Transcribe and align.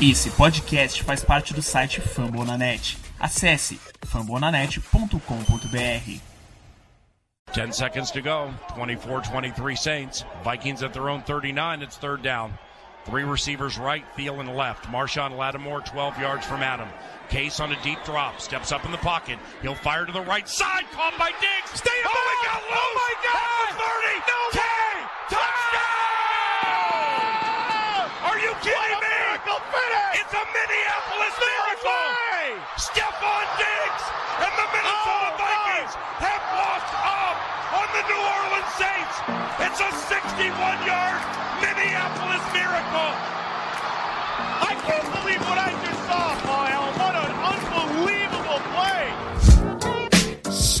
Esse 0.00 0.30
podcast 0.30 1.02
faz 1.02 1.24
parte 1.24 1.52
do 1.52 1.60
site 1.60 2.00
Fambonanet. 2.00 2.96
Acesse 3.18 3.80
fambonanet.com.br. 4.06 6.20
10 7.52 7.72
seconds 7.72 8.12
to 8.12 8.22
go. 8.22 8.54
24 8.76 9.22
23 9.22 9.74
Saints. 9.74 10.24
Vikings 10.44 10.84
at 10.84 10.92
their 10.92 11.08
own 11.08 11.20
39. 11.22 11.82
It's 11.82 11.96
third 11.96 12.22
down. 12.22 12.56
Three 13.06 13.24
receivers 13.24 13.76
right, 13.76 14.04
Thielen 14.16 14.54
left. 14.54 14.84
Marshawn 14.84 15.36
Lattimore 15.36 15.80
12 15.80 16.20
yards 16.20 16.46
from 16.46 16.62
Adam. 16.62 16.88
Case 17.28 17.58
on 17.58 17.72
a 17.72 17.82
deep 17.82 17.98
drop. 18.04 18.40
Steps 18.40 18.70
up 18.70 18.84
in 18.84 18.92
the 18.92 18.98
pocket. 18.98 19.40
He'll 19.62 19.74
fire 19.74 20.06
to 20.06 20.12
the 20.12 20.22
right 20.22 20.48
side. 20.48 20.84
Caught 20.92 21.18
by 21.18 21.32
Diggs. 21.40 21.72
Stay 21.74 21.90
oh, 21.90 22.06
he 22.06 22.46
got 22.46 22.62
oh, 22.62 22.70
loose. 22.70 22.78
Oh, 22.78 22.92
my 22.94 23.14
God. 23.26 23.66
At 23.66 23.74
the 23.74 23.82
30. 23.82 24.30
No 24.30 24.38
way. 24.54 24.94
Touchdown! 25.34 25.90
Are 28.30 28.38
you 28.38 28.54
kidding 28.62 28.87
me? 29.46 29.54
Finish. 29.70 30.22
It's 30.22 30.34
a 30.34 30.44
Minneapolis 30.50 31.34
no 31.38 31.46
miracle. 31.46 32.02
Way. 32.34 32.58
Stephon 32.74 33.46
Diggs 33.58 34.04
and 34.42 34.52
the 34.58 34.66
Minnesota 34.74 35.30
oh, 35.30 35.38
Vikings 35.38 35.94
God. 35.94 36.26
have 36.26 36.44
walked 36.58 36.94
up 36.98 37.36
on 37.78 37.86
the 37.94 38.02
New 38.10 38.22
Orleans 38.22 38.72
Saints. 38.74 39.16
It's 39.62 39.80
a 39.82 39.90
61-yard 40.10 41.20
Minneapolis 41.62 42.44
miracle. 42.50 43.12
I 44.58 44.74
can't 44.86 45.08
believe 45.22 45.42
what 45.46 45.58
I 45.58 45.70
just 45.86 46.02
saw, 46.06 46.34
Paul 46.42 46.57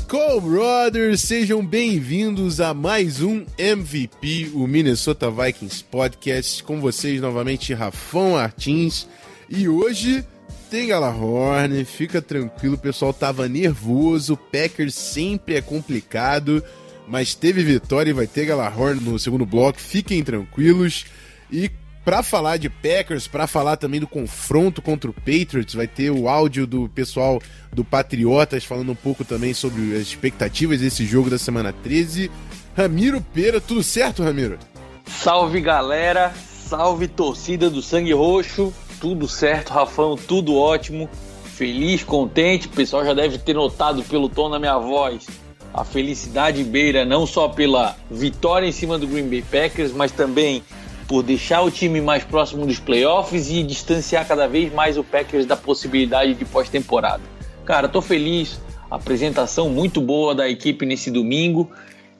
Skull 0.08 0.40
Brothers, 0.40 1.20
sejam 1.20 1.62
bem-vindos 1.62 2.62
a 2.62 2.72
mais 2.72 3.20
um 3.20 3.44
MVP, 3.58 4.52
o 4.54 4.66
Minnesota 4.66 5.30
Vikings 5.30 5.84
Podcast. 5.84 6.62
Com 6.62 6.80
vocês 6.80 7.20
novamente, 7.20 7.74
Rafão 7.74 8.30
Martins. 8.30 9.06
E 9.50 9.68
hoje 9.68 10.24
tem 10.70 10.86
Galahorn, 10.86 11.84
fica 11.84 12.22
tranquilo, 12.22 12.76
o 12.76 12.78
pessoal 12.78 13.12
tava 13.12 13.46
nervoso. 13.50 14.34
Packers 14.34 14.94
sempre 14.94 15.56
é 15.56 15.60
complicado, 15.60 16.64
mas 17.06 17.34
teve 17.34 17.62
vitória 17.62 18.08
e 18.08 18.14
vai 18.14 18.26
ter 18.26 18.46
Galahorn 18.46 19.02
no 19.02 19.18
segundo 19.18 19.44
bloco. 19.44 19.78
Fiquem 19.78 20.24
tranquilos. 20.24 21.04
E 21.52 21.70
para 22.08 22.22
falar 22.22 22.56
de 22.56 22.70
Packers, 22.70 23.28
para 23.28 23.46
falar 23.46 23.76
também 23.76 24.00
do 24.00 24.06
confronto 24.06 24.80
contra 24.80 25.10
o 25.10 25.12
Patriots, 25.12 25.74
vai 25.74 25.86
ter 25.86 26.10
o 26.10 26.26
áudio 26.26 26.66
do 26.66 26.88
pessoal 26.88 27.38
do 27.70 27.84
Patriotas 27.84 28.64
falando 28.64 28.92
um 28.92 28.94
pouco 28.94 29.26
também 29.26 29.52
sobre 29.52 29.94
as 29.94 30.00
expectativas 30.04 30.80
desse 30.80 31.04
jogo 31.04 31.28
da 31.28 31.36
semana 31.36 31.70
13. 31.70 32.30
Ramiro 32.74 33.20
Pera, 33.20 33.60
tudo 33.60 33.82
certo, 33.82 34.22
Ramiro? 34.22 34.58
Salve 35.04 35.60
galera, 35.60 36.32
salve 36.66 37.08
torcida 37.08 37.68
do 37.68 37.82
Sangue 37.82 38.14
Roxo, 38.14 38.72
tudo 38.98 39.28
certo, 39.28 39.74
Rafão, 39.74 40.16
tudo 40.16 40.56
ótimo, 40.56 41.10
feliz, 41.44 42.02
contente. 42.02 42.68
O 42.68 42.70
pessoal 42.70 43.04
já 43.04 43.12
deve 43.12 43.36
ter 43.36 43.52
notado 43.52 44.02
pelo 44.04 44.30
tom 44.30 44.48
da 44.48 44.58
minha 44.58 44.78
voz 44.78 45.26
a 45.72 45.84
felicidade 45.84 46.64
beira 46.64 47.04
não 47.04 47.26
só 47.26 47.48
pela 47.48 47.96
vitória 48.10 48.66
em 48.66 48.72
cima 48.72 48.98
do 48.98 49.06
Green 49.06 49.28
Bay 49.28 49.42
Packers, 49.42 49.92
mas 49.92 50.10
também 50.10 50.62
por 51.08 51.22
deixar 51.22 51.62
o 51.62 51.70
time 51.70 52.02
mais 52.02 52.22
próximo 52.22 52.66
dos 52.66 52.78
playoffs 52.78 53.50
e 53.50 53.62
distanciar 53.62 54.28
cada 54.28 54.46
vez 54.46 54.72
mais 54.72 54.98
o 54.98 55.02
Packers 55.02 55.46
da 55.46 55.56
possibilidade 55.56 56.34
de 56.34 56.44
pós-temporada. 56.44 57.22
Cara, 57.64 57.88
tô 57.88 58.02
feliz, 58.02 58.60
apresentação 58.90 59.70
muito 59.70 60.02
boa 60.02 60.34
da 60.34 60.48
equipe 60.48 60.84
nesse 60.84 61.10
domingo 61.10 61.70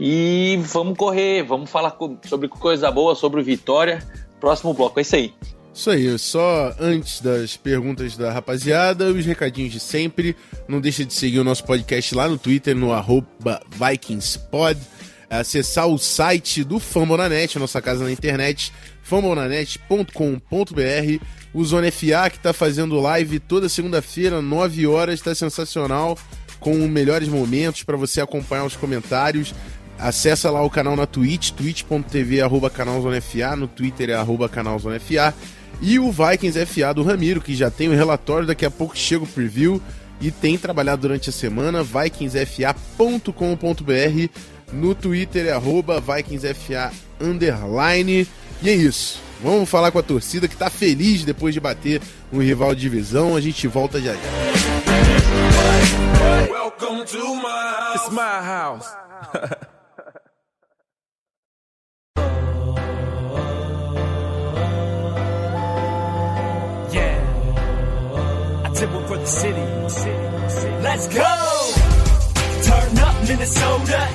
e 0.00 0.58
vamos 0.62 0.96
correr, 0.96 1.42
vamos 1.42 1.68
falar 1.68 1.94
sobre 2.26 2.48
coisa 2.48 2.90
boa, 2.90 3.14
sobre 3.14 3.42
vitória. 3.42 4.02
Próximo 4.40 4.72
bloco, 4.72 4.98
é 4.98 5.02
isso 5.02 5.16
aí. 5.16 5.34
Isso 5.74 5.90
aí, 5.90 6.18
só 6.18 6.74
antes 6.80 7.20
das 7.20 7.56
perguntas 7.56 8.16
da 8.16 8.32
rapaziada, 8.32 9.06
os 9.06 9.24
recadinhos 9.26 9.72
de 9.72 9.80
sempre. 9.80 10.34
Não 10.66 10.80
deixa 10.80 11.04
de 11.04 11.12
seguir 11.12 11.38
o 11.38 11.44
nosso 11.44 11.62
podcast 11.64 12.14
lá 12.14 12.26
no 12.26 12.38
Twitter, 12.38 12.74
no 12.74 12.92
arroba 12.92 13.60
VikingsPod 13.68 14.80
acessar 15.30 15.86
o 15.86 15.98
site 15.98 16.64
do 16.64 16.78
Fambonanet, 16.78 17.58
nossa 17.58 17.82
casa 17.82 18.04
na 18.04 18.12
internet, 18.12 18.72
fambonanet.com.br. 19.02 21.24
O 21.52 21.64
Zona 21.64 21.90
FA 21.90 22.30
que 22.30 22.36
está 22.36 22.52
fazendo 22.52 23.00
live 23.00 23.38
toda 23.38 23.68
segunda-feira, 23.68 24.42
9 24.42 24.86
horas, 24.86 25.14
está 25.14 25.34
sensacional, 25.34 26.18
com 26.60 26.74
melhores 26.88 27.28
momentos 27.28 27.82
para 27.82 27.96
você 27.96 28.20
acompanhar 28.20 28.64
os 28.64 28.76
comentários. 28.76 29.54
Acessa 29.98 30.50
lá 30.50 30.62
o 30.62 30.70
canal 30.70 30.94
na 30.94 31.06
Twitch, 31.06 31.50
twitch.tv, 31.50 32.40
arroba 32.40 32.70
canal 32.70 33.02
Zona 33.02 33.20
FA, 33.20 33.56
no 33.56 33.66
Twitter 33.66 34.10
é 34.10 34.14
arroba 34.14 34.48
canal 34.48 34.78
Zona 34.78 35.00
FA. 35.00 35.34
E 35.80 35.98
o 35.98 36.12
Vikings 36.12 36.66
FA 36.66 36.94
do 36.94 37.02
Ramiro, 37.02 37.40
que 37.40 37.54
já 37.54 37.70
tem 37.70 37.88
o 37.88 37.94
relatório, 37.94 38.46
daqui 38.46 38.64
a 38.64 38.70
pouco 38.70 38.96
chega 38.96 39.24
o 39.24 39.26
preview 39.26 39.82
e 40.20 40.30
tem 40.30 40.58
trabalhado 40.58 41.02
durante 41.02 41.30
a 41.30 41.32
semana, 41.32 41.82
vikingsfa.com.br 41.82 44.48
no 44.72 44.94
Twitter 44.94 45.46
é 45.46 45.52
arroba 45.52 46.00
VikingsFA 46.00 46.92
underline. 47.20 48.26
E 48.62 48.70
é 48.70 48.74
isso. 48.74 49.20
Vamos 49.42 49.68
falar 49.68 49.90
com 49.92 49.98
a 49.98 50.02
torcida 50.02 50.48
que 50.48 50.56
tá 50.56 50.68
feliz 50.68 51.24
depois 51.24 51.54
de 51.54 51.60
bater 51.60 52.00
um 52.32 52.40
rival 52.40 52.74
de 52.74 52.80
divisão. 52.80 53.36
A 53.36 53.40
gente 53.40 53.66
volta 53.68 54.00
já 54.00 54.12
já. 54.12 54.20
Welcome 56.50 57.04
to 57.04 57.36
my 57.36 57.42
house. 57.42 57.94
It's 57.94 58.10
my 58.10 58.20
house. 58.20 58.88
yeah. 66.92 67.20
I 68.64 68.70
did 68.74 68.92
one 68.92 69.06
for 69.06 69.18
the 69.18 69.26
city. 69.26 69.62
Let's 70.82 71.06
go! 71.08 71.24
Turn 72.62 72.98
up 72.98 73.14
Minnesota, 73.28 74.08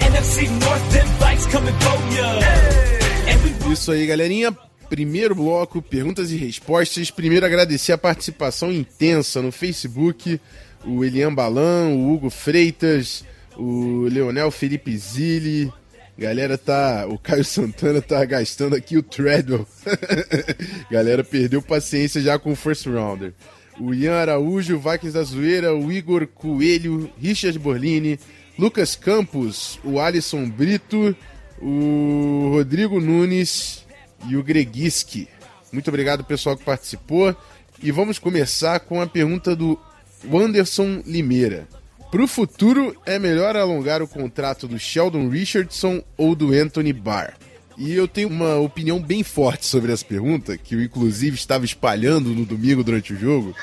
Isso 3.74 3.92
aí, 3.92 4.06
galerinha. 4.08 4.56
Primeiro 4.90 5.36
bloco, 5.36 5.82
perguntas 5.82 6.32
e 6.32 6.38
respostas. 6.38 7.12
Primeiro, 7.12 7.46
agradecer 7.46 7.92
a 7.92 7.98
participação 7.98 8.72
intensa 8.72 9.42
no 9.42 9.52
Facebook. 9.52 10.40
O 10.86 11.04
Elian 11.04 11.34
Balan, 11.34 11.90
o 11.90 12.14
Hugo 12.14 12.30
Freitas, 12.30 13.26
o 13.58 14.04
Leonel 14.04 14.52
Felipe 14.52 14.96
Zilli. 14.98 15.72
Galera 16.18 16.58
tá. 16.58 17.06
O 17.10 17.18
Caio 17.18 17.44
Santana 17.44 18.02
tá 18.02 18.24
gastando 18.24 18.76
aqui 18.76 18.98
o 18.98 19.04
Treadwell. 19.04 19.68
Galera 20.90 21.24
perdeu 21.24 21.62
paciência 21.62 22.22
já 22.22 22.40
com 22.40 22.52
o 22.52 22.56
first 22.56 22.86
rounder. 22.86 23.34
O 23.80 23.94
Ian 23.94 24.14
Araújo, 24.14 24.76
o 24.76 24.80
Vikings 24.80 25.14
da 25.14 25.24
Zoeira, 25.24 25.76
o 25.76 25.92
Igor 25.92 26.28
Coelho, 26.28 27.10
Richard 27.20 27.58
Borlini, 27.58 28.20
Lucas 28.58 28.96
Campos, 28.96 29.80
o 29.84 30.00
Alisson 30.00 30.48
Brito, 30.50 31.16
o 31.62 32.50
Rodrigo 32.52 33.00
Nunes 33.00 33.84
e 34.28 34.36
o 34.36 34.44
Greguiski. 34.44 35.28
Muito 35.72 35.88
obrigado, 35.88 36.24
pessoal, 36.24 36.56
que 36.56 36.64
participou. 36.64 37.36
E 37.82 37.92
vamos 37.92 38.20
começar 38.20 38.80
com 38.82 39.02
a 39.02 39.08
pergunta 39.08 39.56
do 39.56 39.80
Wanderson 40.26 41.02
Limeira. 41.06 41.68
Para 42.12 42.24
o 42.24 42.28
futuro, 42.28 42.96
é 43.08 43.18
melhor 43.18 43.56
alongar 43.56 44.02
o 44.02 44.08
contrato 44.08 44.68
do 44.68 44.78
Sheldon 44.78 45.30
Richardson 45.30 46.04
ou 46.16 46.36
do 46.36 46.54
Anthony 46.54 46.94
Barr? 46.94 47.34
E 47.76 47.92
eu 47.92 48.08
tenho 48.08 48.30
uma 48.30 48.58
opinião 48.58 49.02
bem 49.02 49.24
forte 49.24 49.66
sobre 49.66 49.92
essa 49.92 50.06
pergunta, 50.06 50.56
que 50.56 50.76
eu 50.76 50.84
inclusive 50.84 51.36
estava 51.36 51.66
espalhando 51.66 52.30
no 52.30 52.46
domingo 52.46 52.84
durante 52.84 53.14
o 53.14 53.20
jogo. 53.20 53.56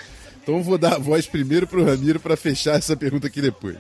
Então 0.43 0.63
vou 0.65 0.77
dar 0.77 0.95
a 0.95 0.99
voz 0.99 1.29
primeiro 1.29 1.65
para 1.65 1.79
o 1.79 1.85
Ramiro 1.85 2.19
para 2.19 2.37
fechar 2.37 2.77
essa 2.77 2.97
pergunta 2.97 3.29
aqui 3.29 3.41
depois. 3.41 3.77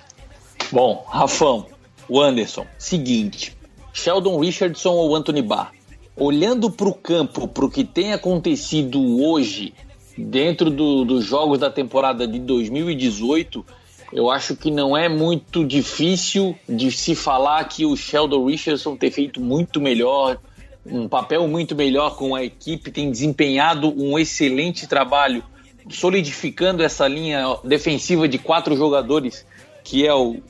Bom, 0.73 1.05
Rafão, 1.09 1.67
o 2.09 2.21
Anderson, 2.21 2.65
seguinte: 2.79 3.57
Sheldon 3.93 4.39
Richardson 4.39 4.93
ou 4.93 5.17
Anthony 5.17 5.43
Barr? 5.43 5.73
Olhando 6.17 6.71
para 6.71 6.89
o 6.89 6.95
campo, 6.95 7.49
para 7.49 7.65
o 7.65 7.71
que 7.71 7.83
tem 7.83 8.13
acontecido 8.13 9.21
hoje, 9.23 9.73
dentro 10.17 10.71
do, 10.71 11.05
dos 11.05 11.25
jogos 11.25 11.59
da 11.59 11.71
temporada 11.71 12.27
de 12.27 12.39
2018, 12.39 13.65
eu 14.13 14.31
acho 14.31 14.55
que 14.55 14.71
não 14.71 14.97
é 14.97 15.09
muito 15.09 15.65
difícil 15.65 16.57
de 16.69 16.93
se 16.93 17.15
falar 17.15 17.65
que 17.65 17.87
o 17.87 17.97
Sheldon 17.97 18.47
Richardson 18.47 18.97
tem 18.97 19.11
feito 19.11 19.41
muito 19.41 19.81
melhor, 19.81 20.39
um 20.85 21.09
papel 21.09 21.47
muito 21.49 21.75
melhor 21.75 22.17
com 22.17 22.35
a 22.35 22.45
equipe, 22.45 22.91
tem 22.91 23.11
desempenhado 23.11 23.93
um 23.97 24.19
excelente 24.19 24.87
trabalho, 24.87 25.43
solidificando 25.89 26.83
essa 26.83 27.09
linha 27.09 27.57
defensiva 27.65 28.29
de 28.29 28.39
quatro 28.39 28.77
jogadores, 28.77 29.47
que 29.83 30.07
é 30.07 30.15
o 30.15 30.41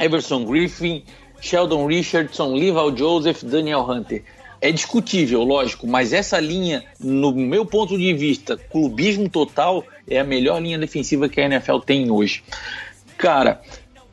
Everson 0.00 0.44
Griffin, 0.44 1.02
Sheldon 1.40 1.86
Richardson, 1.86 2.54
Lival 2.54 2.96
Joseph, 2.96 3.42
Daniel 3.44 3.80
Hunter. 3.80 4.22
É 4.60 4.70
discutível, 4.70 5.42
lógico, 5.42 5.86
mas 5.86 6.12
essa 6.12 6.38
linha, 6.38 6.84
no 6.98 7.32
meu 7.32 7.64
ponto 7.64 7.96
de 7.96 8.12
vista, 8.12 8.58
clubismo 8.58 9.28
total, 9.28 9.84
é 10.08 10.20
a 10.20 10.24
melhor 10.24 10.60
linha 10.60 10.78
defensiva 10.78 11.28
que 11.28 11.40
a 11.40 11.46
NFL 11.46 11.78
tem 11.78 12.10
hoje. 12.10 12.42
Cara, 13.16 13.62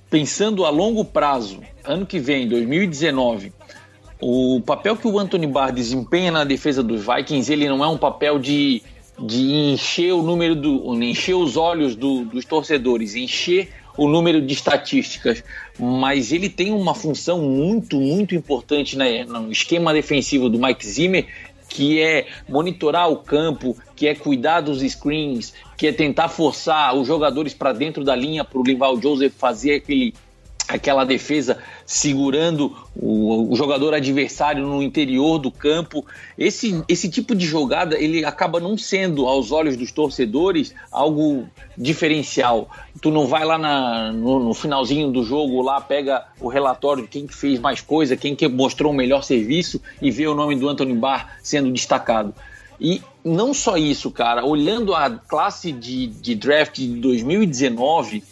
pensando 0.10 0.66
a 0.66 0.70
longo 0.70 1.04
prazo, 1.04 1.62
ano 1.84 2.06
que 2.06 2.18
vem, 2.18 2.48
2019, 2.48 3.52
o 4.22 4.62
papel 4.66 4.96
que 4.96 5.08
o 5.08 5.20
Anthony 5.20 5.48
Barr 5.48 5.72
desempenha 5.72 6.32
na 6.32 6.44
defesa 6.46 6.82
dos 6.82 7.06
Vikings, 7.06 7.52
ele 7.52 7.68
não 7.68 7.84
é 7.84 7.88
um 7.88 7.98
papel 7.98 8.40
de 8.40 8.82
de 9.20 9.72
encher 9.74 10.14
o 10.14 10.22
número 10.22 10.56
do. 10.56 10.94
encher 11.04 11.34
os 11.34 11.58
olhos 11.58 11.96
do, 11.96 12.26
dos 12.26 12.46
torcedores, 12.46 13.16
encher 13.16 13.70
o 13.98 14.08
número 14.08 14.42
de 14.42 14.54
estatísticas, 14.54 15.44
mas 15.78 16.32
ele 16.32 16.50
tem 16.50 16.72
uma 16.72 16.94
função 16.94 17.42
muito, 17.42 18.00
muito 18.00 18.36
importante 18.36 18.98
né, 18.98 19.26
no 19.26 19.52
esquema 19.52 19.92
defensivo 19.92 20.50
do 20.50 20.60
Mike 20.60 20.86
Zimmer, 20.86 21.26
que 21.68 22.00
é 22.00 22.28
monitorar 22.48 23.10
o 23.10 23.18
campo, 23.18 23.76
que 23.96 24.08
é 24.08 24.16
cuidar 24.16 24.62
dos 24.62 24.80
screens, 24.80 25.54
que 25.76 25.88
é 25.88 25.92
tentar 25.92 26.30
forçar 26.30 26.96
os 26.96 27.08
jogadores 27.08 27.54
para 27.54 27.74
dentro 27.74 28.04
da 28.04 28.16
linha 28.16 28.44
para 28.44 28.60
o 28.60 28.64
Lival 28.64 29.02
Joseph 29.02 29.34
fazer 29.38 29.76
aquele 29.76 30.14
aquela 30.68 31.06
defesa 31.06 31.58
segurando 31.86 32.76
o, 32.96 33.52
o, 33.52 33.56
jogador 33.56 33.94
adversário 33.94 34.66
no 34.66 34.84
interior 34.84 35.40
do 35.40 35.50
campo. 35.50 36.06
Esse, 36.38 36.84
esse 36.88 37.10
tipo 37.10 37.34
de 37.34 37.46
jogada 37.46 37.98
ele 37.98 38.26
acaba 38.26 38.60
não 38.60 38.78
sendo, 38.78 39.26
aos 39.26 39.52
olhos 39.52 39.78
dos 39.78 39.92
torcedores, 39.92 40.74
algo 40.92 41.48
diferencial. 41.78 42.70
Tu 43.02 43.10
não 43.10 43.28
vai 43.28 43.46
lá 43.46 43.58
na, 43.58 44.12
no, 44.12 44.40
no, 44.40 44.54
finalzinho 44.54 45.10
do 45.10 45.24
jogo, 45.24 45.62
lá 45.62 45.80
pega 45.80 46.26
o 46.40 46.50
relatório 46.50 47.04
de 47.04 47.10
quem 47.10 47.26
que 47.26 47.36
fez 47.36 47.60
mais 47.60 47.80
coisa, 47.80 48.18
quem 48.18 48.36
que 48.36 48.48
mostrou 48.48 48.92
o 48.92 48.96
melhor 48.96 49.24
serviço 49.24 49.82
e 50.02 50.12
vê 50.12 50.28
o 50.28 50.36
nome 50.36 50.56
do 50.56 50.68
Anthony 50.68 50.94
Barr 50.94 51.38
sendo 51.42 51.72
destacado. 51.72 52.34
E 52.80 53.02
não 53.24 53.54
só 53.54 53.76
isso, 53.76 54.12
cara, 54.12 54.46
olhando 54.46 54.94
a 54.94 55.10
classe 55.10 55.72
de, 55.72 56.08
de 56.08 56.36
draft 56.36 56.76
de 56.76 56.88
2019 56.88 58.24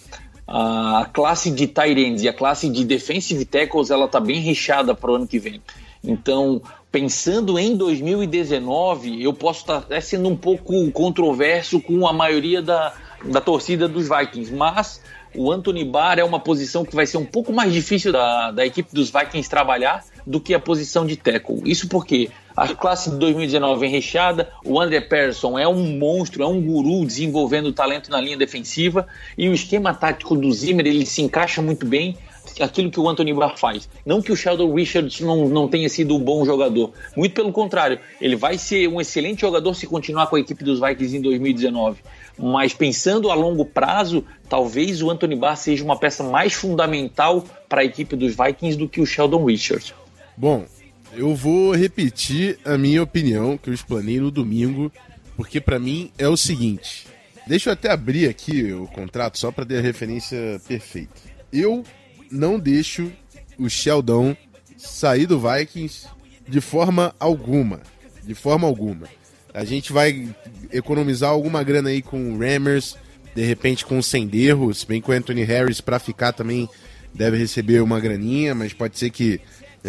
a 0.47 1.09
classe 1.11 1.49
de 1.49 1.67
tight 1.67 1.99
ends 1.99 2.21
e 2.21 2.29
a 2.29 2.33
classe 2.33 2.69
de 2.69 2.83
defensive 2.85 3.45
tackles 3.45 3.89
ela 3.89 4.07
tá 4.07 4.19
bem 4.19 4.39
recheada 4.39 4.93
para 4.93 5.11
o 5.11 5.15
ano 5.15 5.27
que 5.27 5.39
vem. 5.39 5.61
Então, 6.03 6.61
pensando 6.91 7.57
em 7.57 7.75
2019, 7.75 9.23
eu 9.23 9.33
posso 9.33 9.61
estar 9.61 9.81
tá 9.81 9.99
sendo 9.99 10.29
um 10.29 10.35
pouco 10.35 10.91
controverso 10.91 11.81
com 11.81 12.07
a 12.07 12.13
maioria 12.13 12.61
da, 12.61 12.93
da 13.25 13.41
torcida 13.41 13.87
dos 13.87 14.07
Vikings, 14.07 14.53
mas 14.53 15.01
o 15.35 15.51
Anthony 15.51 15.83
Barr 15.83 16.19
é 16.19 16.23
uma 16.23 16.39
posição 16.39 16.85
que 16.85 16.95
vai 16.95 17.05
ser 17.05 17.17
um 17.17 17.25
pouco 17.25 17.51
mais 17.51 17.73
difícil 17.73 18.11
da, 18.11 18.51
da 18.51 18.65
equipe 18.65 18.93
dos 18.93 19.09
Vikings 19.09 19.49
trabalhar 19.49 20.05
do 20.25 20.39
que 20.39 20.53
a 20.53 20.59
posição 20.59 21.05
de 21.05 21.17
tackle. 21.17 21.61
Isso 21.65 21.87
porque 21.89 22.29
a 22.55 22.73
classe 22.73 23.09
de 23.09 23.17
2019 23.17 23.79
vem 23.79 23.89
recheada, 23.89 24.49
o 24.63 24.79
André 24.79 25.01
Persson 25.01 25.59
é 25.59 25.67
um 25.67 25.97
monstro, 25.97 26.41
é 26.41 26.47
um 26.47 26.61
guru 26.61 27.05
desenvolvendo 27.05 27.73
talento 27.73 28.09
na 28.09 28.21
linha 28.21 28.37
defensiva 28.37 29.07
e 29.37 29.49
o 29.49 29.53
esquema 29.53 29.93
tático 29.93 30.35
do 30.35 30.51
Zimmer 30.53 30.87
ele 30.87 31.05
se 31.05 31.21
encaixa 31.21 31.61
muito 31.61 31.85
bem 31.85 32.17
aquilo 32.59 32.89
que 32.89 32.99
o 32.99 33.09
Anthony 33.09 33.33
Barr 33.33 33.57
faz. 33.57 33.89
Não 34.05 34.21
que 34.21 34.31
o 34.31 34.35
Sheldon 34.35 34.73
Richards 34.73 35.19
não, 35.19 35.49
não 35.49 35.67
tenha 35.67 35.89
sido 35.89 36.15
um 36.15 36.19
bom 36.19 36.45
jogador, 36.45 36.93
muito 37.15 37.33
pelo 37.33 37.51
contrário, 37.51 37.99
ele 38.21 38.37
vai 38.37 38.57
ser 38.57 38.87
um 38.87 39.01
excelente 39.01 39.41
jogador 39.41 39.73
se 39.73 39.85
continuar 39.85 40.27
com 40.27 40.37
a 40.37 40.39
equipe 40.39 40.63
dos 40.63 40.79
Vikings 40.79 41.17
em 41.17 41.21
2019. 41.21 41.99
Mas 42.37 42.73
pensando 42.73 43.29
a 43.31 43.35
longo 43.35 43.65
prazo, 43.65 44.23
talvez 44.47 45.01
o 45.01 45.09
Anthony 45.09 45.35
Barr 45.35 45.57
seja 45.57 45.83
uma 45.83 45.97
peça 45.97 46.23
mais 46.23 46.53
fundamental 46.53 47.43
para 47.67 47.81
a 47.81 47.85
equipe 47.85 48.15
dos 48.15 48.35
Vikings 48.35 48.77
do 48.77 48.87
que 48.87 49.01
o 49.01 49.05
Sheldon 49.05 49.43
Richards. 49.43 49.93
Bom, 50.37 50.65
eu 51.15 51.35
vou 51.35 51.73
repetir 51.73 52.59
a 52.65 52.77
minha 52.77 53.01
opinião 53.01 53.57
que 53.57 53.69
eu 53.69 53.73
explanei 53.73 54.19
no 54.19 54.29
domingo, 54.29 54.91
porque 55.35 55.59
para 55.59 55.79
mim 55.79 56.11
é 56.17 56.27
o 56.27 56.37
seguinte. 56.37 57.07
Deixa 57.47 57.69
eu 57.69 57.73
até 57.73 57.91
abrir 57.91 58.27
aqui 58.27 58.73
o 58.73 58.87
contrato 58.87 59.37
só 59.37 59.51
para 59.51 59.65
ter 59.65 59.77
a 59.77 59.81
referência 59.81 60.59
perfeita. 60.67 61.13
Eu 61.51 61.83
não 62.31 62.59
deixo 62.59 63.11
o 63.57 63.69
Sheldon 63.69 64.35
sair 64.77 65.25
do 65.25 65.39
Vikings 65.39 66.07
de 66.47 66.59
forma 66.59 67.15
alguma. 67.19 67.81
De 68.23 68.33
forma 68.33 68.67
alguma. 68.67 69.07
A 69.53 69.63
gente 69.63 69.93
vai 69.93 70.27
economizar 70.71 71.29
alguma 71.29 71.63
grana 71.63 71.89
aí 71.89 72.01
com 72.01 72.33
o 72.33 72.39
Rammers, 72.39 72.97
de 73.33 73.43
repente 73.43 73.85
com 73.85 73.97
o 73.97 74.03
Senderro, 74.03 74.73
se 74.73 74.85
bem 74.85 75.01
que 75.01 75.09
o 75.09 75.13
Anthony 75.13 75.43
Harris 75.43 75.79
para 75.79 75.99
ficar 75.99 76.33
também 76.33 76.67
deve 77.13 77.37
receber 77.37 77.81
uma 77.81 77.99
graninha, 77.99 78.53
mas 78.53 78.73
pode 78.73 78.97
ser 78.99 79.09
que 79.09 79.39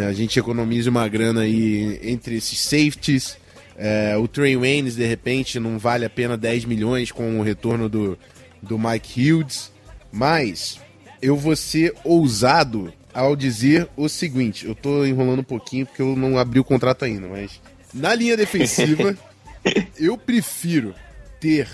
a 0.05 0.13
gente 0.13 0.39
economiza 0.39 0.91
uma 0.91 1.09
grana 1.09 1.43
aí 1.43 1.99
entre 2.03 2.37
esses 2.37 2.61
safeties. 2.61 3.37
É, 3.79 4.17
o 4.17 4.27
Trey 4.27 4.57
Waynes, 4.57 4.97
de 4.97 5.07
repente, 5.07 5.61
não 5.61 5.79
vale 5.79 6.05
a 6.05 6.11
pena 6.11 6.37
10 6.37 6.65
milhões 6.65 7.13
com 7.13 7.39
o 7.39 7.43
retorno 7.43 7.89
do, 7.89 8.19
do 8.63 8.79
Mike 8.79 9.33
Hughes. 9.33 9.71
Mas 10.13 10.81
eu 11.21 11.37
vou 11.37 11.57
ser 11.57 11.95
ousado 12.05 12.93
ao 13.13 13.35
dizer 13.35 13.89
o 13.97 14.09
seguinte: 14.09 14.67
eu 14.67 14.75
tô 14.75 15.05
enrolando 15.05 15.41
um 15.41 15.45
pouquinho 15.45 15.87
porque 15.87 16.03
eu 16.03 16.15
não 16.15 16.39
abri 16.39 16.61
o 16.61 16.65
contrato 16.65 17.05
ainda, 17.05 17.27
mas 17.27 17.61
na 17.93 18.15
linha 18.15 18.37
defensiva, 18.37 19.17
eu 19.99 20.19
prefiro 20.19 20.95
ter 21.41 21.69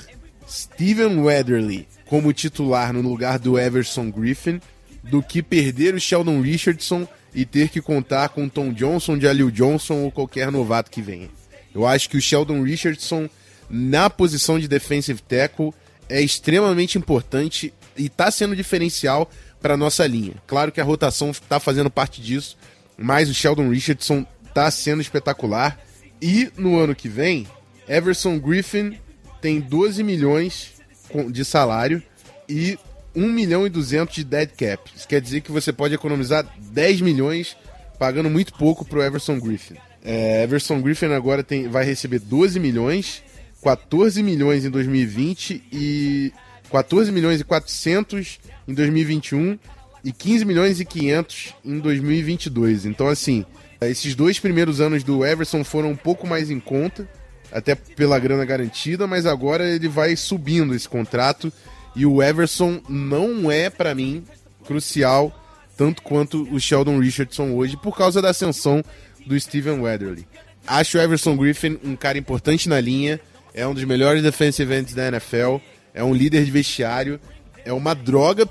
Steven 0.48 1.19
Weatherly 1.20 1.88
como 2.06 2.32
titular 2.32 2.92
no 2.92 3.00
lugar 3.00 3.38
do 3.38 3.58
Everson 3.58 4.10
Griffin 4.10 4.60
do 5.02 5.22
que 5.22 5.42
perder 5.42 5.94
o 5.94 6.00
Sheldon 6.00 6.40
Richardson 6.40 7.08
e 7.34 7.44
ter 7.44 7.69
que 7.69 7.81
contar 7.81 8.29
com 8.31 8.49
Tom 8.49 8.73
Johnson, 8.73 9.19
Jalil 9.19 9.50
Johnson 9.50 10.02
ou 10.05 10.11
qualquer 10.11 10.50
novato 10.50 10.90
que 10.90 11.00
venha. 11.00 11.31
Eu 11.75 11.87
acho 11.87 12.08
que 12.08 12.17
o 12.17 12.20
Sheldon 12.20 12.62
Richardson, 12.62 13.29
na 13.70 14.11
posição 14.11 14.58
de 14.58 14.69
defensive 14.69 15.23
tackle, 15.23 15.73
é 16.08 16.20
extremamente 16.20 16.99
importante 16.99 17.73
e 17.96 18.06
está 18.06 18.31
sendo 18.31 18.55
diferencial 18.55 19.31
para 19.61 19.76
nossa 19.76 20.06
linha. 20.06 20.34
Claro 20.46 20.73
que 20.73 20.81
a 20.81 20.84
rotação 20.84 21.31
está 21.31 21.58
fazendo 21.58 21.90
parte 21.90 22.20
disso, 22.20 22.56
mas 22.96 23.31
o 23.31 23.34
Sheldon 23.34 23.70
Richardson 23.70 24.26
está 24.46 24.70
sendo 24.70 25.00
espetacular. 25.00 25.79
E 26.20 26.50
no 26.56 26.79
ano 26.79 26.94
que 26.94 27.08
vem, 27.08 27.46
Everson 27.88 28.38
Griffin 28.38 28.99
tem 29.40 29.61
12 29.61 30.02
milhões 30.02 30.73
de 31.31 31.44
salário 31.44 32.02
e 32.49 32.79
1 33.14 33.29
milhão 33.29 33.67
e 33.67 33.70
200 33.70 34.14
de 34.14 34.25
dead 34.25 34.50
cap. 34.56 34.91
Isso 34.94 35.06
quer 35.06 35.20
dizer 35.20 35.41
que 35.41 35.53
você 35.53 35.73
pode 35.73 35.94
economizar 35.94 36.47
10 36.59 37.00
milhões 37.00 37.56
pagando 37.99 38.29
muito 38.29 38.53
pouco 38.55 38.85
pro 38.85 39.03
Everson 39.03 39.38
Griffin. 39.38 39.76
É, 40.05 40.43
Everson 40.43 40.81
Griffin 40.81 41.06
agora 41.12 41.44
tem, 41.44 41.69
vai 41.69 41.85
receber 41.85 42.19
12 42.19 42.59
milhões, 42.59 43.23
14 43.62 44.23
milhões 44.23 44.64
em 44.64 44.70
2020 44.70 45.62
e 45.73 46.32
14 46.70 47.12
milhões 47.12 47.41
e 47.41 47.44
400 47.44 48.41
em 48.67 48.75
2021 48.75 49.58
e 50.03 50.12
15 50.12 50.44
milhões 50.44 50.81
e 50.81 50.85
500 50.85 51.55
em 51.65 51.79
2022. 51.79 52.87
Então 52.87 53.06
assim, 53.06 53.44
esses 53.81 54.15
dois 54.15 54.38
primeiros 54.38 54.81
anos 54.81 55.05
do 55.05 55.25
Everson 55.25 55.62
foram 55.62 55.91
um 55.91 55.97
pouco 55.97 56.26
mais 56.26 56.50
em 56.50 56.58
conta, 56.58 57.08
até 57.53 57.75
pela 57.75 58.19
grana 58.19 58.44
garantida, 58.44 59.06
mas 59.06 59.26
agora 59.26 59.69
ele 59.69 59.88
vai 59.88 60.17
subindo 60.17 60.75
esse 60.75 60.88
contrato 60.88 61.53
e 61.94 62.06
o 62.06 62.23
Everson 62.23 62.81
não 62.89 63.51
é, 63.51 63.69
para 63.69 63.94
mim, 63.94 64.25
crucial 64.65 65.39
tanto 65.77 66.03
quanto 66.03 66.43
o 66.53 66.61
Sheldon 66.61 66.99
Richardson 66.99 67.53
hoje, 67.53 67.77
por 67.77 67.96
causa 67.96 68.20
da 68.20 68.31
ascensão 68.31 68.84
do 69.27 69.39
Steven 69.39 69.81
Weatherly. 69.81 70.27
Acho 70.67 70.99
o 70.99 71.01
Everson 71.01 71.37
Griffin 71.37 71.79
um 71.82 71.96
cara 71.96 72.19
importante 72.19 72.69
na 72.69 72.81
linha, 72.81 73.20
é 73.55 73.67
um 73.67 73.75
dos 73.75 73.84
melhores 73.84 74.22
defensive 74.22 74.72
ends 74.75 74.94
da 74.94 75.08
NFL, 75.08 75.56
é 75.93 76.05
um 76.05 76.15
líder 76.15 76.44
de 76.44 76.51
vestiário, 76.51 77.19
é 77.65 77.72
uma 77.72 77.94
droga 77.94 78.49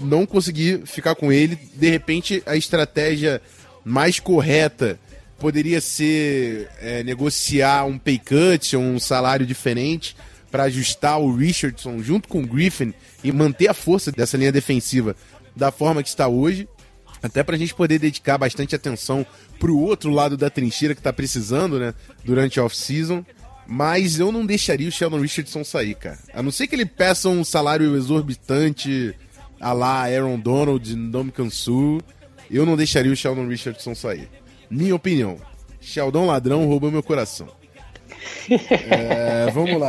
não 0.00 0.26
conseguir 0.26 0.82
ficar 0.86 1.14
com 1.14 1.32
ele. 1.32 1.58
De 1.74 1.88
repente, 1.88 2.42
a 2.44 2.56
estratégia 2.56 3.40
mais 3.84 4.20
correta 4.20 4.98
poderia 5.38 5.80
ser 5.80 6.68
é, 6.80 7.02
negociar 7.02 7.84
um 7.84 7.98
pay 7.98 8.18
cut, 8.18 8.76
um 8.76 8.98
salário 8.98 9.46
diferente, 9.46 10.16
para 10.56 10.64
ajustar 10.64 11.20
o 11.20 11.36
Richardson 11.36 11.98
junto 11.98 12.28
com 12.28 12.40
o 12.40 12.46
Griffin 12.46 12.94
e 13.22 13.30
manter 13.30 13.68
a 13.68 13.74
força 13.74 14.10
dessa 14.10 14.38
linha 14.38 14.50
defensiva 14.50 15.14
da 15.54 15.70
forma 15.70 16.02
que 16.02 16.08
está 16.08 16.28
hoje. 16.28 16.66
Até 17.22 17.42
para 17.42 17.56
a 17.56 17.58
gente 17.58 17.74
poder 17.74 17.98
dedicar 17.98 18.38
bastante 18.38 18.74
atenção 18.74 19.26
para 19.58 19.70
o 19.70 19.78
outro 19.78 20.08
lado 20.10 20.34
da 20.34 20.48
trincheira 20.48 20.94
que 20.94 21.00
está 21.00 21.12
precisando, 21.12 21.78
né? 21.78 21.92
Durante 22.24 22.58
a 22.58 22.64
off-season. 22.64 23.22
Mas 23.66 24.18
eu 24.18 24.32
não 24.32 24.46
deixaria 24.46 24.88
o 24.88 24.90
Sheldon 24.90 25.20
Richardson 25.20 25.62
sair, 25.62 25.94
cara. 25.94 26.18
A 26.32 26.42
não 26.42 26.50
ser 26.50 26.66
que 26.68 26.74
ele 26.74 26.86
peça 26.86 27.28
um 27.28 27.44
salário 27.44 27.94
exorbitante 27.94 29.14
a 29.60 29.74
lá 29.74 30.04
Aaron 30.04 30.38
Donald, 30.38 30.96
Ndom 30.96 31.50
Su, 31.50 32.00
eu 32.50 32.64
não 32.64 32.78
deixaria 32.78 33.12
o 33.12 33.16
Sheldon 33.16 33.46
Richardson 33.46 33.94
sair. 33.94 34.30
Minha 34.70 34.94
opinião. 34.94 35.36
Sheldon 35.82 36.24
ladrão 36.24 36.66
roubou 36.66 36.90
meu 36.90 37.02
coração. 37.02 37.48
É, 38.48 39.50
vamos 39.52 39.80
lá. 39.80 39.88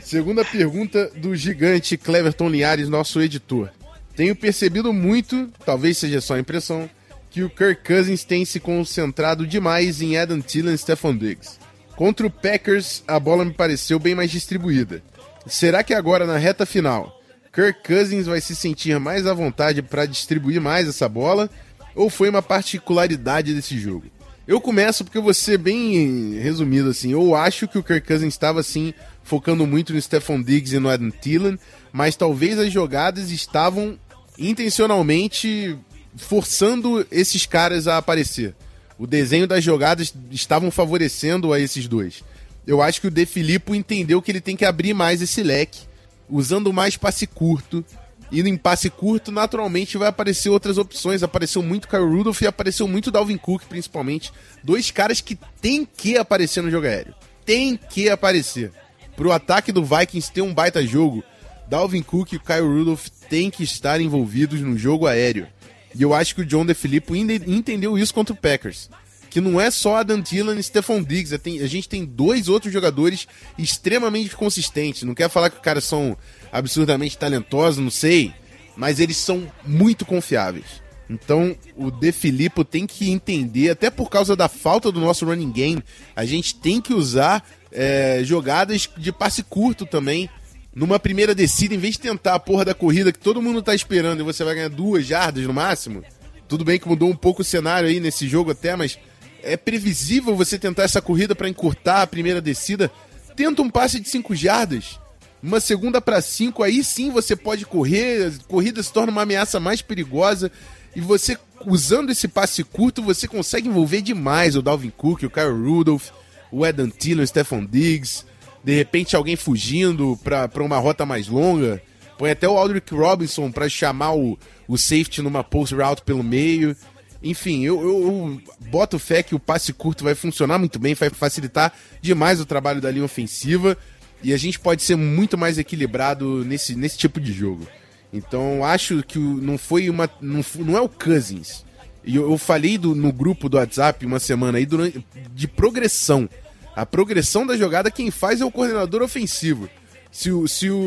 Segunda 0.00 0.44
pergunta 0.44 1.10
do 1.16 1.36
gigante 1.36 1.96
Cleverton 1.96 2.48
Linhares, 2.48 2.88
nosso 2.88 3.20
editor. 3.20 3.70
Tenho 4.16 4.34
percebido 4.34 4.92
muito, 4.92 5.48
talvez 5.64 5.98
seja 5.98 6.20
só 6.20 6.38
impressão, 6.38 6.88
que 7.30 7.42
o 7.42 7.50
Kirk 7.50 7.86
Cousins 7.86 8.24
tem 8.24 8.44
se 8.44 8.58
concentrado 8.58 9.46
demais 9.46 10.00
em 10.00 10.16
Adam 10.16 10.40
Thielen 10.40 10.74
e 10.74 10.78
Stephon 10.78 11.16
Diggs. 11.16 11.58
Contra 11.94 12.26
o 12.26 12.30
Packers, 12.30 13.02
a 13.06 13.18
bola 13.20 13.44
me 13.44 13.52
pareceu 13.52 13.98
bem 13.98 14.14
mais 14.14 14.30
distribuída. 14.30 15.02
Será 15.46 15.82
que 15.82 15.94
agora, 15.94 16.26
na 16.26 16.36
reta 16.36 16.64
final, 16.64 17.20
Kirk 17.52 17.80
Cousins 17.86 18.26
vai 18.26 18.40
se 18.40 18.54
sentir 18.54 18.98
mais 18.98 19.26
à 19.26 19.34
vontade 19.34 19.82
para 19.82 20.06
distribuir 20.06 20.60
mais 20.60 20.88
essa 20.88 21.08
bola? 21.08 21.50
Ou 21.94 22.08
foi 22.08 22.28
uma 22.28 22.42
particularidade 22.42 23.54
desse 23.54 23.78
jogo? 23.78 24.06
Eu 24.48 24.62
começo 24.62 25.04
porque 25.04 25.34
ser 25.34 25.58
bem 25.58 26.38
resumido 26.38 26.88
assim. 26.88 27.12
Eu 27.12 27.34
acho 27.34 27.68
que 27.68 27.76
o 27.76 27.82
Kirk 27.82 28.08
Cousins 28.08 28.32
estava 28.32 28.60
assim 28.60 28.94
focando 29.22 29.66
muito 29.66 29.92
no 29.92 30.00
Stephon 30.00 30.42
Diggs 30.42 30.74
e 30.74 30.78
no 30.78 30.88
Adam 30.88 31.10
Thielen, 31.10 31.58
mas 31.92 32.16
talvez 32.16 32.58
as 32.58 32.72
jogadas 32.72 33.30
estavam 33.30 33.98
intencionalmente 34.38 35.76
forçando 36.16 37.06
esses 37.10 37.44
caras 37.44 37.86
a 37.86 37.98
aparecer. 37.98 38.54
O 38.98 39.06
desenho 39.06 39.46
das 39.46 39.62
jogadas 39.62 40.14
estavam 40.30 40.70
favorecendo 40.70 41.52
a 41.52 41.60
esses 41.60 41.86
dois. 41.86 42.24
Eu 42.66 42.80
acho 42.80 43.02
que 43.02 43.08
o 43.08 43.10
De 43.10 43.26
Filippo 43.26 43.74
entendeu 43.74 44.22
que 44.22 44.30
ele 44.30 44.40
tem 44.40 44.56
que 44.56 44.64
abrir 44.64 44.94
mais 44.94 45.20
esse 45.20 45.42
leque, 45.42 45.80
usando 46.26 46.72
mais 46.72 46.96
passe 46.96 47.26
curto. 47.26 47.84
E 48.30 48.40
em 48.40 48.56
passe 48.56 48.90
curto, 48.90 49.32
naturalmente, 49.32 49.96
vai 49.96 50.08
aparecer 50.08 50.50
outras 50.50 50.76
opções. 50.76 51.22
Apareceu 51.22 51.62
muito 51.62 51.88
Kyle 51.88 52.02
Rudolph 52.02 52.42
e 52.42 52.46
apareceu 52.46 52.86
muito 52.86 53.10
Dalvin 53.10 53.38
Cook, 53.38 53.64
principalmente. 53.64 54.32
Dois 54.62 54.90
caras 54.90 55.20
que 55.20 55.38
tem 55.60 55.86
que 55.86 56.16
aparecer 56.16 56.62
no 56.62 56.70
jogo 56.70 56.86
aéreo. 56.86 57.14
Tem 57.44 57.76
que 57.76 58.10
aparecer. 58.10 58.70
Pro 59.16 59.32
ataque 59.32 59.72
do 59.72 59.84
Vikings 59.84 60.30
ter 60.30 60.42
um 60.42 60.52
baita 60.52 60.86
jogo, 60.86 61.24
Dalvin 61.68 62.02
Cook 62.02 62.34
e 62.34 62.38
Kyle 62.38 62.60
Rudolph 62.60 63.08
têm 63.28 63.50
que 63.50 63.64
estar 63.64 64.00
envolvidos 64.00 64.60
no 64.60 64.76
jogo 64.76 65.06
aéreo. 65.06 65.46
E 65.94 66.02
eu 66.02 66.14
acho 66.14 66.34
que 66.34 66.42
o 66.42 66.46
John 66.46 66.64
DeFilippo 66.64 67.16
entendeu 67.16 67.98
isso 67.98 68.14
contra 68.14 68.34
o 68.34 68.36
Packers. 68.36 68.90
Que 69.30 69.40
não 69.40 69.60
é 69.60 69.70
só 69.70 69.96
Adam 69.96 70.22
Thielen 70.22 70.58
e 70.58 70.62
Stephon 70.62 71.02
Diggs. 71.02 71.34
É, 71.34 71.62
a 71.62 71.66
gente 71.66 71.88
tem 71.88 72.04
dois 72.04 72.48
outros 72.48 72.72
jogadores 72.72 73.26
extremamente 73.58 74.34
consistentes. 74.36 75.02
Não 75.02 75.14
quer 75.14 75.28
falar 75.28 75.50
que 75.50 75.56
os 75.56 75.62
caras 75.62 75.84
são 75.84 76.16
absurdamente 76.52 77.18
talentosos, 77.18 77.82
não 77.82 77.90
sei. 77.90 78.32
Mas 78.76 79.00
eles 79.00 79.16
são 79.16 79.50
muito 79.66 80.04
confiáveis. 80.04 80.82
Então, 81.10 81.56
o 81.74 81.90
De 81.90 82.12
Filippo 82.12 82.64
tem 82.64 82.86
que 82.86 83.10
entender, 83.10 83.70
até 83.70 83.90
por 83.90 84.10
causa 84.10 84.36
da 84.36 84.48
falta 84.48 84.92
do 84.92 85.00
nosso 85.00 85.24
running 85.24 85.50
game, 85.50 85.82
a 86.14 86.24
gente 86.26 86.54
tem 86.54 86.80
que 86.80 86.92
usar 86.92 87.42
é, 87.72 88.20
jogadas 88.22 88.88
de 88.96 89.10
passe 89.10 89.42
curto 89.42 89.86
também 89.86 90.28
numa 90.74 90.98
primeira 90.98 91.34
descida, 91.34 91.74
em 91.74 91.78
vez 91.78 91.94
de 91.94 92.00
tentar 92.00 92.34
a 92.34 92.38
porra 92.38 92.64
da 92.64 92.74
corrida 92.74 93.10
que 93.10 93.18
todo 93.18 93.42
mundo 93.42 93.62
tá 93.62 93.74
esperando 93.74 94.20
e 94.20 94.22
você 94.22 94.44
vai 94.44 94.54
ganhar 94.54 94.68
duas 94.68 95.04
jardas 95.04 95.44
no 95.44 95.52
máximo, 95.52 96.04
tudo 96.46 96.64
bem 96.64 96.78
que 96.78 96.86
mudou 96.86 97.08
um 97.08 97.16
pouco 97.16 97.42
o 97.42 97.44
cenário 97.44 97.88
aí 97.88 98.00
nesse 98.00 98.28
jogo 98.28 98.52
até, 98.52 98.76
mas 98.76 98.98
é 99.42 99.56
previsível 99.56 100.36
você 100.36 100.58
tentar 100.58 100.84
essa 100.84 101.00
corrida 101.00 101.34
para 101.34 101.48
encurtar 101.48 102.02
a 102.02 102.06
primeira 102.06 102.40
descida. 102.40 102.90
Tenta 103.36 103.62
um 103.62 103.70
passe 103.70 104.00
de 104.00 104.08
5 104.08 104.34
jardas, 104.34 104.98
uma 105.42 105.60
segunda 105.60 106.00
para 106.00 106.20
5, 106.20 106.62
aí 106.62 106.82
sim 106.82 107.10
você 107.10 107.36
pode 107.36 107.64
correr, 107.64 108.26
a 108.26 108.48
corrida 108.48 108.82
se 108.82 108.92
torna 108.92 109.12
uma 109.12 109.22
ameaça 109.22 109.60
mais 109.60 109.80
perigosa 109.80 110.50
e 110.94 111.00
você 111.00 111.38
usando 111.66 112.10
esse 112.10 112.26
passe 112.28 112.64
curto, 112.64 113.02
você 113.02 113.28
consegue 113.28 113.68
envolver 113.68 114.00
demais 114.00 114.56
o 114.56 114.62
Dalvin 114.62 114.90
Cook, 114.90 115.22
o 115.22 115.30
Kyle 115.30 115.50
Rudolph, 115.50 116.10
o 116.50 116.66
Edan 116.66 116.88
Thielen, 116.88 117.24
o 117.24 117.26
Stephon 117.26 117.64
Diggs, 117.64 118.24
de 118.64 118.74
repente 118.74 119.14
alguém 119.14 119.36
fugindo 119.36 120.18
para 120.22 120.62
uma 120.62 120.78
rota 120.78 121.06
mais 121.06 121.28
longa. 121.28 121.80
Põe 122.16 122.32
até 122.32 122.48
o 122.48 122.58
Aldrich 122.58 122.92
Robinson 122.92 123.50
para 123.52 123.68
chamar 123.68 124.14
o, 124.14 124.36
o 124.66 124.76
safety 124.76 125.22
numa 125.22 125.44
post 125.44 125.72
route 125.74 126.02
pelo 126.02 126.24
meio. 126.24 126.76
Enfim, 127.22 127.64
eu, 127.64 127.80
eu, 127.80 128.02
eu, 128.02 128.42
boto 128.68 128.98
fé 128.98 129.22
que 129.22 129.34
o 129.34 129.40
passe 129.40 129.72
curto 129.72 130.02
vai 130.02 130.14
funcionar 130.14 130.58
muito 130.58 130.78
bem, 130.78 130.94
vai 130.94 131.10
facilitar 131.10 131.72
demais 132.00 132.40
o 132.40 132.46
trabalho 132.46 132.80
da 132.80 132.90
linha 132.90 133.04
ofensiva 133.04 133.76
e 134.22 134.32
a 134.32 134.36
gente 134.36 134.58
pode 134.58 134.82
ser 134.82 134.96
muito 134.96 135.38
mais 135.38 135.58
equilibrado 135.58 136.44
nesse, 136.44 136.74
nesse 136.74 136.98
tipo 136.98 137.20
de 137.20 137.32
jogo. 137.32 137.66
Então 138.12 138.64
acho 138.64 139.02
que 139.02 139.18
não 139.18 139.58
foi 139.58 139.88
uma. 139.90 140.08
Não, 140.20 140.44
não 140.56 140.76
é 140.76 140.80
o 140.80 140.88
Cousins. 140.88 141.64
E 142.04 142.16
eu, 142.16 142.30
eu 142.30 142.38
falei 142.38 142.78
do, 142.78 142.94
no 142.94 143.12
grupo 143.12 143.48
do 143.48 143.58
WhatsApp 143.58 144.04
uma 144.06 144.18
semana 144.18 144.58
aí 144.58 144.66
durante, 144.66 145.04
de 145.34 145.46
progressão. 145.46 146.28
A 146.74 146.86
progressão 146.86 147.46
da 147.46 147.56
jogada, 147.56 147.90
quem 147.90 148.10
faz 148.10 148.40
é 148.40 148.44
o 148.44 148.50
coordenador 148.50 149.02
ofensivo. 149.02 149.68
Se, 150.10 150.30
o, 150.30 150.48
se 150.48 150.70
o, 150.70 150.78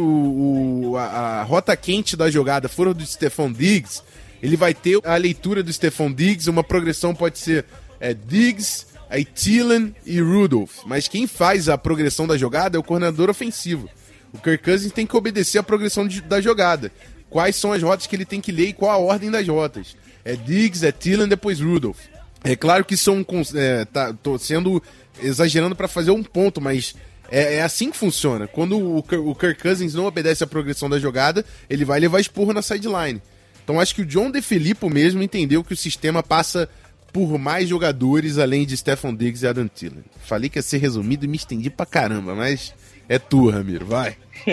o 0.92 0.98
a, 0.98 1.04
a, 1.04 1.44
rota 1.44 1.76
quente 1.78 2.18
da 2.18 2.32
jogada 2.32 2.68
for 2.68 2.94
do 2.94 3.06
Stephon 3.06 3.52
Diggs, 3.52 4.02
ele 4.42 4.58
vai 4.58 4.74
ter 4.74 5.00
a 5.04 5.16
leitura 5.16 5.62
do 5.62 5.72
Stephon 5.72 6.12
Diggs. 6.12 6.50
Uma 6.50 6.64
progressão 6.64 7.14
pode 7.14 7.38
ser 7.38 7.66
é, 8.00 8.14
Diggs, 8.14 8.88
aí 9.12 9.26
Thielen 9.26 9.94
e 10.06 10.20
Rudolph. 10.22 10.80
Mas 10.86 11.08
quem 11.08 11.28
faz 11.28 11.68
a 11.68 11.78
progressão 11.78 12.26
da 12.26 12.38
jogada 12.38 12.78
é 12.78 12.80
o 12.80 12.84
coordenador 12.84 13.30
ofensivo. 13.30 13.90
O 14.34 14.40
Kirk 14.40 14.64
Cousins 14.64 14.94
tem 14.94 15.06
que 15.06 15.16
obedecer 15.16 15.60
a 15.60 15.64
progressão 15.64 16.08
de, 16.08 16.22
da 16.22 16.40
jogada. 16.40 16.92
Quais 17.30 17.58
são 17.58 17.74
as 17.74 17.84
rotas 17.84 18.08
que 18.08 18.16
ele 18.16 18.26
tem 18.26 18.40
que 18.40 18.52
ler 18.52 18.70
e 18.70 18.74
qual 18.74 18.90
a 18.90 18.98
ordem 18.98 19.30
das 19.30 19.48
rotas. 19.48 19.96
É 20.24 20.36
Diggs, 20.36 20.86
é 20.86 20.92
Thielen, 20.92 21.28
depois 21.28 21.60
Rudolph. 21.60 22.00
É 22.44 22.56
claro 22.56 22.86
que 22.86 22.96
são. 22.96 23.26
É, 23.54 23.86
tá, 23.86 24.14
tô 24.14 24.38
sendo 24.38 24.82
exagerando 25.22 25.76
para 25.76 25.88
fazer 25.88 26.12
um 26.12 26.24
ponto, 26.24 26.62
mas 26.62 26.96
é, 27.30 27.56
é, 27.56 27.62
assim 27.62 27.92
que 27.92 27.98
funciona. 27.98 28.48
Quando 28.48 28.78
o, 28.78 28.98
o 29.00 29.36
Kirk 29.36 29.62
Cousins 29.62 29.94
não 29.94 30.06
obedece 30.06 30.44
à 30.44 30.48
progressão 30.48 30.90
da 30.90 31.00
jogada, 31.00 31.46
ele 31.70 31.84
vai 31.84 32.00
levar 32.00 32.22
esporro 32.22 32.54
na 32.54 32.62
sideline. 32.62 33.22
Então 33.64 33.80
acho 33.80 33.94
que 33.94 34.02
o 34.02 34.06
John 34.06 34.32
DeFilippo 34.32 34.90
mesmo 34.90 35.22
entendeu 35.22 35.64
que 35.64 35.74
o 35.74 35.78
sistema 35.78 36.24
passa 36.24 36.68
por 37.12 37.38
mais 37.38 37.68
jogadores 37.68 38.38
além 38.38 38.66
de 38.66 38.78
Stephon 38.78 39.16
Diggs 39.16 39.44
e 39.44 39.48
Adam 39.48 39.68
Thielen. 39.68 40.04
Falei 40.22 40.50
que 40.50 40.60
ia 40.60 40.64
ser 40.64 40.78
resumido 40.78 41.26
e 41.26 41.28
me 41.28 41.38
estendi 41.38 41.70
pra 41.70 41.86
caramba, 41.86 42.34
mas 42.36 42.74
é 43.08 43.20
tua, 43.20 43.54
Ramiro, 43.54 43.86
vai. 43.86 44.16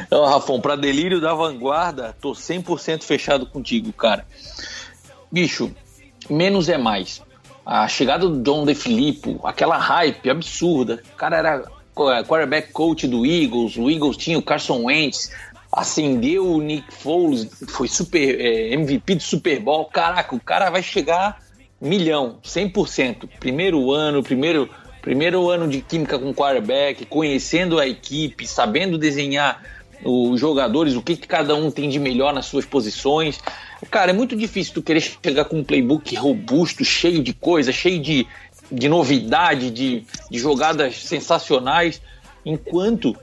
Então, 0.00 0.26
Rafão, 0.26 0.60
pra 0.60 0.74
delírio 0.74 1.20
da 1.20 1.32
vanguarda, 1.32 2.16
tô 2.20 2.32
100% 2.32 3.04
fechado 3.04 3.46
contigo, 3.46 3.92
cara. 3.92 4.26
Bicho, 5.30 5.70
menos 6.28 6.68
é 6.68 6.76
mais 6.76 7.22
a 7.64 7.86
chegada 7.86 8.28
do 8.28 8.42
John 8.42 8.64
DeFilippo, 8.64 9.40
aquela 9.44 9.78
hype 9.78 10.28
absurda. 10.28 11.02
O 11.12 11.16
cara 11.16 11.36
era 11.36 11.64
quarterback 11.94 12.72
coach 12.72 13.06
do 13.06 13.24
Eagles, 13.24 13.76
o 13.76 13.88
Eagles 13.90 14.16
tinha 14.16 14.38
o 14.38 14.42
Carson 14.42 14.86
Wentz, 14.86 15.30
acendeu 15.72 16.46
o 16.46 16.60
Nick 16.60 16.92
Foles, 16.92 17.48
foi 17.68 17.86
super 17.86 18.40
é, 18.40 18.72
MVP 18.72 19.16
do 19.16 19.22
Super 19.22 19.60
Bowl. 19.60 19.84
Caraca, 19.86 20.34
o 20.34 20.40
cara 20.40 20.68
vai 20.70 20.82
chegar 20.82 21.40
milhão, 21.80 22.38
100%. 22.44 23.28
Primeiro 23.38 23.92
ano, 23.92 24.22
primeiro, 24.22 24.68
primeiro 25.00 25.48
ano 25.48 25.68
de 25.68 25.80
química 25.80 26.18
com 26.18 26.34
quarterback, 26.34 27.06
conhecendo 27.06 27.78
a 27.78 27.86
equipe, 27.86 28.46
sabendo 28.46 28.98
desenhar 28.98 29.62
os 30.04 30.40
jogadores, 30.40 30.94
o 30.94 31.02
que, 31.02 31.14
que 31.14 31.28
cada 31.28 31.54
um 31.54 31.70
tem 31.70 31.88
de 31.88 31.98
melhor 31.98 32.32
nas 32.32 32.46
suas 32.46 32.64
posições. 32.64 33.38
Cara, 33.90 34.10
é 34.10 34.14
muito 34.14 34.34
difícil 34.34 34.74
tu 34.74 34.82
querer 34.82 35.00
chegar 35.00 35.44
com 35.44 35.58
um 35.58 35.64
playbook 35.64 36.14
robusto, 36.16 36.84
cheio 36.84 37.22
de 37.22 37.32
coisa, 37.32 37.70
cheio 37.70 38.00
de, 38.00 38.26
de 38.72 38.88
novidade, 38.88 39.70
de, 39.70 40.04
de 40.30 40.38
jogadas 40.38 40.96
sensacionais, 40.96 42.00
enquanto 42.44 43.16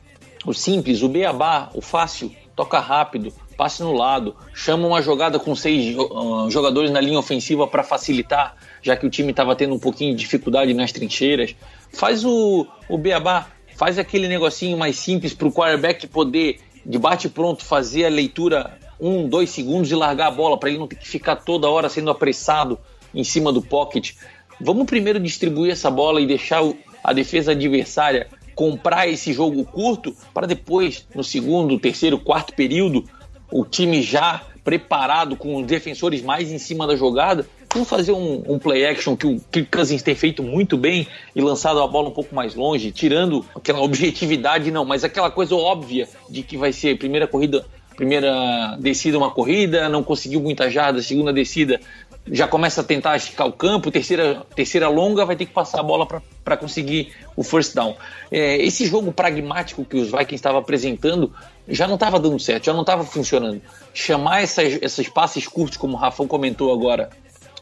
o 0.47 0.53
simples, 0.53 1.03
o 1.03 1.09
beabá, 1.09 1.69
o 1.73 1.81
fácil, 1.81 2.33
toca 2.55 2.79
rápido, 2.79 3.33
passe 3.57 3.83
no 3.83 3.91
lado, 3.91 4.33
chama 4.53 4.87
uma 4.87 5.01
jogada 5.01 5.37
com 5.37 5.53
seis 5.53 5.93
uh, 5.97 6.49
jogadores 6.49 6.89
na 6.89 7.01
linha 7.01 7.19
ofensiva 7.19 7.67
para 7.67 7.83
facilitar, 7.83 8.55
já 8.81 8.95
que 8.95 9.05
o 9.05 9.09
time 9.09 9.31
estava 9.31 9.57
tendo 9.57 9.75
um 9.75 9.79
pouquinho 9.79 10.15
de 10.15 10.21
dificuldade 10.21 10.73
nas 10.73 10.93
trincheiras. 10.93 11.53
Faz 11.91 12.23
o, 12.23 12.65
o 12.87 12.97
beabá, 12.97 13.47
faz 13.75 13.99
aquele 13.99 14.29
negocinho 14.29 14.77
mais 14.77 14.97
simples 14.97 15.33
para 15.33 15.49
o 15.49 15.51
quarterback 15.51 16.07
poder, 16.07 16.61
de 16.85 16.97
bate 16.97 17.27
pronto, 17.27 17.65
fazer 17.65 18.05
a 18.05 18.09
leitura 18.09 18.79
um, 19.01 19.27
dois 19.27 19.49
segundos 19.49 19.91
e 19.91 19.95
largar 19.95 20.27
a 20.27 20.31
bola 20.31 20.57
para 20.57 20.69
ele 20.69 20.77
não 20.77 20.87
ter 20.87 20.95
que 20.95 21.07
ficar 21.07 21.35
toda 21.35 21.69
hora 21.69 21.89
sendo 21.89 22.09
apressado 22.09 22.79
em 23.13 23.23
cima 23.23 23.51
do 23.51 23.61
pocket. 23.61 24.13
Vamos 24.61 24.85
primeiro 24.85 25.19
distribuir 25.19 25.73
essa 25.73 25.91
bola 25.91 26.21
e 26.21 26.25
deixar 26.25 26.63
a 27.03 27.11
defesa 27.11 27.51
adversária 27.51 28.27
comprar 28.57 29.07
esse 29.07 29.31
jogo 29.33 29.63
curto 29.63 30.15
para 30.33 30.47
depois, 30.47 31.07
no 31.13 31.23
segundo, 31.23 31.77
terceiro, 31.77 32.17
quarto 32.17 32.55
período, 32.55 33.03
o 33.51 33.63
time 33.63 34.01
já 34.01 34.41
preparado 34.63 35.35
com 35.35 35.57
os 35.57 35.67
defensores 35.67 36.23
mais 36.23 36.51
em 36.51 36.57
cima 36.57 36.87
da 36.87 36.95
jogada, 36.95 37.47
vamos 37.71 37.87
fazer 37.87 38.13
um, 38.13 38.43
um 38.47 38.57
play 38.57 38.83
action 38.83 39.15
que 39.15 39.27
o 39.27 39.39
Kirk 39.51 39.69
Cousins 39.69 40.01
tem 40.01 40.15
feito 40.15 40.41
muito 40.41 40.75
bem 40.75 41.07
e 41.35 41.39
lançado 41.39 41.79
a 41.79 41.87
bola 41.87 42.09
um 42.09 42.11
pouco 42.11 42.33
mais 42.33 42.55
longe, 42.55 42.91
tirando 42.91 43.45
aquela 43.55 43.79
objetividade 43.79 44.71
não, 44.71 44.83
mas 44.83 45.03
aquela 45.03 45.29
coisa 45.29 45.55
óbvia 45.55 46.09
de 46.27 46.41
que 46.41 46.57
vai 46.57 46.73
ser 46.73 46.97
primeira 46.97 47.27
corrida 47.27 47.63
primeira 47.97 48.77
descida 48.79 49.17
uma 49.17 49.31
corrida, 49.31 49.89
não 49.89 50.03
conseguiu 50.03 50.39
muita 50.39 50.69
jarda, 50.69 51.01
segunda 51.01 51.33
descida 51.33 51.81
já 52.31 52.47
começa 52.47 52.81
a 52.81 52.83
tentar 52.83 53.15
esticar 53.15 53.47
o 53.47 53.51
campo, 53.51 53.91
terceira, 53.91 54.45
terceira 54.55 54.89
longa 54.89 55.25
vai 55.25 55.35
ter 55.35 55.45
que 55.45 55.53
passar 55.53 55.79
a 55.79 55.83
bola 55.83 56.05
para 56.43 56.57
conseguir 56.57 57.13
o 57.35 57.43
first 57.43 57.73
down. 57.73 57.95
É, 58.31 58.57
esse 58.57 58.85
jogo 58.85 59.11
pragmático 59.11 59.85
que 59.85 59.97
os 59.97 60.07
Vikings 60.07 60.35
estavam 60.35 60.59
apresentando 60.59 61.33
já 61.67 61.87
não 61.87 61.95
estava 61.95 62.19
dando 62.19 62.39
certo, 62.39 62.65
já 62.65 62.73
não 62.73 62.81
estava 62.81 63.03
funcionando. 63.03 63.61
Chamar 63.93 64.41
essas, 64.41 64.77
esses 64.81 65.07
passes 65.09 65.47
curtos, 65.47 65.77
como 65.77 65.93
o 65.93 65.99
Rafão 65.99 66.27
comentou 66.27 66.73
agora, 66.73 67.09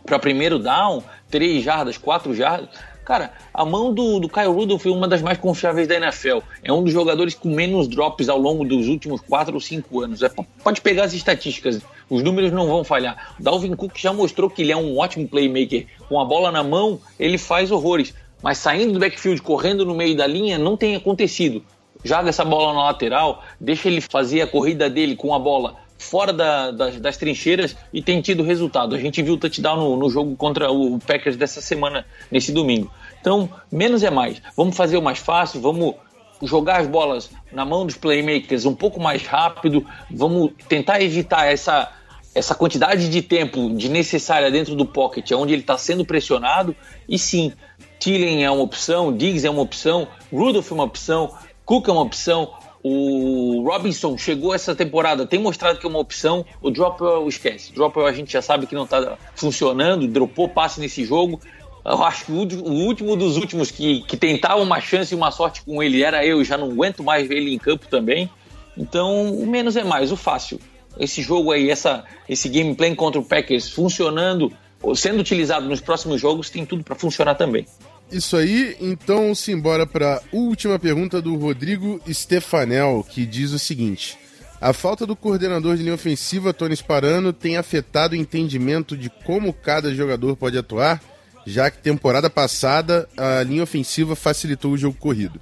para 0.06 0.20
primeiro 0.20 0.60
down, 0.60 1.04
três 1.30 1.64
jardas, 1.64 1.98
quatro 1.98 2.34
jardas, 2.34 2.70
Cara, 3.06 3.32
a 3.54 3.64
mão 3.64 3.94
do, 3.94 4.20
do 4.20 4.28
Kyle 4.28 4.48
Rudolph 4.48 4.82
foi 4.82 4.92
uma 4.92 5.08
das 5.08 5.22
mais 5.22 5.38
confiáveis 5.38 5.88
da 5.88 5.96
NFL. 5.96 6.40
É 6.64 6.74
um 6.74 6.84
dos 6.84 6.92
jogadores 6.92 7.36
com 7.36 7.50
menos 7.50 7.88
drops 7.88 8.28
ao 8.28 8.40
longo 8.40 8.66
dos 8.66 8.88
últimos 8.88 9.22
4 9.22 9.54
ou 9.54 9.62
5 9.62 10.02
anos. 10.02 10.24
É, 10.24 10.30
pode 10.64 10.82
pegar 10.82 11.04
as 11.04 11.14
estatísticas. 11.14 11.80
Os 12.10 12.22
números 12.22 12.52
não 12.52 12.68
vão 12.68 12.84
falhar. 12.84 13.36
Dalvin 13.40 13.76
Cook 13.76 13.98
já 13.98 14.14
mostrou 14.14 14.50
que 14.50 14.62
ele 14.62 14.72
é 14.72 14.78
um 14.78 14.98
ótimo 14.98 15.28
playmaker. 15.28 15.88
Com 16.08 16.20
a 16.20 16.26
bola 16.26 16.52
na 16.52 16.64
mão, 16.64 17.00
ele 17.20 17.38
faz 17.38 17.72
horrores. 17.72 18.14
Mas 18.42 18.58
saindo 18.60 18.94
do 18.94 19.00
backfield, 19.00 19.42
correndo 19.42 19.86
no 19.86 19.96
meio 19.96 20.16
da 20.16 20.28
linha, 20.28 20.58
não 20.58 20.78
tem 20.78 20.96
acontecido. 20.96 21.64
Joga 22.04 22.30
essa 22.30 22.46
bola 22.46 22.74
na 22.74 22.84
lateral, 22.84 23.44
deixa 23.60 23.88
ele 23.88 24.00
fazer 24.00 24.42
a 24.42 24.48
corrida 24.48 24.90
dele 24.90 25.16
com 25.16 25.34
a 25.34 25.40
bola 25.40 25.76
fora 25.98 26.32
da, 26.32 26.72
das, 26.72 27.00
das, 27.00 27.18
trincheiras 27.18 27.76
e 27.92 28.02
tem 28.02 28.22
tido 28.22 28.44
resultado. 28.44 28.96
A 28.96 29.00
gente 29.00 29.22
viu 29.22 29.34
o 29.34 29.38
touchdown 29.38 29.78
no, 29.78 29.98
no 29.98 30.10
jogo 30.10 30.36
contra 30.36 30.72
o 30.72 31.00
Packers 31.00 31.36
dessa 31.36 31.62
semana, 31.62 32.06
nesse 32.30 32.52
domingo. 32.52 32.92
Então, 33.20 33.50
menos 33.72 34.04
é 34.04 34.12
mais. 34.12 34.42
Vamos 34.56 34.78
fazer 34.78 34.98
o 34.98 35.02
mais 35.02 35.18
fácil, 35.18 35.62
vamos 35.62 35.96
jogar 36.42 36.82
as 36.82 36.88
bolas 36.88 37.30
na 37.52 37.66
mão 37.66 37.86
dos 37.86 37.96
playmakers 37.96 38.66
um 38.66 38.76
pouco 38.76 39.00
mais 39.00 39.26
rápido, 39.26 39.86
vamos 40.10 40.52
tentar 40.68 41.02
evitar 41.02 41.46
essa, 41.46 41.92
essa 42.34 42.54
quantidade 42.54 43.10
de 43.10 43.22
tempo 43.22 43.70
de 43.76 43.90
necessária 43.90 44.52
dentro 44.52 44.76
do 44.76 44.86
pocket, 44.86 45.32
onde 45.32 45.54
ele 45.54 45.62
está 45.62 45.78
sendo 45.78 46.06
pressionado. 46.06 46.76
E 47.08 47.18
sim, 47.18 47.54
Thielen 48.00 48.44
é 48.44 48.52
uma 48.52 48.64
opção, 48.64 49.16
Diggs 49.16 49.46
é 49.46 49.50
uma 49.50 49.62
opção, 49.62 50.08
Rudolph 50.32 50.72
é 50.72 50.74
uma 50.74 50.84
opção, 50.84 51.34
Cook 51.66 51.88
é 51.88 51.92
uma 51.92 52.02
opção, 52.02 52.52
o 52.88 53.64
Robinson 53.64 54.16
chegou 54.16 54.54
essa 54.54 54.76
temporada, 54.76 55.26
tem 55.26 55.40
mostrado 55.40 55.80
que 55.80 55.88
é 55.88 55.90
uma 55.90 55.98
opção. 55.98 56.46
O 56.62 56.70
Dropwell 56.70 57.28
esquece. 57.28 57.74
Dropwell 57.74 58.06
a 58.06 58.14
gente 58.14 58.32
já 58.32 58.44
sabe 58.44 58.68
que 58.68 58.76
não 58.76 58.84
está 58.84 59.18
funcionando, 59.34 60.08
dropou 60.08 60.48
passe 60.48 60.80
nesse 60.80 61.04
jogo. 61.04 61.42
Eu 61.86 62.04
acho 62.04 62.26
que 62.26 62.32
o 62.32 62.36
último 62.36 63.16
dos 63.16 63.38
últimos 63.38 63.70
que, 63.70 64.02
que 64.02 64.18
tentava 64.18 64.60
uma 64.60 64.82
chance 64.82 65.14
e 65.14 65.18
uma 65.18 65.30
sorte 65.30 65.62
com 65.62 65.84
ele 65.84 66.02
era 66.02 66.26
eu, 66.26 66.44
já 66.44 66.58
não 66.58 66.72
aguento 66.72 67.04
mais 67.04 67.28
ver 67.28 67.38
ele 67.38 67.54
em 67.54 67.60
campo 67.60 67.86
também. 67.88 68.28
Então, 68.76 69.32
o 69.32 69.46
menos 69.46 69.76
é 69.76 69.84
mais, 69.84 70.12
o 70.12 70.18
fácil. 70.18 70.60
Esse 71.00 71.22
jogo 71.22 71.52
aí, 71.52 71.70
essa, 71.70 72.04
esse 72.28 72.50
gameplay 72.50 72.96
contra 72.96 73.22
o 73.22 73.24
Packers 73.24 73.70
funcionando, 73.70 74.52
sendo 74.96 75.20
utilizado 75.20 75.68
nos 75.68 75.80
próximos 75.80 76.20
jogos, 76.20 76.50
tem 76.50 76.66
tudo 76.66 76.84
para 76.84 76.96
funcionar 76.96 77.36
também. 77.36 77.68
Isso 78.12 78.36
aí, 78.36 78.76
então 78.80 79.34
simbora 79.36 79.86
para 79.86 80.16
a 80.16 80.22
última 80.32 80.80
pergunta 80.80 81.22
do 81.22 81.36
Rodrigo 81.36 82.02
Stefanel, 82.12 83.06
que 83.08 83.26
diz 83.26 83.52
o 83.52 83.60
seguinte: 83.60 84.18
A 84.60 84.74
falta 84.74 85.06
do 85.06 85.16
coordenador 85.16 85.76
de 85.76 85.84
linha 85.84 85.96
ofensiva, 85.96 86.54
Tony 86.54 86.76
Sparano, 86.76 87.34
tem 87.34 87.58
afetado 87.58 88.14
o 88.14 88.18
entendimento 88.18 88.96
de 88.96 89.10
como 89.10 89.54
cada 89.54 89.94
jogador 89.94 90.36
pode 90.36 90.58
atuar, 90.58 91.02
já 91.46 91.70
que 91.70 91.78
temporada 91.78 92.30
passada 92.30 93.08
a 93.16 93.44
linha 93.44 93.64
ofensiva 93.64 94.16
facilitou 94.16 94.72
o 94.72 94.78
jogo 94.78 94.98
corrido. 94.98 95.40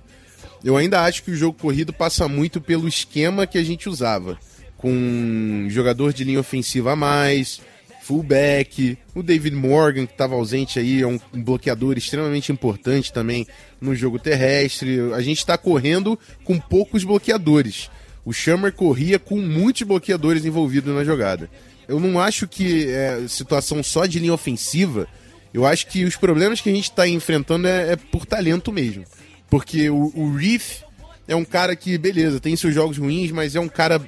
Eu 0.63 0.77
ainda 0.77 1.01
acho 1.01 1.23
que 1.23 1.31
o 1.31 1.35
jogo 1.35 1.57
corrido 1.59 1.91
passa 1.91 2.27
muito 2.27 2.61
pelo 2.61 2.87
esquema 2.87 3.45
que 3.45 3.57
a 3.57 3.63
gente 3.63 3.89
usava, 3.89 4.37
com 4.77 5.67
jogador 5.69 6.13
de 6.13 6.23
linha 6.23 6.39
ofensiva 6.39 6.93
a 6.93 6.95
mais, 6.95 7.61
fullback, 8.03 8.97
o 9.15 9.23
David 9.23 9.55
Morgan, 9.55 10.05
que 10.05 10.11
estava 10.11 10.35
ausente 10.35 10.77
aí, 10.77 11.01
é 11.01 11.07
um 11.07 11.19
bloqueador 11.33 11.97
extremamente 11.97 12.51
importante 12.51 13.11
também 13.11 13.47
no 13.79 13.95
jogo 13.95 14.19
terrestre. 14.19 14.99
A 15.13 15.21
gente 15.21 15.37
está 15.37 15.57
correndo 15.57 16.19
com 16.43 16.59
poucos 16.59 17.03
bloqueadores. 17.03 17.89
O 18.25 18.33
Shammer 18.33 18.73
corria 18.73 19.17
com 19.17 19.37
muitos 19.37 19.83
bloqueadores 19.83 20.45
envolvidos 20.45 20.93
na 20.93 21.03
jogada. 21.03 21.49
Eu 21.87 21.99
não 21.99 22.19
acho 22.19 22.47
que 22.47 22.87
é 22.87 23.25
situação 23.27 23.81
só 23.81 24.05
de 24.05 24.19
linha 24.19 24.33
ofensiva. 24.33 25.07
Eu 25.53 25.65
acho 25.65 25.87
que 25.87 26.03
os 26.03 26.15
problemas 26.15 26.61
que 26.61 26.69
a 26.69 26.73
gente 26.73 26.89
está 26.89 27.07
enfrentando 27.07 27.67
é, 27.67 27.93
é, 27.93 27.95
por 27.95 28.25
talento 28.25 28.71
mesmo. 28.71 29.03
Porque 29.49 29.89
o, 29.89 30.11
o 30.15 30.35
Reef 30.35 30.81
é 31.27 31.35
um 31.35 31.45
cara 31.45 31.75
que, 31.75 31.97
beleza, 31.97 32.39
tem 32.39 32.55
seus 32.55 32.73
jogos 32.73 32.97
ruins, 32.97 33.31
mas 33.31 33.55
é 33.55 33.59
um 33.59 33.69
cara 33.69 34.01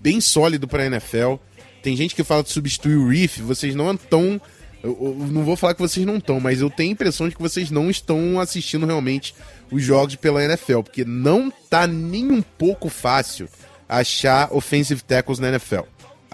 bem 0.00 0.20
sólido 0.20 0.66
para 0.66 0.82
a 0.82 0.86
NFL 0.86 1.36
tem 1.84 1.94
gente 1.94 2.14
que 2.14 2.24
fala 2.24 2.42
de 2.42 2.50
substituir 2.50 2.96
o 2.96 3.08
Reef, 3.08 3.40
vocês 3.40 3.74
não 3.74 3.92
estão. 3.92 4.40
Eu, 4.82 4.98
eu 5.20 5.26
não 5.30 5.44
vou 5.44 5.54
falar 5.54 5.74
que 5.74 5.82
vocês 5.82 6.04
não 6.06 6.16
estão, 6.16 6.40
mas 6.40 6.62
eu 6.62 6.70
tenho 6.70 6.88
a 6.88 6.92
impressão 6.92 7.28
de 7.28 7.36
que 7.36 7.42
vocês 7.42 7.70
não 7.70 7.90
estão 7.90 8.40
assistindo 8.40 8.86
realmente 8.86 9.34
os 9.70 9.82
jogos 9.82 10.16
pela 10.16 10.42
NFL, 10.42 10.80
porque 10.80 11.04
não 11.04 11.50
tá 11.68 11.86
nem 11.86 12.32
um 12.32 12.40
pouco 12.40 12.88
fácil 12.88 13.50
achar 13.86 14.50
offensive 14.50 15.02
tackles 15.02 15.38
na 15.38 15.48
NFL. 15.50 15.82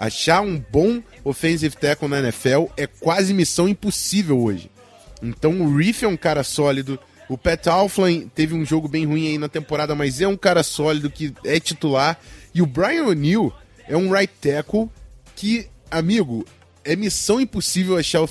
Achar 0.01 0.41
um 0.41 0.57
bom 0.57 0.99
offensive 1.23 1.75
tackle 1.77 2.09
na 2.09 2.17
NFL 2.17 2.65
é 2.75 2.87
quase 2.87 3.35
missão 3.35 3.69
impossível 3.69 4.41
hoje. 4.41 4.71
Então 5.21 5.61
o 5.61 5.77
Reef 5.77 6.01
é 6.01 6.07
um 6.07 6.17
cara 6.17 6.43
sólido. 6.43 6.99
O 7.29 7.37
Pat 7.37 7.67
Alflin 7.67 8.27
teve 8.33 8.55
um 8.55 8.65
jogo 8.65 8.87
bem 8.87 9.05
ruim 9.05 9.27
aí 9.27 9.37
na 9.37 9.47
temporada, 9.47 9.93
mas 9.93 10.19
é 10.19 10.27
um 10.27 10.35
cara 10.35 10.63
sólido 10.63 11.07
que 11.07 11.31
é 11.45 11.59
titular. 11.59 12.19
E 12.51 12.63
o 12.63 12.65
Brian 12.65 13.03
O'Neill 13.03 13.53
é 13.87 13.95
um 13.95 14.11
right 14.11 14.33
tackle 14.41 14.89
que, 15.35 15.67
amigo, 15.91 16.47
é 16.83 16.95
missão 16.95 17.39
impossível 17.39 17.95
achar 17.95 18.21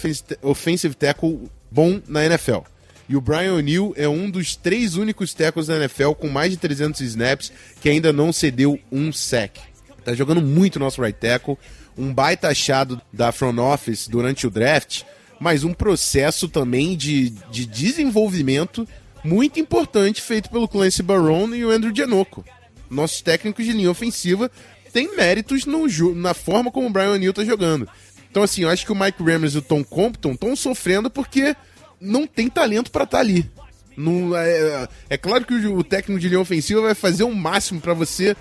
offensive 0.43 0.97
tackle 0.97 1.49
bom 1.71 2.03
na 2.09 2.27
NFL. 2.27 2.63
E 3.09 3.15
o 3.15 3.21
Brian 3.21 3.55
O'Neill 3.55 3.95
é 3.97 4.09
um 4.09 4.29
dos 4.29 4.57
três 4.57 4.97
únicos 4.97 5.33
tackles 5.33 5.69
da 5.69 5.77
NFL 5.77 6.15
com 6.15 6.29
mais 6.29 6.51
de 6.51 6.57
300 6.57 7.01
snaps 7.01 7.53
que 7.81 7.89
ainda 7.89 8.13
não 8.13 8.33
cedeu 8.33 8.77
um 8.91 9.13
sack. 9.13 9.70
Tá 10.05 10.15
jogando 10.15 10.41
muito 10.41 10.79
nosso 10.79 11.03
right 11.03 11.19
tackle, 11.19 11.59
um 11.97 12.13
baita 12.13 12.49
achado 12.49 13.01
da 13.13 13.33
front 13.33 13.59
office 13.59 14.09
durante 14.09 14.47
o 14.47 14.51
draft, 14.51 15.03
mas 15.39 15.65
um 15.65 15.73
processo 15.73 16.49
também 16.49 16.97
de, 16.97 17.31
de 17.51 17.67
desenvolvimento 17.67 18.87
muito 19.23 19.61
importante 19.61 20.23
feito 20.23 20.51
pelo 20.51 20.69
Clancy 20.69 21.03
Barone 21.03 21.59
e 21.59 21.65
o 21.65 21.71
Andrew 21.71 21.95
Gianocco. 21.95 22.45
Nossos 22.89 23.21
técnicos 23.21 23.65
de 23.65 23.73
linha 23.73 23.91
ofensiva 23.91 24.51
tem 24.93 25.15
méritos 25.15 25.65
no, 25.65 25.87
na 26.15 26.35
forma 26.35 26.71
como 26.71 26.87
o 26.87 26.91
Brian 26.91 27.13
O'Neill 27.13 27.33
tá 27.33 27.45
jogando. 27.45 27.89
Então, 28.31 28.43
assim, 28.43 28.63
eu 28.63 28.69
acho 28.69 28.85
que 28.85 28.93
o 28.93 28.97
Mike 28.97 29.23
Remmers 29.23 29.55
e 29.55 29.59
o 29.59 29.63
Tom 29.63 29.83
Compton 29.83 30.33
estão 30.33 30.55
sofrendo 30.55 31.11
porque 31.11 31.55
não 32.01 32.27
tem 32.27 32.49
talento 32.49 32.91
para 32.91 33.05
estar 33.05 33.19
tá 33.19 33.23
ali. 33.23 33.51
Não, 33.97 34.35
é, 34.37 34.89
é, 35.11 35.17
claro 35.17 35.45
que 35.45 35.55
o, 35.55 35.79
o, 35.79 35.85
técnico 35.85 36.21
de 36.21 36.29
linha 36.29 36.41
ofensiva 36.41 36.81
vai 36.81 36.95
fazer 36.95 37.25
o 37.25 37.35
máximo 37.35 37.81
para 37.81 37.93
você 37.93 38.37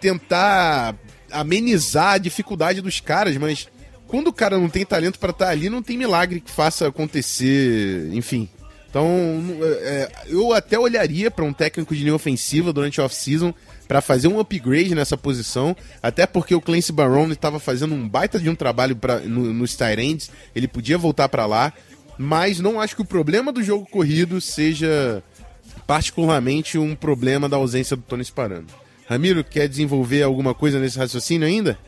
tentar 0.00 0.94
amenizar 1.30 2.14
a 2.14 2.18
dificuldade 2.18 2.80
dos 2.80 3.00
caras, 3.00 3.36
mas 3.36 3.68
quando 4.06 4.28
o 4.28 4.32
cara 4.32 4.58
não 4.58 4.68
tem 4.68 4.84
talento 4.84 5.18
para 5.18 5.30
estar 5.30 5.46
tá 5.46 5.50
ali, 5.50 5.70
não 5.70 5.82
tem 5.82 5.96
milagre 5.96 6.40
que 6.40 6.50
faça 6.50 6.86
acontecer, 6.86 8.10
enfim. 8.12 8.48
Então, 8.92 9.06
é, 9.62 10.12
eu 10.26 10.52
até 10.52 10.78
olharia 10.78 11.30
para 11.30 11.46
um 11.46 11.52
técnico 11.52 11.94
de 11.96 12.02
linha 12.02 12.14
ofensiva 12.14 12.74
durante 12.74 13.00
a 13.00 13.04
off-season 13.04 13.54
para 13.88 14.02
fazer 14.02 14.28
um 14.28 14.38
upgrade 14.38 14.94
nessa 14.94 15.16
posição, 15.16 15.74
até 16.02 16.26
porque 16.26 16.54
o 16.54 16.60
Clancy 16.60 16.92
Barone 16.92 17.32
estava 17.32 17.58
fazendo 17.58 17.94
um 17.94 18.06
baita 18.06 18.38
de 18.38 18.50
um 18.50 18.54
trabalho 18.54 18.94
pra, 18.94 19.20
no, 19.20 19.50
nos 19.54 19.74
Tyrants, 19.74 20.30
ele 20.54 20.68
podia 20.68 20.98
voltar 20.98 21.30
para 21.30 21.46
lá, 21.46 21.72
mas 22.18 22.60
não 22.60 22.78
acho 22.78 22.94
que 22.94 23.00
o 23.00 23.06
problema 23.06 23.50
do 23.50 23.62
jogo 23.62 23.86
corrido 23.86 24.42
seja 24.42 25.22
particularmente 25.86 26.76
um 26.76 26.94
problema 26.94 27.48
da 27.48 27.56
ausência 27.56 27.96
do 27.96 28.02
Tony 28.02 28.24
Sparano. 28.24 28.66
Ramiro, 29.06 29.44
quer 29.44 29.68
desenvolver 29.68 30.22
alguma 30.22 30.54
coisa 30.54 30.78
nesse 30.78 30.98
raciocínio 30.98 31.46
ainda? 31.46 31.78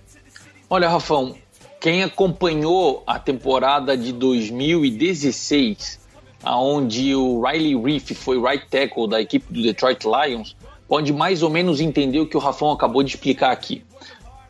Olha, 0.68 0.88
Rafão, 0.88 1.34
quem 1.80 2.02
acompanhou 2.02 3.02
a 3.06 3.18
temporada 3.18 3.96
de 3.96 4.12
2016, 4.12 6.00
aonde 6.42 7.14
o 7.14 7.42
Riley 7.42 7.76
Reef 7.76 8.12
foi 8.12 8.40
right 8.40 8.66
tackle 8.68 9.08
da 9.08 9.20
equipe 9.20 9.52
do 9.52 9.62
Detroit 9.62 10.04
Lions, 10.04 10.56
pode 10.88 11.12
mais 11.12 11.42
ou 11.42 11.50
menos 11.50 11.80
entender 11.80 12.20
o 12.20 12.26
que 12.26 12.36
o 12.36 12.40
Rafão 12.40 12.72
acabou 12.72 13.02
de 13.02 13.10
explicar 13.10 13.52
aqui. 13.52 13.84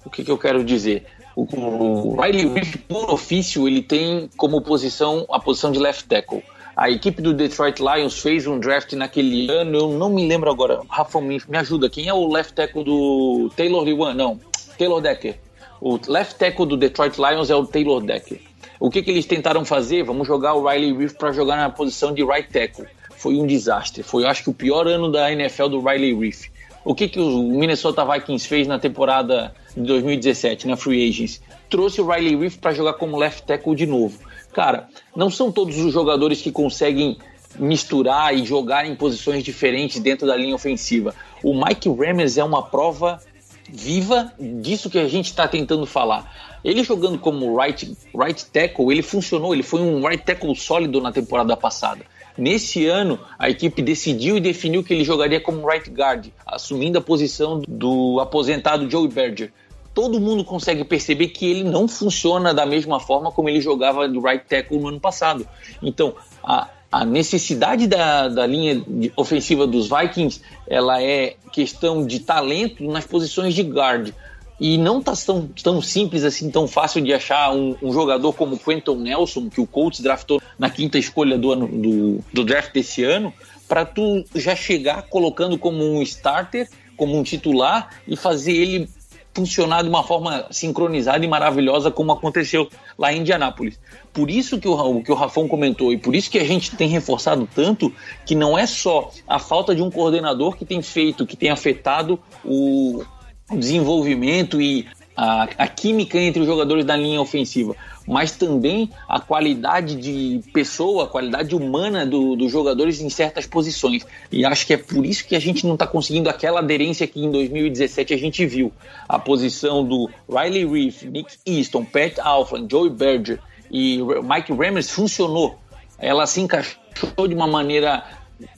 O 0.05 0.11
que, 0.11 0.25
que 0.25 0.31
eu 0.31 0.39
quero 0.39 0.63
dizer? 0.65 1.07
O, 1.35 1.43
o 1.43 2.21
Riley 2.21 2.47
Reef, 2.47 2.77
por 2.89 3.11
ofício, 3.11 3.67
ele 3.67 3.83
tem 3.83 4.31
como 4.37 4.61
posição 4.61 5.27
a 5.31 5.41
posição 5.41 5.73
de 5.73 5.79
left 5.79 6.07
tackle. 6.07 6.43
A 6.77 6.91
equipe 6.91 7.23
do 7.23 7.33
Detroit 7.33 7.81
Lions 7.81 8.19
fez 8.21 8.47
um 8.47 8.59
draft 8.59 8.93
naquele 8.95 9.51
ano, 9.51 9.79
eu 9.79 9.89
não 9.91 10.11
me 10.11 10.27
lembro 10.27 10.51
agora. 10.51 10.81
Rafão, 10.89 11.21
me, 11.21 11.41
me 11.49 11.59
ajuda. 11.59 11.89
Quem 11.89 12.09
é 12.09 12.15
o 12.15 12.29
left 12.29 12.55
tackle 12.55 12.85
do 12.85 13.51
Taylor 13.57 13.83
Lewan? 13.83 14.15
Não, 14.15 14.41
Taylor 14.77 15.01
Decker. 15.01 15.37
O 15.81 15.99
left 16.09 16.37
tackle 16.37 16.67
do 16.67 16.77
Detroit 16.77 17.17
Lions 17.19 17.51
é 17.51 17.55
o 17.55 17.67
Taylor 17.67 18.03
Decker. 18.03 18.41
O 18.81 18.91
que, 18.91 19.03
que 19.03 19.11
eles 19.11 19.27
tentaram 19.27 19.65
fazer? 19.65 20.03
Vamos 20.03 20.27
jogar 20.27 20.55
o 20.55 20.67
Riley 20.67 20.93
Reef 20.97 21.15
para 21.15 21.33
jogar 21.33 21.57
na 21.57 21.71
posição 21.71 22.13
de 22.13 22.25
right 22.25 22.49
tackle 22.51 22.87
foi 23.25 23.37
um 23.37 23.47
desastre. 23.47 24.03
Foi, 24.03 24.27
acho 24.27 24.43
que, 24.45 24.51
o 24.51 24.53
pior 24.53 24.87
ano 24.87 25.11
da 25.11 25.33
NFL 25.33 25.69
do 25.69 25.81
Riley 25.81 26.15
Reef. 26.15 26.49
O 26.85 26.95
que, 26.95 27.09
que 27.09 27.19
o 27.19 27.43
Minnesota 27.43 28.05
Vikings 28.05 28.47
fez 28.47 28.69
na 28.69 28.79
temporada 28.79 29.55
de 29.75 29.83
2017, 29.83 30.69
na 30.69 30.77
Free 30.77 31.09
Agents? 31.09 31.41
Trouxe 31.71 32.03
o 32.03 32.07
Riley 32.07 32.37
Reef 32.37 32.59
para 32.59 32.73
jogar 32.73 32.93
como 32.93 33.17
left 33.17 33.45
tackle 33.45 33.75
de 33.75 33.87
novo. 33.87 34.19
Cara, 34.55 34.89
não 35.15 35.29
são 35.31 35.51
todos 35.51 35.77
os 35.79 35.93
jogadores 35.93 36.41
que 36.41 36.53
conseguem 36.53 37.19
misturar 37.59 38.35
e 38.35 38.45
jogar 38.45 38.87
em 38.87 38.95
posições 38.95 39.43
diferentes 39.43 40.01
dentro 40.01 40.27
da 40.27 40.37
linha 40.37 40.55
ofensiva. 40.55 41.15
O 41.43 41.53
Mike 41.53 41.89
Remmers 41.89 42.39
é 42.39 42.45
uma 42.45 42.63
prova 42.63 43.21
viva 43.69 44.33
disso 44.39 44.89
que 44.89 44.99
a 44.99 45.09
gente 45.09 45.27
está 45.27 45.49
tentando 45.49 45.85
falar. 45.87 46.33
Ele 46.65 46.83
jogando 46.85 47.19
como 47.19 47.57
right, 47.57 47.97
right 48.15 48.47
tackle, 48.47 48.91
ele 48.91 49.03
funcionou, 49.03 49.53
ele 49.53 49.63
foi 49.63 49.81
um 49.81 50.07
right 50.07 50.25
tackle 50.25 50.55
sólido 50.55 51.01
na 51.01 51.13
temporada 51.13 51.57
passada. 51.57 52.05
Nesse 52.37 52.87
ano, 52.87 53.19
a 53.39 53.49
equipe 53.49 53.81
decidiu 53.83 54.37
e 54.37 54.41
definiu 54.41 54.83
que 54.83 54.93
ele 54.93 55.05
jogaria 55.05 55.41
como 55.41 55.69
right 55.69 55.89
guard, 55.91 56.27
assumindo 56.45 56.99
a 56.99 57.03
posição 57.03 57.63
do 57.67 58.19
aposentado 58.21 58.91
Joey 58.91 59.09
Berger. 59.09 59.53
Todo 59.95 60.21
mundo 60.21 60.45
consegue 60.45 60.85
perceber 60.85 61.29
que 61.29 61.49
ele 61.49 61.65
não 61.65 61.87
funciona 61.87 62.53
da 62.53 62.67
mesma 62.67 62.99
forma 62.99 63.31
como 63.31 63.49
ele 63.49 63.61
jogava 63.61 64.09
de 64.09 64.19
right 64.19 64.45
tackle 64.47 64.79
no 64.79 64.89
ano 64.89 65.01
passado. 65.01 65.47
Então, 65.81 66.15
a, 66.43 66.69
a 66.91 67.05
necessidade 67.05 67.87
da, 67.87 68.29
da 68.29 68.47
linha 68.47 68.85
ofensiva 69.17 69.67
dos 69.67 69.89
Vikings 69.89 70.41
ela 70.67 71.03
é 71.03 71.37
questão 71.53 72.07
de 72.07 72.21
talento 72.21 72.85
nas 72.85 73.07
posições 73.07 73.55
de 73.55 73.63
guard. 73.63 74.13
E 74.61 74.79
não 74.79 75.01
está 75.01 75.13
tão, 75.15 75.49
tão 75.63 75.83
simples 75.83 76.23
assim, 76.23 76.51
tão 76.51 76.69
fácil 76.69 77.03
de 77.03 77.13
achar 77.13 77.53
um, 77.53 77.77
um, 77.83 77.93
jogador 77.93 78.33
como 78.33 78.57
Quentin 78.57 78.97
Nelson, 78.97 79.51
que 79.51 79.61
o 79.61 79.67
Colts 79.67 80.01
draftou 80.01 80.41
na 80.57 80.71
quinta 80.71 80.97
escolha 80.97 81.37
do, 81.37 81.51
ano, 81.51 81.67
do, 81.67 82.25
do 82.33 82.45
draft 82.45 82.73
desse 82.73 83.03
ano, 83.03 83.33
para 83.67 83.85
tu 83.85 84.25
já 84.35 84.55
chegar 84.55 85.03
colocando 85.03 85.59
como 85.59 85.85
um 85.85 86.01
starter, 86.03 86.69
como 86.97 87.19
um 87.19 87.25
titular 87.25 87.91
e 88.07 88.17
fazer 88.17 88.53
ele 88.53 88.89
funcionar 89.35 89.83
de 89.83 89.89
uma 89.89 90.05
forma 90.05 90.47
sincronizada 90.51 91.25
e 91.25 91.29
maravilhosa 91.29 91.91
como 91.91 92.13
aconteceu 92.13 92.69
lá 92.97 93.13
em 93.13 93.21
Indianápolis. 93.21 93.79
Por 94.13 94.31
isso 94.31 94.61
que 94.61 94.69
o, 94.69 95.03
que 95.03 95.11
o 95.11 95.15
Rafão 95.15 95.49
comentou 95.49 95.93
e 95.93 95.99
por 95.99 96.15
isso 96.15 96.31
que 96.31 96.39
a 96.39 96.45
gente 96.45 96.77
tem 96.77 96.89
reforçado 96.89 97.49
tanto 97.53 97.93
que 98.25 98.35
não 98.35 98.57
é 98.57 98.67
só 98.67 99.11
a 99.27 99.39
falta 99.41 99.75
de 99.75 99.83
um 99.83 99.91
coordenador 99.91 100.57
que 100.57 100.65
tem 100.65 100.81
feito, 100.81 101.27
que 101.27 101.37
tem 101.37 101.51
afetado 101.51 102.19
o, 102.45 103.03
o 103.51 103.57
desenvolvimento 103.57 104.61
e 104.61 104.87
a, 105.17 105.49
a, 105.59 105.69
química 105.69 106.19
entre 106.19 106.41
os 106.41 106.47
jogadores 106.47 106.85
da 106.85 106.97
linha 106.97 107.21
ofensiva, 107.21 107.77
mas 108.07 108.33
também 108.33 108.91
a 109.09 109.21
qualidade 109.21 109.95
de 109.97 110.41
pessoa, 110.53 111.05
a 111.05 111.07
qualidade 111.07 111.55
humana 111.55 112.05
do, 112.05 112.37
dos 112.37 112.51
jogadores 112.51 113.01
em 113.01 113.09
certas 113.09 113.47
posições. 113.47 114.07
E 114.31 114.45
acho 114.45 114.67
que 114.67 114.75
é 114.75 114.77
por 114.77 115.07
isso 115.07 115.27
que 115.27 115.37
a 115.37 115.41
gente 115.41 115.67
não 115.67 115.75
está 115.75 115.87
conseguindo 115.87 116.29
aquela 116.29 116.61
aderência 116.61 117.07
que 117.07 117.25
em 117.25 117.31
2017 117.31 118.13
a 118.13 118.19
gente 118.19 118.45
viu. 118.47 118.73
A 119.09 119.19
posição 119.19 119.85
do 119.85 120.11
Riley 120.29 120.67
Reef, 120.67 121.03
Nick 121.05 121.37
Easton, 121.47 121.85
Pat 121.85 122.19
Alfland, 122.19 122.69
Joey 122.71 122.91
Berger 122.91 123.39
e 123.71 123.99
Mike 123.99 124.53
Ramirez 124.53 124.91
funcionou. 124.91 125.59
Ela 125.99 126.27
se 126.27 126.41
encaixou 126.41 127.29
de 127.29 127.35
uma 127.35 127.47
maneira 127.47 128.05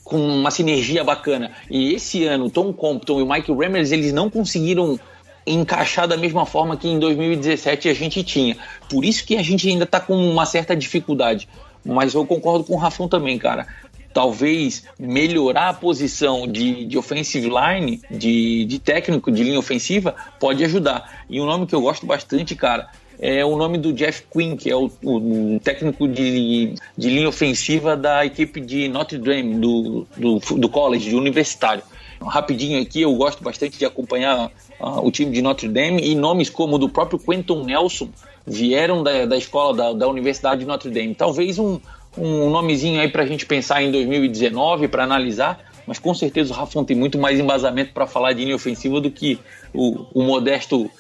com 0.02 0.16
uma 0.16 0.50
sinergia 0.50 1.04
bacana. 1.04 1.52
E 1.70 1.94
esse 1.94 2.24
ano, 2.24 2.50
Tom 2.50 2.72
Compton 2.72 3.20
e 3.20 3.22
o 3.22 3.28
Mike 3.28 3.52
Ramirez, 3.52 3.92
eles 3.92 4.12
não 4.12 4.30
conseguiram 4.30 4.98
encaixar 5.46 6.09
da 6.09 6.16
mesma 6.16 6.44
forma 6.44 6.76
que 6.76 6.88
em 6.88 6.98
2017 6.98 7.88
a 7.88 7.94
gente 7.94 8.22
tinha. 8.24 8.56
Por 8.88 9.04
isso 9.04 9.24
que 9.24 9.37
a 9.37 9.42
gente 9.42 9.68
ainda 9.68 9.85
está 9.85 10.00
com 10.00 10.14
uma 10.14 10.44
certa 10.44 10.74
dificuldade. 10.74 11.48
Mas 11.85 12.14
eu 12.14 12.26
concordo 12.26 12.64
com 12.64 12.74
o 12.74 12.78
Rafão 12.78 13.09
também, 13.09 13.38
cara. 13.38 13.66
Talvez 14.12 14.85
melhorar 14.98 15.68
a 15.68 15.74
posição 15.74 16.46
de, 16.46 16.87
de 16.87 16.98
offensive 16.98 17.48
line, 17.48 18.00
de, 18.11 18.64
de 18.64 18.78
técnico 18.78 19.30
de 19.30 19.44
linha 19.44 19.59
ofensiva, 19.59 20.14
pode 20.40 20.64
ajudar. 20.64 21.24
E 21.30 21.40
um 21.40 21.44
nome 21.44 21.66
que 21.66 21.74
eu 21.74 21.80
gosto 21.80 22.06
bastante, 22.06 22.56
cara, 22.56 22.88
é 23.18 23.44
o 23.44 23.56
nome 23.56 23.78
do 23.78 23.92
Jeff 23.92 24.24
Quinn, 24.32 24.56
que 24.56 24.70
é 24.70 24.76
o, 24.76 24.90
o, 25.02 25.61
técnico 25.62 26.09
de, 26.09 26.74
de 26.96 27.11
linha 27.11 27.28
ofensiva 27.28 27.96
da 27.96 28.24
equipe 28.24 28.61
de 28.61 28.88
Notre 28.88 29.18
Dame, 29.18 29.54
do, 29.54 30.06
do, 30.16 30.38
do 30.38 30.68
college, 30.68 31.11
de 31.11 31.14
universitário. 31.14 31.82
Rapidinho 32.24 32.81
aqui, 32.81 33.02
eu 33.02 33.14
gosto 33.14 33.42
bastante 33.42 33.79
de 33.79 33.85
acompanhar 33.85 34.50
uh, 34.81 35.07
o 35.07 35.11
time 35.11 35.31
de 35.31 35.42
Notre 35.42 35.68
Dame 35.68 36.02
e 36.02 36.14
nomes 36.14 36.50
como 36.50 36.76
o 36.76 36.79
do 36.79 36.88
próprio 36.88 37.18
Quentin 37.18 37.64
Nelson 37.64 38.09
vieram 38.46 39.02
da, 39.02 39.26
da 39.26 39.37
escola 39.37 39.76
da, 39.76 39.92
da 39.92 40.09
Universidade 40.09 40.61
de 40.61 40.66
Notre 40.66 40.90
Dame. 40.90 41.14
Talvez 41.14 41.59
um, 41.59 41.81
um 42.16 42.50
nomezinho 42.50 43.00
aí 43.00 43.09
para 43.09 43.22
a 43.22 43.26
gente 43.26 43.44
pensar 43.44 43.83
em 43.83 43.90
2019, 43.90 44.88
para 44.88 45.05
analisar, 45.05 45.61
mas 45.87 45.98
com 45.98 46.14
certeza 46.14 46.52
o 46.52 46.57
Rafão 46.57 46.85
tem 46.85 46.96
muito 46.96 47.18
mais 47.18 47.38
embasamento 47.38 47.92
para 47.92 48.07
falar 48.07 48.33
de 48.33 48.44
linha 48.44 48.57
ofensiva 48.57 49.00
do 49.00 49.11
que 49.11 49.38
o, 49.74 50.07
o 50.14 50.22
modesto 50.22 50.90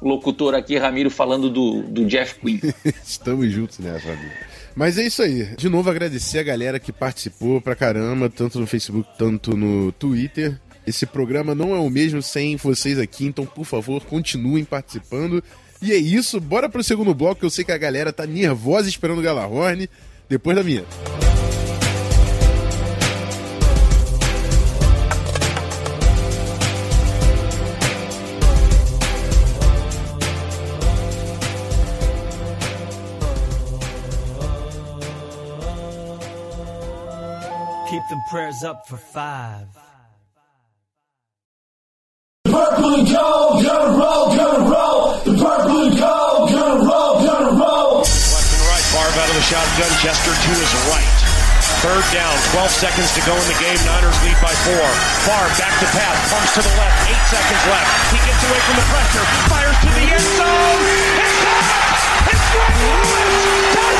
locutor 0.00 0.54
aqui, 0.54 0.76
Ramiro, 0.76 1.10
falando 1.10 1.48
do, 1.50 1.82
do 1.82 2.04
Jeff 2.06 2.38
Quinn. 2.40 2.60
Estamos 3.02 3.50
juntos 3.50 3.78
nessa, 3.78 4.08
Ramiro. 4.08 4.34
Mas 4.74 4.98
é 4.98 5.06
isso 5.06 5.22
aí. 5.22 5.54
De 5.56 5.68
novo, 5.68 5.88
agradecer 5.88 6.38
a 6.38 6.42
galera 6.42 6.80
que 6.80 6.92
participou 6.92 7.60
pra 7.60 7.76
caramba, 7.76 8.28
tanto 8.28 8.58
no 8.58 8.66
Facebook, 8.66 9.08
tanto 9.16 9.56
no 9.56 9.92
Twitter. 9.92 10.58
Esse 10.86 11.06
programa 11.06 11.54
não 11.54 11.74
é 11.74 11.78
o 11.78 11.88
mesmo 11.88 12.20
sem 12.20 12.56
vocês 12.56 12.98
aqui, 12.98 13.24
então, 13.24 13.46
por 13.46 13.64
favor, 13.64 14.04
continuem 14.04 14.64
participando. 14.64 15.42
E 15.80 15.92
é 15.92 15.96
isso, 15.96 16.40
bora 16.40 16.68
pro 16.68 16.82
segundo 16.82 17.14
bloco, 17.14 17.40
que 17.40 17.46
eu 17.46 17.50
sei 17.50 17.64
que 17.64 17.72
a 17.72 17.78
galera 17.78 18.12
tá 18.12 18.26
nervosa 18.26 18.88
esperando 18.88 19.18
o 19.18 19.22
Galahorn, 19.22 19.88
depois 20.28 20.56
da 20.56 20.62
minha. 20.62 20.84
Prayers 38.28 38.64
up 38.64 38.88
for 38.88 38.96
five. 38.96 39.68
The 42.44 42.52
purple 42.52 42.94
and 42.94 43.08
gold, 43.08 43.64
gonna 43.64 43.98
roll, 43.98 44.24
gonna 44.36 44.64
roll. 44.70 45.00
The 45.24 45.34
purple 45.36 45.78
and 45.84 45.96
gold, 45.98 46.50
gonna 46.50 46.84
roll, 46.84 47.12
gonna 47.20 47.52
roll. 47.56 48.00
Left 48.00 48.50
and 48.54 48.64
right, 48.64 48.86
Barb 48.96 49.14
out 49.18 49.28
of 49.28 49.36
the 49.36 49.44
shotgun. 49.44 49.90
Chester 50.00 50.32
to 50.32 50.52
his 50.56 50.72
right. 50.88 51.12
Third 51.84 52.04
down, 52.16 52.36
12 52.56 52.70
seconds 52.70 53.12
to 53.12 53.20
go 53.28 53.36
in 53.36 53.46
the 53.48 53.58
game. 53.60 53.76
Niners 53.84 54.16
lead 54.24 54.38
by 54.40 54.52
four. 54.64 54.88
Barr 55.28 55.48
back 55.60 55.74
to 55.84 55.88
pass, 55.92 56.16
pumps 56.32 56.52
to 56.56 56.60
the 56.64 56.74
left. 56.80 56.96
Eight 57.12 57.24
seconds 57.28 57.64
left. 57.68 57.92
He 58.08 58.18
gets 58.24 58.40
away 58.40 58.60
from 58.64 58.76
the 58.80 58.86
pressure, 58.88 59.24
fires 59.52 59.78
to 59.84 59.90
the 59.92 60.06
end 60.16 60.28
zone. 60.40 60.80
It's 61.20 61.36
caught! 61.44 62.32
It's 62.32 62.44
Greg 62.56 62.76
Lewis! 62.80 63.93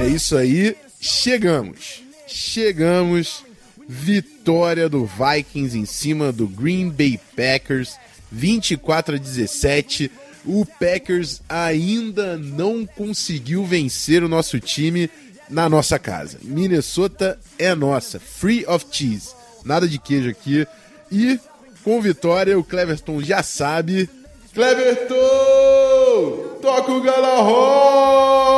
É 0.00 0.06
isso 0.06 0.36
aí, 0.36 0.76
chegamos. 1.00 2.02
Chegamos. 2.26 3.44
Vitória 3.88 4.88
do 4.88 5.04
Vikings 5.04 5.76
em 5.76 5.84
cima 5.84 6.30
do 6.30 6.46
Green 6.46 6.90
Bay 6.90 7.18
Packers, 7.34 7.96
24 8.30 9.16
a 9.16 9.18
17. 9.18 10.10
O 10.44 10.64
Packers 10.64 11.42
ainda 11.48 12.36
não 12.36 12.86
conseguiu 12.86 13.64
vencer 13.64 14.22
o 14.22 14.28
nosso 14.28 14.60
time 14.60 15.10
na 15.48 15.68
nossa 15.68 15.98
casa. 15.98 16.38
Minnesota 16.42 17.38
é 17.58 17.74
nossa, 17.74 18.20
free 18.20 18.64
of 18.66 18.86
cheese. 18.92 19.30
Nada 19.64 19.88
de 19.88 19.98
queijo 19.98 20.30
aqui. 20.30 20.66
E 21.10 21.38
com 21.84 22.00
vitória, 22.00 22.58
o 22.58 22.64
Cleverton 22.64 23.22
já 23.22 23.42
sabe. 23.42 24.08
Cleverton! 24.54 25.16
Toca 26.60 26.92
o 26.92 27.00
Galahorn! 27.00 28.50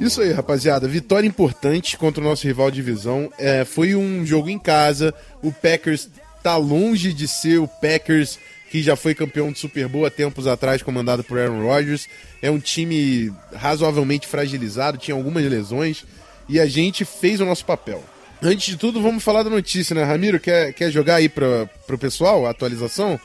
Isso 0.00 0.20
aí, 0.20 0.32
rapaziada. 0.32 0.88
Vitória 0.88 1.28
importante 1.28 1.96
contra 1.96 2.20
o 2.20 2.24
nosso 2.24 2.44
rival 2.44 2.70
de 2.70 2.76
divisão. 2.76 3.32
É, 3.38 3.64
foi 3.64 3.94
um 3.94 4.26
jogo 4.26 4.50
em 4.50 4.58
casa. 4.58 5.14
O 5.40 5.52
Packers 5.52 6.08
tá 6.42 6.56
longe 6.56 7.12
de 7.12 7.28
ser 7.28 7.58
o 7.58 7.68
Packers 7.68 8.38
que 8.72 8.82
já 8.82 8.96
foi 8.96 9.14
campeão 9.14 9.52
de 9.52 9.58
Super 9.58 9.86
Bowl 9.86 10.06
há 10.06 10.10
tempos 10.10 10.46
atrás, 10.46 10.82
comandado 10.82 11.22
por 11.22 11.38
Aaron 11.38 11.62
Rodgers. 11.62 12.08
É 12.40 12.50
um 12.50 12.58
time 12.58 13.30
razoavelmente 13.54 14.26
fragilizado, 14.26 14.96
tinha 14.96 15.14
algumas 15.14 15.44
lesões. 15.44 16.06
E 16.48 16.60
a 16.60 16.66
gente 16.66 17.04
fez 17.04 17.40
o 17.40 17.44
nosso 17.44 17.64
papel. 17.64 18.02
Antes 18.42 18.66
de 18.66 18.76
tudo, 18.76 19.00
vamos 19.00 19.22
falar 19.22 19.42
da 19.42 19.50
notícia, 19.50 19.94
né? 19.94 20.02
Ramiro, 20.02 20.40
quer, 20.40 20.72
quer 20.72 20.90
jogar 20.90 21.16
aí 21.16 21.28
para 21.28 21.68
o 21.88 21.98
pessoal 21.98 22.44
a 22.44 22.50
atualização? 22.50 23.18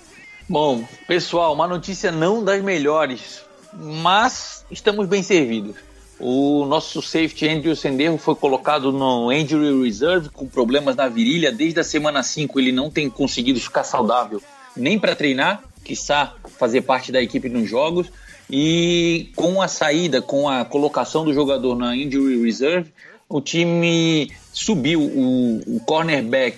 Bom, 0.47 0.87
pessoal, 1.07 1.53
uma 1.53 1.67
notícia 1.67 2.11
não 2.11 2.43
das 2.43 2.63
melhores, 2.63 3.41
mas 3.73 4.63
estamos 4.69 5.07
bem 5.07 5.23
servidos. 5.23 5.75
O 6.19 6.65
nosso 6.65 7.01
safety 7.01 7.47
Andrew 7.47 7.75
Senderro 7.75 8.17
foi 8.17 8.35
colocado 8.35 8.91
no 8.91 9.31
Injury 9.31 9.83
Reserve 9.83 10.29
com 10.29 10.47
problemas 10.47 10.95
na 10.95 11.07
virilha. 11.07 11.51
Desde 11.51 11.79
a 11.79 11.83
semana 11.83 12.23
5 12.23 12.59
ele 12.59 12.71
não 12.71 12.89
tem 12.89 13.09
conseguido 13.09 13.59
ficar 13.59 13.83
saudável 13.83 14.41
nem 14.75 14.97
para 14.99 15.15
treinar, 15.15 15.63
quiçá 15.83 16.33
fazer 16.57 16.81
parte 16.81 17.11
da 17.11 17.21
equipe 17.21 17.49
nos 17.49 17.69
jogos. 17.69 18.07
E 18.49 19.29
com 19.35 19.61
a 19.61 19.67
saída, 19.67 20.21
com 20.21 20.47
a 20.47 20.63
colocação 20.63 21.25
do 21.25 21.33
jogador 21.33 21.75
na 21.75 21.95
Injury 21.95 22.41
Reserve, 22.41 22.91
o 23.27 23.41
time 23.41 24.31
subiu 24.53 25.01
o, 25.01 25.75
o 25.75 25.79
cornerback 25.81 26.57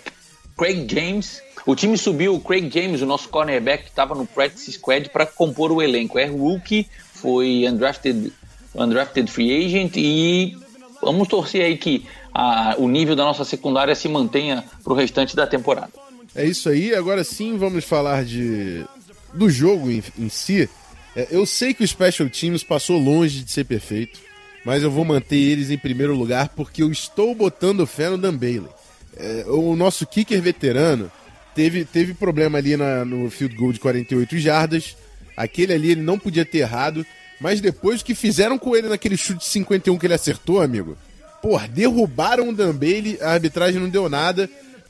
Craig 0.57 0.87
James. 0.89 1.41
O 1.65 1.75
time 1.75 1.97
subiu 1.97 2.35
o 2.35 2.39
Craig 2.39 2.69
James, 2.71 3.01
o 3.01 3.05
nosso 3.05 3.29
cornerback 3.29 3.83
que 3.83 3.89
estava 3.89 4.13
no 4.13 4.25
practice 4.25 4.71
squad 4.73 5.09
para 5.09 5.25
compor 5.25 5.71
o 5.71 5.81
elenco. 5.81 6.19
É 6.19 6.25
rookie, 6.25 6.87
foi 7.13 7.65
undrafted, 7.67 8.31
undrafted 8.75 9.31
free 9.31 9.65
agent 9.65 9.97
e 9.97 10.55
vamos 11.01 11.27
torcer 11.27 11.63
aí 11.63 11.77
que 11.77 12.05
a, 12.33 12.75
o 12.77 12.87
nível 12.87 13.15
da 13.15 13.23
nossa 13.23 13.43
secundária 13.43 13.95
se 13.95 14.07
mantenha 14.07 14.63
para 14.83 14.93
o 14.93 14.95
restante 14.95 15.35
da 15.35 15.47
temporada. 15.47 15.91
É 16.35 16.45
isso 16.45 16.69
aí. 16.69 16.93
Agora 16.93 17.23
sim, 17.23 17.57
vamos 17.57 17.83
falar 17.83 18.23
de 18.23 18.85
do 19.33 19.49
jogo 19.49 19.89
em, 19.89 20.03
em 20.17 20.29
si. 20.29 20.69
É, 21.15 21.27
eu 21.31 21.45
sei 21.45 21.73
que 21.73 21.83
o 21.83 21.87
Special 21.87 22.29
Teams 22.29 22.63
passou 22.63 22.97
longe 22.97 23.43
de 23.43 23.51
ser 23.51 23.65
perfeito, 23.65 24.19
mas 24.65 24.83
eu 24.83 24.91
vou 24.91 25.05
manter 25.05 25.37
eles 25.37 25.69
em 25.69 25.77
primeiro 25.77 26.15
lugar 26.15 26.49
porque 26.49 26.83
eu 26.83 26.91
estou 26.91 27.33
botando 27.33 27.85
fé 27.87 28.09
no 28.09 28.17
Dan 28.17 28.35
Bailey. 28.35 28.69
É, 29.17 29.45
o 29.47 29.75
nosso 29.75 30.05
kicker 30.05 30.41
veterano 30.41 31.11
teve, 31.55 31.83
teve 31.85 32.13
problema 32.13 32.57
ali 32.57 32.77
na, 32.77 33.03
no 33.03 33.29
field 33.29 33.55
goal 33.55 33.73
de 33.73 33.79
48 33.79 34.37
jardas. 34.37 34.95
Aquele 35.35 35.73
ali 35.73 35.91
ele 35.91 36.01
não 36.01 36.19
podia 36.19 36.45
ter 36.45 36.59
errado, 36.59 37.05
mas 37.39 37.61
depois 37.61 38.01
o 38.01 38.05
que 38.05 38.13
fizeram 38.13 38.57
com 38.57 38.75
ele 38.75 38.89
naquele 38.89 39.17
chute 39.17 39.39
de 39.39 39.45
51 39.45 39.97
que 39.97 40.05
ele 40.05 40.13
acertou, 40.13 40.61
amigo, 40.61 40.97
Pô, 41.41 41.57
derrubaram 41.59 42.49
o 42.49 42.53
Dan 42.53 42.75
Bailey, 42.75 43.17
a 43.21 43.31
arbitragem 43.31 43.81
não 43.81 43.89
deu 43.89 44.09
nada. 44.09 44.49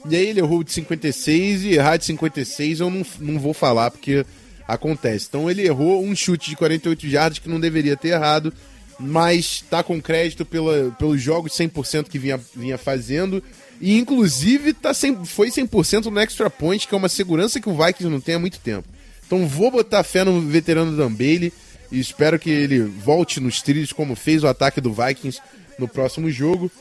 E 0.10 0.15
aí 0.15 0.27
ele 0.27 0.39
errou 0.39 0.63
de 0.63 0.71
56 0.71 1.63
e 1.63 1.73
errar 1.73 1.97
de 1.97 2.05
56 2.05 2.79
eu 2.79 2.89
não, 2.89 3.05
não 3.19 3.39
vou 3.39 3.53
falar 3.53 3.91
porque 3.91 4.25
acontece. 4.69 5.25
Então 5.27 5.49
ele 5.49 5.65
errou 5.65 6.03
um 6.03 6.15
chute 6.15 6.51
de 6.51 6.55
48 6.55 7.10
jardas 7.10 7.39
que 7.39 7.49
não 7.49 7.60
deveria 7.60 7.97
ter 7.97 8.10
errado, 8.10 8.53
mas 8.99 9.63
tá 9.69 9.82
com 9.82 9.99
crédito 9.99 10.45
pela, 10.45 10.91
pelos 10.91 11.19
jogos 11.19 11.53
100% 11.53 12.08
que 12.08 12.19
vinha, 12.19 12.39
vinha 12.55 12.77
fazendo. 12.77 13.43
E 13.82 13.97
inclusive 13.97 14.73
tá 14.73 14.93
100, 14.93 15.25
foi 15.25 15.49
100% 15.49 16.05
no 16.05 16.19
extra 16.19 16.49
point, 16.49 16.88
que 16.88 16.93
é 16.93 16.97
uma 16.97 17.10
segurança 17.10 17.60
que 17.60 17.69
o 17.69 17.75
Vikings 17.75 18.10
não 18.10 18.21
tem 18.21 18.36
há 18.36 18.39
muito 18.39 18.60
tempo. 18.60 18.88
Então 19.25 19.47
vou 19.47 19.71
botar 19.71 20.03
fé 20.03 20.23
no 20.23 20.39
veterano 20.41 20.95
Dan 20.95 21.12
Bailey 21.12 21.51
e 21.91 21.99
espero 21.99 22.38
que 22.38 22.49
ele 22.49 22.79
volte 22.82 23.39
nos 23.39 23.62
trilhos 23.62 23.91
como 23.91 24.15
fez 24.15 24.43
o 24.43 24.47
ataque 24.47 24.79
do 24.79 24.93
Vikings 24.93 25.41
no 25.79 25.88
próximo 25.88 26.29
jogo. 26.29 26.71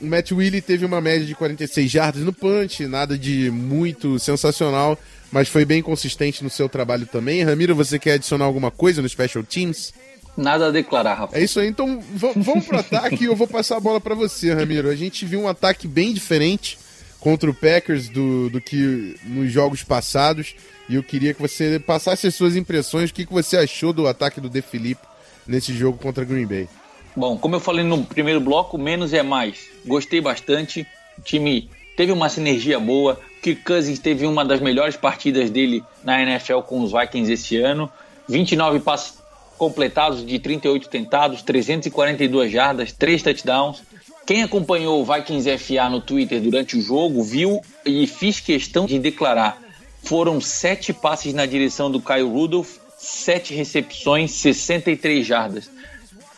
O 0.00 0.06
Matt 0.06 0.32
Willie 0.32 0.60
teve 0.60 0.84
uma 0.84 1.00
média 1.00 1.26
de 1.26 1.34
46 1.34 1.90
jardas 1.90 2.22
no 2.22 2.32
punch, 2.32 2.86
nada 2.86 3.16
de 3.16 3.50
muito 3.50 4.18
sensacional, 4.18 4.98
mas 5.30 5.48
foi 5.48 5.64
bem 5.64 5.82
consistente 5.82 6.42
no 6.42 6.50
seu 6.50 6.68
trabalho 6.68 7.06
também. 7.06 7.42
Ramiro, 7.42 7.74
você 7.74 7.98
quer 7.98 8.12
adicionar 8.12 8.44
alguma 8.44 8.70
coisa 8.70 9.02
no 9.02 9.08
Special 9.08 9.44
Teams? 9.44 9.92
Nada 10.36 10.66
a 10.66 10.70
declarar, 10.70 11.14
Rafa. 11.14 11.38
É 11.38 11.42
isso 11.42 11.58
aí, 11.58 11.68
então 11.68 12.02
vamos 12.14 12.66
pro 12.66 12.78
ataque 12.78 13.24
e 13.24 13.26
eu 13.26 13.34
vou 13.34 13.46
passar 13.46 13.78
a 13.78 13.80
bola 13.80 14.00
para 14.00 14.14
você, 14.14 14.52
Ramiro. 14.52 14.88
A 14.88 14.96
gente 14.96 15.24
viu 15.24 15.40
um 15.40 15.48
ataque 15.48 15.88
bem 15.88 16.12
diferente 16.12 16.78
contra 17.18 17.50
o 17.50 17.54
Packers 17.54 18.08
do, 18.08 18.50
do 18.50 18.60
que 18.60 19.16
nos 19.24 19.50
jogos 19.50 19.82
passados 19.82 20.54
e 20.88 20.94
eu 20.94 21.02
queria 21.02 21.34
que 21.34 21.40
você 21.40 21.78
passasse 21.78 22.26
as 22.26 22.34
suas 22.34 22.54
impressões, 22.54 23.10
o 23.10 23.14
que, 23.14 23.26
que 23.26 23.32
você 23.32 23.56
achou 23.56 23.92
do 23.92 24.06
ataque 24.06 24.40
do 24.40 24.48
De 24.48 24.62
Felipe 24.62 25.02
nesse 25.46 25.72
jogo 25.72 25.98
contra 25.98 26.24
Green 26.24 26.46
Bay. 26.46 26.68
Bom, 27.16 27.38
como 27.38 27.56
eu 27.56 27.60
falei 27.60 27.84
no 27.84 28.04
primeiro 28.04 28.40
bloco, 28.40 28.76
menos 28.76 29.12
é 29.12 29.22
mais. 29.22 29.68
Gostei 29.86 30.20
bastante. 30.20 30.86
O 31.18 31.22
time 31.22 31.70
teve 31.96 32.12
uma 32.12 32.28
sinergia 32.28 32.78
boa. 32.78 33.18
Kirk 33.46 33.62
Cousins 33.62 34.00
teve 34.00 34.26
uma 34.26 34.44
das 34.44 34.58
melhores 34.60 34.96
partidas 34.96 35.50
dele 35.50 35.84
na 36.02 36.20
NFL 36.20 36.62
com 36.62 36.82
os 36.82 36.90
Vikings 36.90 37.32
esse 37.32 37.56
ano. 37.56 37.88
29 38.28 38.80
passes 38.80 39.18
completados 39.56 40.26
de 40.26 40.36
38 40.40 40.88
tentados, 40.88 41.42
342 41.42 42.50
jardas, 42.50 42.92
3 42.92 43.22
touchdowns. 43.22 43.84
Quem 44.26 44.42
acompanhou 44.42 45.00
o 45.00 45.04
Vikings 45.04 45.58
FA 45.58 45.88
no 45.88 46.00
Twitter 46.00 46.40
durante 46.40 46.76
o 46.76 46.82
jogo 46.82 47.22
viu 47.22 47.60
e 47.84 48.08
fiz 48.08 48.40
questão 48.40 48.84
de 48.84 48.98
declarar. 48.98 49.62
Foram 50.02 50.40
sete 50.40 50.92
passes 50.92 51.32
na 51.32 51.46
direção 51.46 51.88
do 51.88 52.00
Kyle 52.00 52.22
Rudolph, 52.22 52.78
sete 52.98 53.54
recepções, 53.54 54.32
63 54.32 55.24
jardas. 55.24 55.70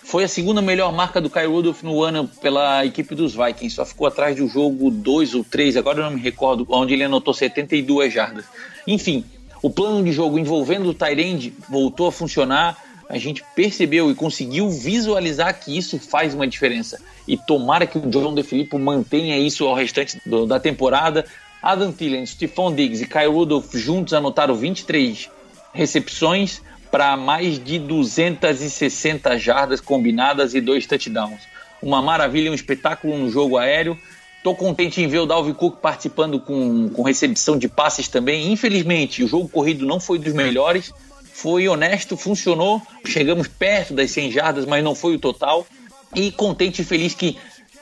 Foi 0.09 0.25
a 0.25 0.29
segunda 0.29 0.63
melhor 0.63 0.91
marca 0.91 1.21
do 1.21 1.29
Kyle 1.29 1.49
Rudolph 1.49 1.83
no 1.83 2.03
ano 2.03 2.27
pela 2.41 2.83
equipe 2.83 3.15
dos 3.15 3.35
Vikings. 3.35 3.77
Só 3.77 3.85
ficou 3.85 4.07
atrás 4.07 4.35
do 4.35 4.49
jogo 4.49 4.91
2 4.91 5.35
ou 5.35 5.45
3, 5.45 5.77
agora 5.77 5.99
eu 5.99 6.05
não 6.05 6.13
me 6.13 6.21
recordo, 6.23 6.67
onde 6.71 6.95
ele 6.95 7.05
anotou 7.05 7.35
72 7.35 8.11
jardas. 8.11 8.47
Enfim, 8.87 9.23
o 9.61 9.69
plano 9.69 10.03
de 10.03 10.11
jogo 10.11 10.39
envolvendo 10.39 10.89
o 10.89 10.95
Tyrande 10.95 11.53
voltou 11.69 12.07
a 12.07 12.13
funcionar. 12.13 12.83
A 13.07 13.19
gente 13.19 13.45
percebeu 13.55 14.11
e 14.11 14.15
conseguiu 14.15 14.71
visualizar 14.71 15.53
que 15.61 15.77
isso 15.77 15.99
faz 15.99 16.33
uma 16.33 16.47
diferença. 16.47 16.99
E 17.27 17.37
tomara 17.37 17.87
que 17.87 17.99
o 17.99 18.07
John 18.09 18.35
DeFilippo 18.35 18.79
mantenha 18.79 19.37
isso 19.37 19.67
ao 19.67 19.75
restante 19.75 20.19
do, 20.25 20.47
da 20.47 20.59
temporada. 20.59 21.27
Adam 21.63 21.93
Thielen, 21.93 22.25
Stephon 22.25 22.75
Diggs 22.75 23.05
e 23.05 23.07
Kyle 23.07 23.27
Rudolph 23.27 23.75
juntos 23.75 24.15
anotaram 24.15 24.55
23 24.55 25.29
recepções 25.75 26.63
para 26.91 27.17
mais 27.17 27.63
de 27.63 27.79
260 27.79 29.39
jardas 29.39 29.81
combinadas 29.81 30.55
e 30.55 30.61
dois 30.61 30.87
touchdowns. 30.87 31.41
Uma 31.83 32.03
maravilha, 32.03 32.51
um 32.51 32.55
espetáculo 32.55 33.17
no 33.17 33.31
jogo 33.31 33.57
aéreo. 33.57 33.99
Tô 34.43 34.55
contente 34.55 35.01
em 35.03 35.07
ver 35.07 35.19
o 35.19 35.27
Dalvin 35.27 35.53
Cook 35.53 35.81
participando 35.81 36.41
com, 36.41 36.89
com 36.91 37.03
recepção 37.03 37.57
de 37.59 37.69
passes 37.69 38.09
também. 38.09 38.53
Infelizmente, 38.53 39.23
o 39.23 39.29
jogo 39.29 39.49
corrido 39.49 39.87
não 39.87 40.01
foi 40.01 40.19
dos 40.19 40.33
melhores. 40.33 40.93
Foi 41.33 41.69
honesto, 41.69 42.17
funcionou. 42.17 42.83
Chegamos 43.05 43.47
perto 43.47 43.95
das 43.95 44.11
100 44.11 44.33
jardas, 44.33 44.67
mas 44.67 44.83
não 44.83 44.95
foi 44.95 45.15
o 45.15 45.19
total. 45.19 45.67
E 46.15 46.33
contente 46.33 46.83
e 46.83 46.85
feliz 46.85 47.15
que 47.15 47.37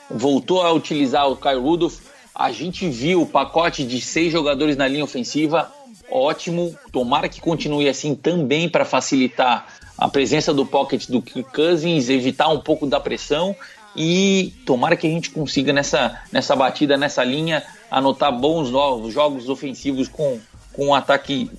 voltou 0.09 0.61
a 0.61 0.71
utilizar 0.71 1.29
o 1.29 1.35
Kyle 1.35 1.59
Rudolph. 1.59 1.99
A 2.35 2.51
gente 2.51 2.87
viu 2.87 3.21
o 3.21 3.25
pacote 3.25 3.83
de 3.83 3.99
seis 3.99 4.31
jogadores 4.31 4.75
na 4.75 4.87
linha 4.87 5.03
ofensiva 5.03 5.71
ótimo. 6.09 6.77
Tomara 6.91 7.29
que 7.29 7.41
continue 7.41 7.87
assim 7.89 8.15
também 8.15 8.69
para 8.69 8.85
facilitar 8.85 9.67
a 9.97 10.07
presença 10.07 10.53
do 10.53 10.65
pocket 10.65 11.07
do 11.07 11.23
Cousins, 11.43 12.09
evitar 12.09 12.49
um 12.49 12.59
pouco 12.59 12.85
da 12.85 12.99
pressão 12.99 13.55
e 13.95 14.53
tomara 14.63 14.95
que 14.95 15.07
a 15.07 15.09
gente 15.09 15.31
consiga 15.31 15.73
nessa, 15.73 16.21
nessa 16.31 16.55
batida, 16.55 16.95
nessa 16.95 17.23
linha, 17.23 17.63
anotar 17.89 18.31
bons 18.31 18.69
novos 18.69 19.11
jogos 19.11 19.49
ofensivos 19.49 20.07
com, 20.07 20.39
com 20.71 20.87
um 20.87 20.93
ataque 20.93 21.49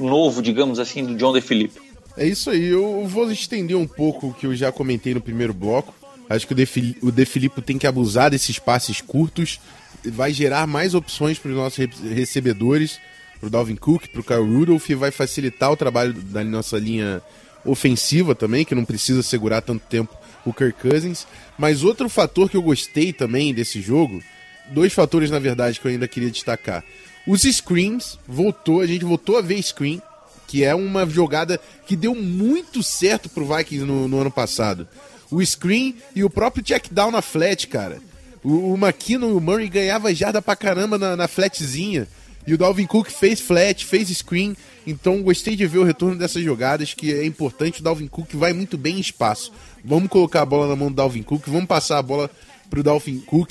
novo, 0.00 0.40
digamos 0.40 0.78
assim, 0.78 1.04
do 1.04 1.14
John 1.16 1.34
DeFilippo. 1.34 1.80
É 2.16 2.26
isso 2.26 2.48
aí, 2.50 2.66
eu 2.66 3.06
vou 3.06 3.30
estender 3.30 3.76
um 3.76 3.86
pouco 3.86 4.28
o 4.28 4.34
que 4.34 4.46
eu 4.46 4.54
já 4.54 4.72
comentei 4.72 5.12
no 5.12 5.20
primeiro 5.20 5.52
bloco. 5.52 5.94
Acho 6.30 6.46
que 6.46 6.54
o 6.54 6.56
De, 6.56 6.96
o 7.02 7.10
De 7.10 7.26
Filippo 7.26 7.60
tem 7.60 7.76
que 7.76 7.86
abusar 7.86 8.30
desses 8.30 8.58
passes 8.58 9.02
curtos, 9.02 9.60
vai 10.02 10.32
gerar 10.32 10.66
mais 10.66 10.94
opções 10.94 11.38
para 11.38 11.50
os 11.50 11.56
nossos 11.56 11.86
recebedores 12.00 12.98
pro 13.42 13.50
Dalvin 13.50 13.74
Cook, 13.74 14.06
pro 14.12 14.22
Kyle 14.22 14.38
Rudolph 14.38 14.88
e 14.88 14.94
vai 14.94 15.10
facilitar 15.10 15.72
o 15.72 15.76
trabalho 15.76 16.12
da 16.12 16.44
nossa 16.44 16.78
linha 16.78 17.20
ofensiva 17.64 18.36
também, 18.36 18.64
que 18.64 18.72
não 18.72 18.84
precisa 18.84 19.20
segurar 19.20 19.60
tanto 19.60 19.84
tempo 19.88 20.16
o 20.46 20.54
Kirk 20.54 20.80
Cousins. 20.80 21.26
Mas 21.58 21.82
outro 21.82 22.08
fator 22.08 22.48
que 22.48 22.56
eu 22.56 22.62
gostei 22.62 23.12
também 23.12 23.52
desse 23.52 23.82
jogo, 23.82 24.22
dois 24.70 24.92
fatores 24.92 25.28
na 25.28 25.40
verdade 25.40 25.80
que 25.80 25.86
eu 25.86 25.90
ainda 25.90 26.06
queria 26.06 26.30
destacar. 26.30 26.84
Os 27.26 27.42
screens, 27.42 28.16
voltou, 28.28 28.80
a 28.80 28.86
gente 28.86 29.04
voltou 29.04 29.36
a 29.36 29.42
ver 29.42 29.60
screen, 29.60 30.00
que 30.46 30.62
é 30.62 30.72
uma 30.72 31.04
jogada 31.04 31.60
que 31.84 31.96
deu 31.96 32.14
muito 32.14 32.80
certo 32.80 33.28
pro 33.28 33.44
Vikings 33.44 33.84
no, 33.84 34.06
no 34.06 34.20
ano 34.20 34.30
passado. 34.30 34.86
O 35.32 35.44
screen 35.44 35.96
e 36.14 36.22
o 36.22 36.30
próprio 36.30 36.62
check 36.62 36.86
down 36.92 37.10
na 37.10 37.22
flat, 37.22 37.66
cara. 37.66 37.98
O, 38.44 38.72
o 38.72 38.74
McKinnon 38.76 39.30
e 39.30 39.32
o 39.32 39.40
Murray 39.40 39.68
ganhava 39.68 40.14
jarda 40.14 40.40
pra 40.40 40.54
caramba 40.54 40.96
na, 40.96 41.16
na 41.16 41.26
flatzinha. 41.26 42.06
E 42.46 42.54
o 42.54 42.58
Dalvin 42.58 42.86
Cook 42.86 43.08
fez 43.08 43.40
flat, 43.40 43.84
fez 43.84 44.08
screen. 44.08 44.56
Então 44.86 45.22
gostei 45.22 45.54
de 45.54 45.66
ver 45.66 45.78
o 45.78 45.84
retorno 45.84 46.16
dessas 46.16 46.42
jogadas, 46.42 46.94
que 46.94 47.12
é 47.12 47.24
importante. 47.24 47.80
O 47.80 47.84
Dalvin 47.84 48.08
Cook 48.08 48.34
vai 48.34 48.52
muito 48.52 48.76
bem 48.76 48.96
em 48.96 49.00
espaço. 49.00 49.52
Vamos 49.84 50.08
colocar 50.08 50.42
a 50.42 50.46
bola 50.46 50.68
na 50.68 50.76
mão 50.76 50.88
do 50.88 50.94
Dalvin 50.94 51.22
Cook, 51.22 51.46
vamos 51.46 51.66
passar 51.66 51.98
a 51.98 52.02
bola 52.02 52.30
pro 52.68 52.82
Dalvin 52.82 53.18
Cook. 53.20 53.50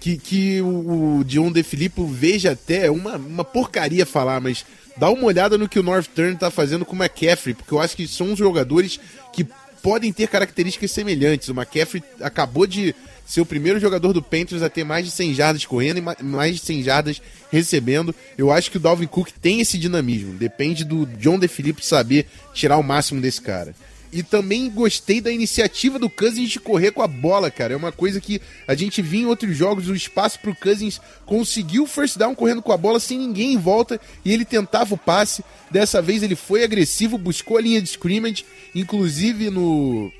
Que, 0.00 0.16
que 0.16 0.60
o, 0.60 1.18
o 1.18 1.24
Dion 1.24 1.52
De 1.52 1.62
Filippo 1.62 2.04
veja 2.04 2.50
até 2.50 2.90
uma, 2.90 3.14
uma 3.14 3.44
porcaria 3.44 4.04
falar, 4.04 4.40
mas 4.40 4.66
dá 4.96 5.08
uma 5.08 5.26
olhada 5.26 5.56
no 5.56 5.68
que 5.68 5.78
o 5.78 5.82
North 5.82 6.08
Turn 6.12 6.36
tá 6.36 6.50
fazendo 6.50 6.84
com 6.84 6.96
o 6.96 6.98
McCaffrey, 6.98 7.54
porque 7.54 7.72
eu 7.72 7.80
acho 7.80 7.96
que 7.96 8.08
são 8.08 8.32
os 8.32 8.38
jogadores 8.38 8.98
que 9.32 9.46
podem 9.80 10.12
ter 10.12 10.26
características 10.26 10.90
semelhantes. 10.90 11.48
O 11.48 11.52
McCaffrey 11.52 12.02
acabou 12.20 12.66
de 12.66 12.94
ser 13.32 13.40
o 13.40 13.46
primeiro 13.46 13.80
jogador 13.80 14.12
do 14.12 14.20
Panthers 14.20 14.60
a 14.60 14.68
ter 14.68 14.84
mais 14.84 15.06
de 15.06 15.10
100 15.10 15.32
jardas 15.32 15.64
correndo 15.64 15.96
e 15.96 16.22
mais 16.22 16.56
de 16.56 16.66
100 16.66 16.82
jardas 16.82 17.22
recebendo. 17.50 18.14
Eu 18.36 18.52
acho 18.52 18.70
que 18.70 18.76
o 18.76 18.80
Dalvin 18.80 19.06
Cook 19.06 19.30
tem 19.40 19.62
esse 19.62 19.78
dinamismo. 19.78 20.34
Depende 20.34 20.84
do 20.84 21.06
John 21.06 21.38
DeFilippo 21.38 21.82
saber 21.82 22.26
tirar 22.52 22.76
o 22.76 22.82
máximo 22.82 23.22
desse 23.22 23.40
cara. 23.40 23.74
E 24.12 24.22
também 24.22 24.68
gostei 24.68 25.18
da 25.18 25.32
iniciativa 25.32 25.98
do 25.98 26.10
Cousins 26.10 26.50
de 26.50 26.60
correr 26.60 26.90
com 26.90 27.00
a 27.00 27.06
bola, 27.06 27.50
cara. 27.50 27.72
É 27.72 27.76
uma 27.76 27.90
coisa 27.90 28.20
que 28.20 28.38
a 28.68 28.74
gente 28.74 29.00
viu 29.00 29.22
em 29.22 29.24
outros 29.26 29.56
jogos, 29.56 29.88
o 29.88 29.94
espaço 29.94 30.38
pro 30.38 30.54
Cousins 30.54 31.00
conseguiu 31.24 31.84
o 31.84 31.86
first 31.86 32.18
down 32.18 32.34
correndo 32.34 32.60
com 32.60 32.70
a 32.70 32.76
bola 32.76 33.00
sem 33.00 33.18
ninguém 33.18 33.54
em 33.54 33.58
volta 33.58 33.98
e 34.22 34.30
ele 34.30 34.44
tentava 34.44 34.94
o 34.94 34.98
passe. 34.98 35.42
Dessa 35.70 36.02
vez 36.02 36.22
ele 36.22 36.36
foi 36.36 36.64
agressivo, 36.64 37.16
buscou 37.16 37.56
a 37.56 37.62
linha 37.62 37.80
de 37.80 37.88
scrimmage, 37.88 38.44
inclusive 38.74 39.48
no, 39.48 40.12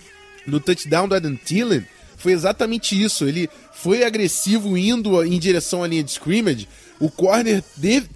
no 0.47 0.59
touchdown 0.59 1.07
do 1.07 1.15
Adam 1.15 1.37
Thielen 1.37 1.85
foi 2.23 2.33
exatamente 2.33 3.01
isso. 3.01 3.27
Ele 3.27 3.51
foi 3.73 4.05
agressivo 4.05 4.79
indo 4.79 5.23
em 5.25 5.39
direção 5.39 5.83
à 5.83 5.89
linha 5.89 6.05
de 6.05 6.13
scrimmage. 6.13 6.69
O 7.01 7.11
corner 7.11 7.63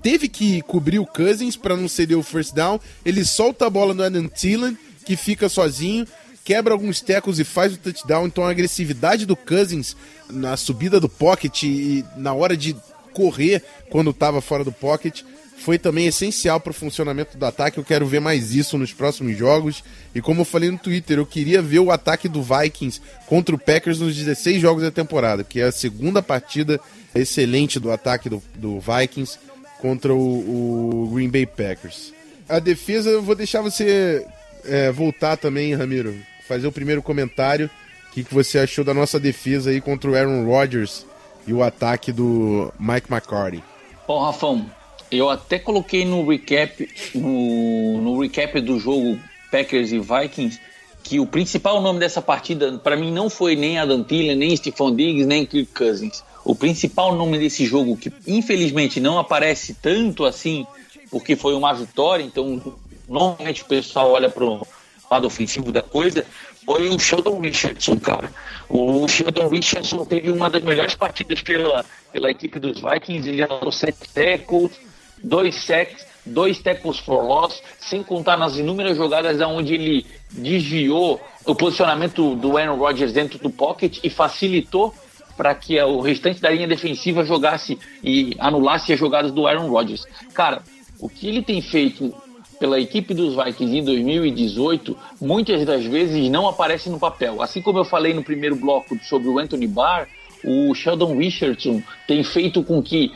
teve 0.00 0.28
que 0.28 0.62
cobrir 0.62 1.00
o 1.00 1.06
Cousins 1.06 1.56
para 1.56 1.76
não 1.76 1.88
ceder 1.88 2.16
o 2.16 2.22
first 2.22 2.54
down. 2.54 2.78
Ele 3.04 3.24
solta 3.24 3.66
a 3.66 3.70
bola 3.70 3.92
no 3.92 4.04
Adam 4.04 4.28
Thielen, 4.28 4.78
que 5.04 5.16
fica 5.16 5.48
sozinho, 5.48 6.06
quebra 6.44 6.72
alguns 6.72 7.00
tecos 7.00 7.40
e 7.40 7.44
faz 7.44 7.74
o 7.74 7.78
touchdown. 7.78 8.26
Então 8.26 8.44
a 8.44 8.50
agressividade 8.50 9.26
do 9.26 9.34
Cousins 9.34 9.96
na 10.30 10.56
subida 10.56 11.00
do 11.00 11.08
pocket 11.08 11.64
e 11.64 12.04
na 12.16 12.32
hora 12.32 12.56
de 12.56 12.76
correr 13.12 13.64
quando 13.90 14.10
estava 14.10 14.40
fora 14.40 14.62
do 14.62 14.70
pocket 14.70 15.22
foi 15.58 15.78
também 15.78 16.06
essencial 16.06 16.60
para 16.60 16.70
o 16.70 16.74
funcionamento 16.74 17.36
do 17.36 17.44
ataque. 17.44 17.78
Eu 17.78 17.84
quero 17.84 18.06
ver 18.06 18.20
mais 18.20 18.54
isso 18.54 18.78
nos 18.78 18.92
próximos 18.92 19.36
jogos. 19.36 19.82
E 20.14 20.20
como 20.20 20.42
eu 20.42 20.44
falei 20.44 20.70
no 20.70 20.78
Twitter, 20.78 21.18
eu 21.18 21.26
queria 21.26 21.60
ver 21.62 21.80
o 21.80 21.90
ataque 21.90 22.28
do 22.28 22.42
Vikings 22.42 23.00
contra 23.26 23.54
o 23.54 23.58
Packers 23.58 23.98
nos 23.98 24.14
16 24.14 24.60
jogos 24.60 24.82
da 24.82 24.90
temporada, 24.90 25.42
que 25.42 25.60
é 25.60 25.64
a 25.64 25.72
segunda 25.72 26.22
partida 26.22 26.80
excelente 27.14 27.80
do 27.80 27.90
ataque 27.90 28.28
do, 28.28 28.42
do 28.54 28.78
Vikings 28.80 29.38
contra 29.80 30.14
o, 30.14 31.06
o, 31.06 31.10
Green 31.12 31.28
Bay 31.28 31.46
Packers. 31.46 32.12
A 32.48 32.58
defesa, 32.58 33.10
eu 33.10 33.22
vou 33.22 33.34
deixar 33.34 33.60
você 33.60 34.26
é, 34.64 34.92
voltar 34.92 35.36
também, 35.36 35.74
Ramiro, 35.74 36.14
fazer 36.46 36.66
o 36.66 36.72
primeiro 36.72 37.02
comentário. 37.02 37.70
O 38.10 38.14
que, 38.14 38.24
que 38.24 38.32
você 38.32 38.58
achou 38.58 38.84
da 38.84 38.94
nossa 38.94 39.18
defesa 39.18 39.70
aí 39.70 39.80
contra 39.80 40.10
o 40.10 40.14
Aaron 40.14 40.44
Rodgers 40.44 41.04
e 41.46 41.52
o 41.52 41.62
ataque 41.62 42.12
do 42.12 42.72
Mike 42.78 43.12
McCarthy? 43.12 43.62
Bom, 44.06 44.24
Rafão, 44.24 44.70
eu 45.10 45.30
até 45.30 45.58
coloquei 45.58 46.04
no 46.04 46.26
recap, 46.26 46.88
no, 47.14 48.00
no 48.00 48.20
recap 48.20 48.60
do 48.60 48.78
jogo 48.78 49.18
Packers 49.50 49.92
e 49.92 49.98
Vikings, 49.98 50.60
que 51.02 51.20
o 51.20 51.26
principal 51.26 51.80
nome 51.80 52.00
dessa 52.00 52.20
partida, 52.20 52.78
para 52.78 52.96
mim, 52.96 53.12
não 53.12 53.30
foi 53.30 53.54
nem 53.54 53.78
Adam 53.78 54.02
Thielen, 54.02 54.36
nem 54.36 54.56
Stephon 54.56 54.94
Diggs, 54.94 55.24
nem 55.24 55.46
Kirk 55.46 55.72
Cousins. 55.72 56.24
O 56.44 56.54
principal 56.54 57.14
nome 57.14 57.38
desse 57.38 57.64
jogo, 57.64 57.96
que 57.96 58.12
infelizmente 58.26 58.98
não 59.00 59.18
aparece 59.18 59.74
tanto 59.74 60.24
assim, 60.24 60.66
porque 61.10 61.36
foi 61.36 61.54
uma 61.54 61.72
vitória, 61.72 62.24
então 62.24 62.60
normalmente 63.08 63.62
o 63.62 63.66
pessoal 63.66 64.10
olha 64.10 64.28
para 64.28 64.44
o 64.44 64.66
lado 65.08 65.26
ofensivo 65.26 65.70
da 65.70 65.82
coisa, 65.82 66.26
foi 66.64 66.88
o 66.88 66.98
Sheldon 66.98 67.40
Richardson, 67.40 67.98
cara. 68.00 68.32
O 68.68 69.06
Sheldon 69.06 69.48
Richardson 69.48 70.04
teve 70.04 70.30
uma 70.32 70.50
das 70.50 70.62
melhores 70.64 70.96
partidas 70.96 71.40
pela, 71.40 71.84
pela 72.12 72.30
equipe 72.30 72.58
dos 72.58 72.80
Vikings, 72.80 73.28
ele 73.28 73.42
anotou 73.42 73.70
sete 73.70 74.08
tackles, 74.12 74.72
dois 75.22 75.54
sacks, 75.54 76.06
dois 76.24 76.58
tackles 76.58 76.98
for 76.98 77.24
loss, 77.24 77.62
sem 77.78 78.02
contar 78.02 78.36
nas 78.36 78.56
inúmeras 78.56 78.96
jogadas 78.96 79.40
onde 79.40 79.74
ele 79.74 80.06
desviou 80.30 81.20
o 81.44 81.54
posicionamento 81.54 82.34
do 82.34 82.56
Aaron 82.56 82.76
Rodgers 82.76 83.12
dentro 83.12 83.38
do 83.38 83.50
pocket 83.50 83.98
e 84.02 84.10
facilitou 84.10 84.92
para 85.36 85.54
que 85.54 85.80
o 85.82 86.00
restante 86.00 86.40
da 86.40 86.50
linha 86.50 86.66
defensiva 86.66 87.24
jogasse 87.24 87.78
e 88.02 88.34
anulasse 88.38 88.92
as 88.92 88.98
jogadas 88.98 89.30
do 89.30 89.46
Aaron 89.46 89.68
Rodgers. 89.68 90.06
Cara, 90.32 90.62
o 90.98 91.08
que 91.08 91.28
ele 91.28 91.42
tem 91.42 91.60
feito 91.60 92.14
pela 92.58 92.80
equipe 92.80 93.12
dos 93.12 93.36
Vikings 93.36 93.76
em 93.76 93.84
2018, 93.84 94.96
muitas 95.20 95.64
das 95.64 95.84
vezes 95.84 96.30
não 96.30 96.48
aparece 96.48 96.88
no 96.88 96.98
papel. 96.98 97.42
Assim 97.42 97.60
como 97.60 97.78
eu 97.78 97.84
falei 97.84 98.14
no 98.14 98.24
primeiro 98.24 98.56
bloco 98.56 98.98
sobre 99.04 99.28
o 99.28 99.38
Anthony 99.38 99.66
Barr, 99.66 100.08
o 100.44 100.74
Sheldon 100.74 101.16
Richardson 101.16 101.82
tem 102.06 102.22
feito 102.22 102.62
com 102.62 102.82
que, 102.82 103.12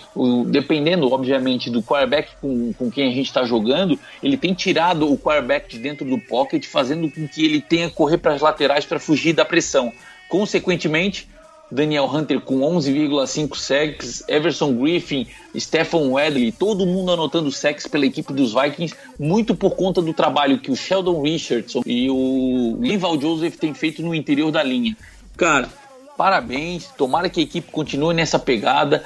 dependendo, 0.47 1.13
obviamente, 1.13 1.71
do 1.71 1.83
quarterback 1.83 2.31
com, 2.41 2.73
com 2.73 2.91
quem 2.91 3.09
a 3.09 3.15
gente 3.15 3.27
está 3.27 3.45
jogando, 3.45 3.99
ele 4.23 4.37
tem 4.37 4.55
tirado 4.55 5.11
o 5.11 5.19
quarterback 5.19 5.69
de 5.69 5.79
dentro 5.79 6.05
do 6.05 6.19
pocket, 6.19 6.67
fazendo 6.67 7.11
com 7.11 7.27
que 7.29 7.45
ele 7.45 7.61
tenha 7.61 7.89
que 7.89 7.95
correr 7.95 8.19
para 8.19 8.35
as 8.35 8.41
laterais 8.41 8.85
para 8.85 8.99
fugir 8.99 9.33
da 9.33 9.45
pressão. 9.45 9.93
Consequentemente, 10.29 11.29
Daniel 11.71 12.07
Hunter 12.07 12.41
com 12.41 12.59
11,5 12.61 13.57
sacks, 13.57 14.25
Everson 14.27 14.75
Griffin, 14.75 15.27
Stephen 15.57 16.11
Wedley, 16.11 16.51
todo 16.51 16.85
mundo 16.85 17.13
anotando 17.13 17.53
sacks 17.53 17.87
pela 17.87 18.07
equipe 18.07 18.33
dos 18.33 18.53
Vikings, 18.53 18.95
muito 19.19 19.55
por 19.55 19.77
conta 19.77 20.03
do 20.03 20.13
trabalho 20.13 20.59
que 20.59 20.71
o 20.71 20.77
Sheldon 20.77 21.23
Richardson 21.23 21.83
e 21.87 22.11
o 22.11 22.77
Linval 22.81 23.21
Joseph 23.21 23.57
têm 23.57 23.73
feito 23.73 24.03
no 24.03 24.15
interior 24.15 24.51
da 24.51 24.63
linha. 24.63 24.97
Cara, 25.37 25.69
parabéns, 26.21 26.85
tomara 26.99 27.31
que 27.31 27.41
a 27.41 27.43
equipe 27.43 27.73
continue 27.73 28.13
nessa 28.13 28.39
pegada. 28.39 29.03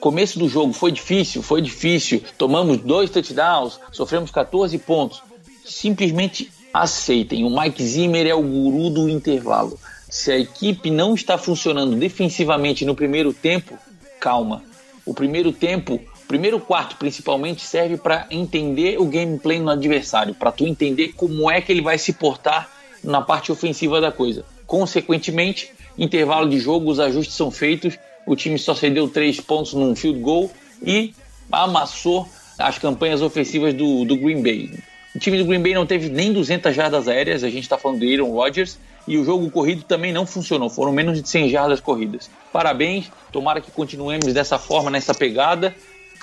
Começo 0.00 0.38
do 0.38 0.48
jogo 0.48 0.72
foi 0.72 0.90
difícil, 0.90 1.42
foi 1.42 1.60
difícil. 1.60 2.22
Tomamos 2.38 2.78
dois 2.78 3.10
touchdowns, 3.10 3.78
sofremos 3.92 4.30
14 4.30 4.78
pontos. 4.78 5.22
Simplesmente 5.62 6.50
aceitem. 6.72 7.44
O 7.44 7.50
Mike 7.50 7.82
Zimmer 7.82 8.26
é 8.26 8.34
o 8.34 8.40
guru 8.40 8.88
do 8.88 9.10
intervalo. 9.10 9.78
Se 10.08 10.32
a 10.32 10.38
equipe 10.38 10.90
não 10.90 11.14
está 11.14 11.36
funcionando 11.36 11.96
defensivamente 11.96 12.86
no 12.86 12.94
primeiro 12.94 13.34
tempo, 13.34 13.76
calma. 14.18 14.62
O 15.04 15.12
primeiro 15.12 15.52
tempo, 15.52 16.00
primeiro 16.26 16.58
quarto 16.58 16.96
principalmente, 16.96 17.60
serve 17.60 17.98
para 17.98 18.26
entender 18.30 18.98
o 18.98 19.04
gameplay 19.04 19.60
no 19.60 19.68
adversário, 19.68 20.34
para 20.34 20.50
tu 20.50 20.66
entender 20.66 21.08
como 21.08 21.50
é 21.50 21.60
que 21.60 21.70
ele 21.70 21.82
vai 21.82 21.98
se 21.98 22.14
portar 22.14 22.70
na 23.02 23.20
parte 23.20 23.52
ofensiva 23.52 24.00
da 24.00 24.10
coisa. 24.10 24.46
Consequentemente, 24.66 25.70
intervalo 25.98 26.48
de 26.48 26.58
jogo, 26.58 26.90
os 26.90 27.00
ajustes 27.00 27.36
são 27.36 27.50
feitos, 27.50 27.98
o 28.26 28.34
time 28.34 28.58
só 28.58 28.74
cedeu 28.74 29.08
três 29.08 29.40
pontos 29.40 29.74
num 29.74 29.94
field 29.94 30.20
goal 30.20 30.50
e 30.82 31.14
amassou 31.50 32.28
as 32.58 32.78
campanhas 32.78 33.22
ofensivas 33.22 33.74
do, 33.74 34.04
do 34.04 34.16
Green 34.16 34.42
Bay. 34.42 34.70
O 35.14 35.18
time 35.18 35.38
do 35.38 35.44
Green 35.44 35.62
Bay 35.62 35.74
não 35.74 35.86
teve 35.86 36.08
nem 36.08 36.32
200 36.32 36.74
jardas 36.74 37.06
aéreas, 37.06 37.44
a 37.44 37.48
gente 37.48 37.62
está 37.62 37.78
falando 37.78 38.00
do 38.00 38.10
Aaron 38.10 38.32
Rodgers, 38.32 38.78
e 39.06 39.18
o 39.18 39.24
jogo 39.24 39.50
corrido 39.50 39.82
também 39.82 40.12
não 40.12 40.26
funcionou, 40.26 40.70
foram 40.70 40.92
menos 40.92 41.22
de 41.22 41.28
100 41.28 41.50
jardas 41.50 41.80
corridas. 41.80 42.30
Parabéns, 42.52 43.10
tomara 43.30 43.60
que 43.60 43.70
continuemos 43.70 44.32
dessa 44.32 44.58
forma, 44.58 44.90
nessa 44.90 45.14
pegada, 45.14 45.74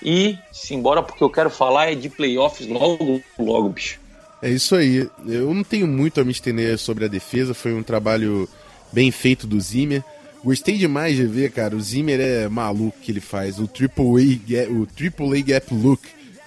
e 0.03 0.37
simbora 0.51 1.03
porque 1.03 1.23
eu 1.23 1.29
quero 1.29 1.49
falar 1.49 1.91
é 1.91 1.95
de 1.95 2.09
playoffs 2.09 2.67
logo, 2.67 3.21
logo, 3.37 3.69
bicho. 3.69 3.99
É 4.41 4.49
isso 4.49 4.75
aí, 4.75 5.07
eu 5.27 5.53
não 5.53 5.63
tenho 5.63 5.87
muito 5.87 6.19
a 6.19 6.23
me 6.23 6.31
estender 6.31 6.77
sobre 6.79 7.05
a 7.05 7.07
defesa, 7.07 7.53
foi 7.53 7.73
um 7.73 7.83
trabalho 7.83 8.49
bem 8.91 9.11
feito 9.11 9.47
do 9.47 9.59
Zimmer. 9.59 10.03
Gostei 10.43 10.77
demais 10.77 11.15
de 11.15 11.25
ver, 11.25 11.51
cara. 11.51 11.75
O 11.75 11.81
Zimmer 11.81 12.19
é 12.19 12.49
maluco 12.49 12.97
que 13.01 13.11
ele 13.11 13.19
faz. 13.19 13.59
O 13.59 13.67
Triple 13.67 14.41
A, 14.57 14.71
o 14.71 14.85
Triple 14.85 15.37
A 15.37 15.41
Gap 15.41 15.73
Look. 15.73 16.01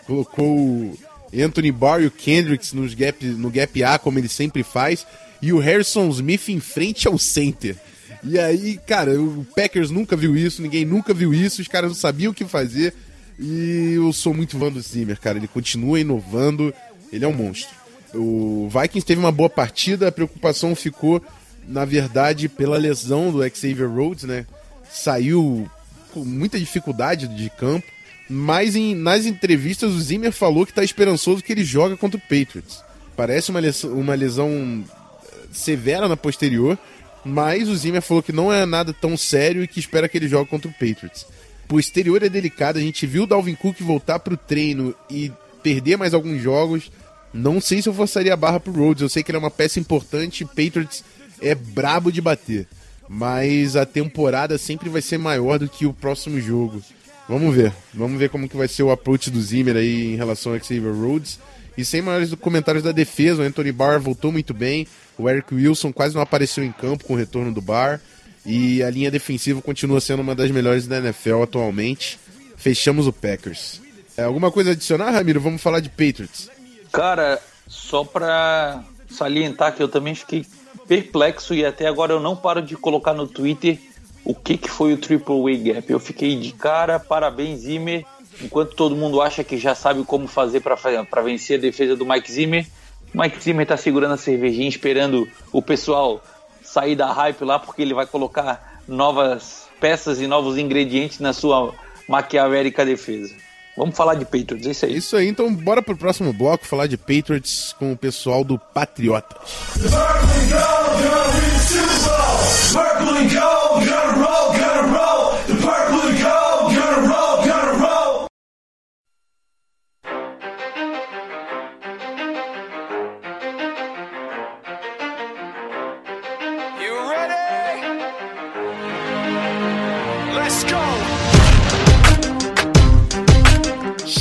Colocou 0.07 0.59
o 0.59 0.99
Anthony 1.33 1.73
Barr 1.73 2.03
e 2.03 2.07
o 2.07 2.11
Kendricks 2.11 2.73
nos 2.73 2.95
gap, 2.95 3.25
no 3.25 3.51
Gap 3.51 3.83
A, 3.83 3.99
como 3.99 4.19
ele 4.19 4.29
sempre 4.29 4.63
faz. 4.63 5.07
E 5.41 5.53
o 5.53 5.59
Harrison 5.59 6.09
Smith 6.11 6.49
em 6.49 6.61
frente 6.61 7.09
ao 7.09 7.19
center. 7.19 7.77
E 8.23 8.39
aí, 8.39 8.79
cara, 8.87 9.21
o 9.21 9.47
Packers 9.55 9.91
nunca 9.91 10.17
viu 10.17 10.37
isso, 10.37 10.63
ninguém 10.63 10.85
nunca 10.85 11.13
viu 11.13 11.35
isso, 11.35 11.61
os 11.61 11.69
caras 11.69 11.91
não 11.91 11.95
sabiam 11.95 12.33
o 12.33 12.35
que 12.35 12.45
fazer. 12.45 12.95
E 13.39 13.93
eu 13.97 14.13
sou 14.13 14.33
muito 14.33 14.59
fã 14.59 14.71
do 14.71 14.81
Zimmer, 14.81 15.21
cara. 15.21 15.39
Ele 15.39 15.49
continua 15.49 16.01
inovando, 16.01 16.73
ele 17.13 17.25
é 17.25 17.29
um 17.29 17.33
monstro. 17.35 17.75
O 18.15 18.69
Vikings 18.71 19.05
teve 19.05 19.21
uma 19.21 19.33
boa 19.33 19.51
partida, 19.51 20.09
a 20.09 20.13
preocupação 20.13 20.75
ficou 20.75 21.23
na 21.67 21.85
verdade, 21.85 22.49
pela 22.49 22.79
lesão 22.79 23.31
do 23.31 23.43
Xavier 23.49 23.89
Rhodes, 23.91 24.25
né? 24.25 24.47
Saiu 24.91 25.69
com 26.13 26.25
muita 26.25 26.59
dificuldade 26.59 27.27
de 27.29 27.51
campo. 27.51 27.87
Mas 28.29 28.75
em, 28.75 28.95
nas 28.95 29.27
entrevistas 29.27 29.93
o 29.93 30.01
Zimmer 30.01 30.33
falou 30.33 30.65
que 30.65 30.73
está 30.73 30.83
esperançoso 30.83 31.43
que 31.43 31.53
ele 31.53 31.65
joga 31.65 31.97
contra 31.97 32.17
o 32.17 32.21
Patriots. 32.21 32.83
Parece 33.17 33.51
uma 33.51 33.61
lesão, 33.61 33.93
uma 33.93 34.15
lesão 34.15 34.83
eh, 35.27 35.37
severa 35.53 36.09
na 36.09 36.17
posterior, 36.17 36.79
mas 37.25 37.69
o 37.69 37.77
Zimmer 37.77 38.01
falou 38.01 38.23
que 38.23 38.33
não 38.33 38.53
é 38.53 38.65
nada 38.65 38.95
tão 38.95 39.17
sério 39.17 39.63
e 39.63 39.69
que 39.69 39.79
espera 39.79 40.09
que 40.09 40.17
ele 40.17 40.29
jogue 40.29 40.49
contra 40.49 40.71
o 40.71 40.73
Patriots. 40.73 41.27
Posterior 41.69 42.23
é 42.23 42.29
delicado, 42.29 42.79
a 42.79 42.83
gente 42.83 43.07
viu 43.07 43.25
o 43.25 43.27
Dalvin 43.27 43.55
Cook 43.55 43.81
voltar 43.81 44.19
para 44.19 44.35
o 44.35 44.39
treino 44.39 44.95
e 45.11 45.31
perder 45.63 45.97
mais 45.97 46.15
alguns 46.15 46.41
jogos. 46.41 46.91
Não 47.33 47.61
sei 47.61 47.83
se 47.83 47.89
eu 47.89 47.95
forçaria 47.95 48.33
a 48.33 48.37
barra 48.37 48.61
pro 48.61 48.73
Rhodes, 48.73 49.03
eu 49.03 49.09
sei 49.09 49.23
que 49.23 49.31
ele 49.31 49.37
é 49.37 49.41
uma 49.41 49.51
peça 49.51 49.79
importante, 49.79 50.45
Patriots 50.45 51.05
é 51.41 51.55
brabo 51.55 52.11
de 52.11 52.21
bater. 52.21 52.67
Mas 53.09 53.77
a 53.77 53.85
temporada 53.85 54.57
sempre 54.57 54.89
vai 54.89 55.03
ser 55.03 55.19
maior 55.19 55.59
do 55.59 55.69
que 55.69 55.87
o 55.87 55.93
próximo 55.93 56.41
jogo. 56.41 56.83
Vamos 57.29 57.55
ver. 57.55 57.73
Vamos 57.93 58.19
ver 58.19 58.29
como 58.31 58.49
que 58.49 58.57
vai 58.57 58.69
ser 58.69 58.83
o 58.83 58.91
approach 58.91 59.31
do 59.31 59.41
Zimmer 59.41 59.77
aí 59.77 60.13
em 60.13 60.17
relação 60.17 60.53
ao 60.53 60.59
Xavier 60.59 60.95
Rhodes. 60.95 61.39
E 61.77 61.85
sem 61.85 62.01
maiores 62.01 62.33
comentários 62.35 62.85
da 62.85 62.93
defesa, 62.93 63.43
o 63.43 63.45
Anthony 63.45 63.73
Barr 63.73 64.01
voltou 64.01 64.31
muito 64.31 64.55
bem. 64.55 64.87
O 65.19 65.29
Eric 65.29 65.55
Wilson 65.55 65.93
quase 65.93 66.15
não 66.15 66.23
apareceu 66.23 66.63
em 66.63 66.73
campo 66.73 67.05
com 67.05 67.15
o 67.15 67.17
retorno 67.17 67.53
do 67.53 67.61
Barr. 67.61 68.01
E 68.47 68.83
a 68.83 68.91
linha 68.91 69.11
defensiva 69.11 69.61
continua 69.63 70.01
sendo 70.01 70.21
uma 70.21 70.35
das 70.35 70.51
melhores 70.51 70.87
da 70.87 70.99
NFL 70.99 71.43
atualmente. 71.43 72.19
Fechamos 72.57 73.07
o 73.07 73.13
Packers. 73.13 73.81
É, 74.17 74.23
alguma 74.23 74.51
coisa 74.51 74.71
a 74.71 74.73
adicionar, 74.73 75.11
Ramiro? 75.11 75.41
Vamos 75.41 75.63
falar 75.63 75.81
de 75.81 75.89
Patriots. 75.89 76.49
Cara, 76.93 77.41
só 77.67 78.05
pra 78.05 78.85
salientar 79.09 79.75
que 79.75 79.83
eu 79.83 79.89
também 79.89 80.15
fiquei 80.15 80.47
perplexo 80.87 81.55
e 81.55 81.65
até 81.65 81.87
agora 81.87 82.13
eu 82.13 82.21
não 82.21 82.37
paro 82.37 82.63
de 82.63 82.77
colocar 82.77 83.15
no 83.15 83.27
Twitter 83.27 83.79
o 84.25 84.35
que, 84.35 84.57
que 84.57 84.71
foi 84.71 84.93
o 84.93 84.99
Triple 84.99 85.43
Way 85.43 85.57
Gap. 85.59 85.93
Eu 85.93 86.01
fiquei 86.01 86.37
de 86.37 86.53
cara, 86.53 86.99
parabéns, 86.99 87.61
Zimmer. 87.61 88.05
Enquanto 88.43 88.75
todo 88.75 88.97
mundo 88.97 89.21
acha 89.21 89.45
que 89.45 89.57
já 89.57 89.75
sabe 89.75 90.03
como 90.05 90.27
fazer 90.27 90.61
para 90.61 91.23
vencer 91.23 91.59
a 91.59 91.63
defesa 91.63 91.95
do 91.95 92.05
Mike 92.05 92.33
Zimmer, 92.33 92.67
Mike 93.15 93.41
Zimmer 93.41 93.67
tá 93.67 93.77
segurando 93.77 94.15
a 94.15 94.17
cervejinha, 94.17 94.69
esperando 94.69 95.29
o 95.53 95.63
pessoal 95.63 96.21
sair 96.63 96.97
da 96.97 97.13
hype 97.13 97.45
lá, 97.45 97.59
porque 97.61 97.83
ele 97.83 97.95
vai 97.95 98.07
colocar 98.07 98.81
novas 98.89 99.69
peças 99.79 100.21
e 100.21 100.27
novos 100.27 100.59
ingredientes 100.59 101.21
na 101.21 101.33
sua 101.33 101.73
maquiavélica 102.09 102.85
defesa. 102.85 103.35
Vamos 103.77 103.97
falar 103.97 104.15
de 104.15 104.25
Patriots, 104.25 104.67
é 104.67 104.71
isso 104.71 104.87
aí. 104.87 104.97
Isso 104.97 105.17
aí, 105.17 105.29
então 105.29 105.53
bora 105.53 105.83
pro 105.83 105.97
próximo 105.97 106.33
bloco 106.33 106.67
falar 106.67 106.87
de 106.87 106.97
Patriots 106.97 107.75
com 107.79 107.93
o 107.93 107.97
pessoal 107.97 108.45
do 108.45 108.59
Patriota. 108.59 109.37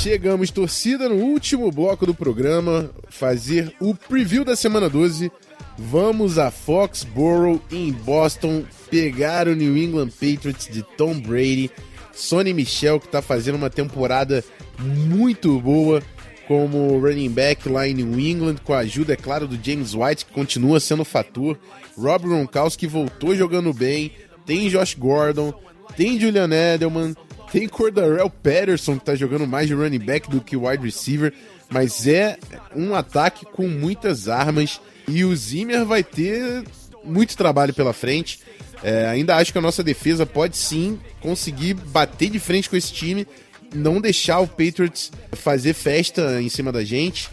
Chegamos, 0.04 0.52
torcida, 0.52 1.08
no 1.08 1.16
último 1.16 1.72
bloco 1.72 2.06
do 2.06 2.14
programa, 2.14 2.92
fazer 3.08 3.74
o 3.80 3.96
preview 3.96 4.44
da 4.44 4.54
semana 4.54 4.90
12. 4.90 5.32
Vamos 5.78 6.38
a 6.38 6.52
Foxborough, 6.52 7.62
em 7.72 7.90
Boston, 7.90 8.66
pegar 8.92 9.48
o 9.48 9.56
New 9.56 9.78
England 9.78 10.10
Patriots 10.10 10.68
de 10.68 10.84
Tom 10.98 11.18
Brady. 11.18 11.72
Sonny 12.12 12.54
Michel, 12.54 13.00
que 13.00 13.06
está 13.06 13.22
fazendo 13.22 13.56
uma 13.56 13.70
temporada 13.70 14.44
muito 14.78 15.58
boa 15.62 16.04
como 16.50 17.00
running 17.00 17.30
back 17.30 17.70
lá 17.70 17.88
em 17.88 17.94
New 17.94 18.20
England, 18.20 18.58
com 18.62 18.74
a 18.74 18.80
ajuda, 18.80 19.14
é 19.14 19.16
claro, 19.16 19.48
do 19.48 19.58
James 19.64 19.96
White, 19.96 20.26
que 20.26 20.34
continua 20.34 20.82
sendo 20.82 21.06
fator. 21.06 21.58
Rob 21.98 22.28
Gronkowski 22.28 22.88
voltou 22.88 23.34
jogando 23.38 23.72
bem. 23.72 24.12
Tem 24.46 24.68
Josh 24.68 24.96
Gordon, 24.96 25.54
tem 25.96 26.20
Julian 26.20 26.50
Edelman, 26.52 27.16
tem 27.54 27.68
Cordarrelle 27.68 28.32
Patterson, 28.32 28.98
que 28.98 29.06
tá 29.06 29.14
jogando 29.14 29.46
mais 29.46 29.68
de 29.68 29.76
running 29.76 30.00
back 30.00 30.28
do 30.28 30.42
que 30.42 30.58
wide 30.58 30.84
receiver. 30.84 31.32
Mas 31.70 32.08
é 32.08 32.36
um 32.76 32.96
ataque 32.96 33.46
com 33.46 33.68
muitas 33.68 34.28
armas. 34.28 34.82
E 35.08 35.24
o 35.24 35.36
Zimmer 35.36 35.86
vai 35.86 36.04
ter 36.04 36.64
muito 37.04 37.38
trabalho 37.38 37.72
pela 37.72 37.94
frente. 37.94 38.40
É, 38.82 39.06
ainda 39.06 39.36
acho 39.36 39.52
que 39.52 39.60
a 39.60 39.62
nossa 39.62 39.84
defesa 39.84 40.26
pode 40.26 40.58
sim 40.58 41.00
conseguir 41.22 41.76
bater 41.76 42.32
de 42.32 42.40
frente 42.40 42.68
com 42.68 42.76
esse 42.76 42.92
time, 42.92 43.28
não 43.74 44.02
deixar 44.02 44.40
o 44.40 44.48
Patriots 44.48 45.12
fazer 45.34 45.76
festa 45.76 46.42
em 46.42 46.50
cima 46.50 46.72
da 46.72 46.84
gente. 46.84 47.30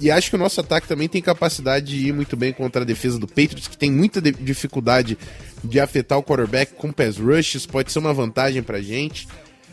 E 0.00 0.10
acho 0.10 0.30
que 0.30 0.36
o 0.36 0.38
nosso 0.38 0.60
ataque 0.60 0.88
também 0.88 1.08
tem 1.08 1.20
capacidade 1.20 1.86
de 1.86 2.08
ir 2.08 2.14
muito 2.14 2.38
bem 2.38 2.54
contra 2.54 2.82
a 2.82 2.86
defesa 2.86 3.18
do 3.18 3.28
Patriots, 3.28 3.68
que 3.68 3.76
tem 3.76 3.92
muita 3.92 4.22
dificuldade 4.22 5.18
de 5.62 5.78
afetar 5.78 6.16
o 6.16 6.22
quarterback 6.22 6.72
com 6.72 6.90
pass 6.90 7.18
rush. 7.18 7.56
Isso 7.56 7.68
pode 7.68 7.92
ser 7.92 7.98
uma 7.98 8.14
vantagem 8.14 8.62
pra 8.62 8.80
gente. 8.80 9.28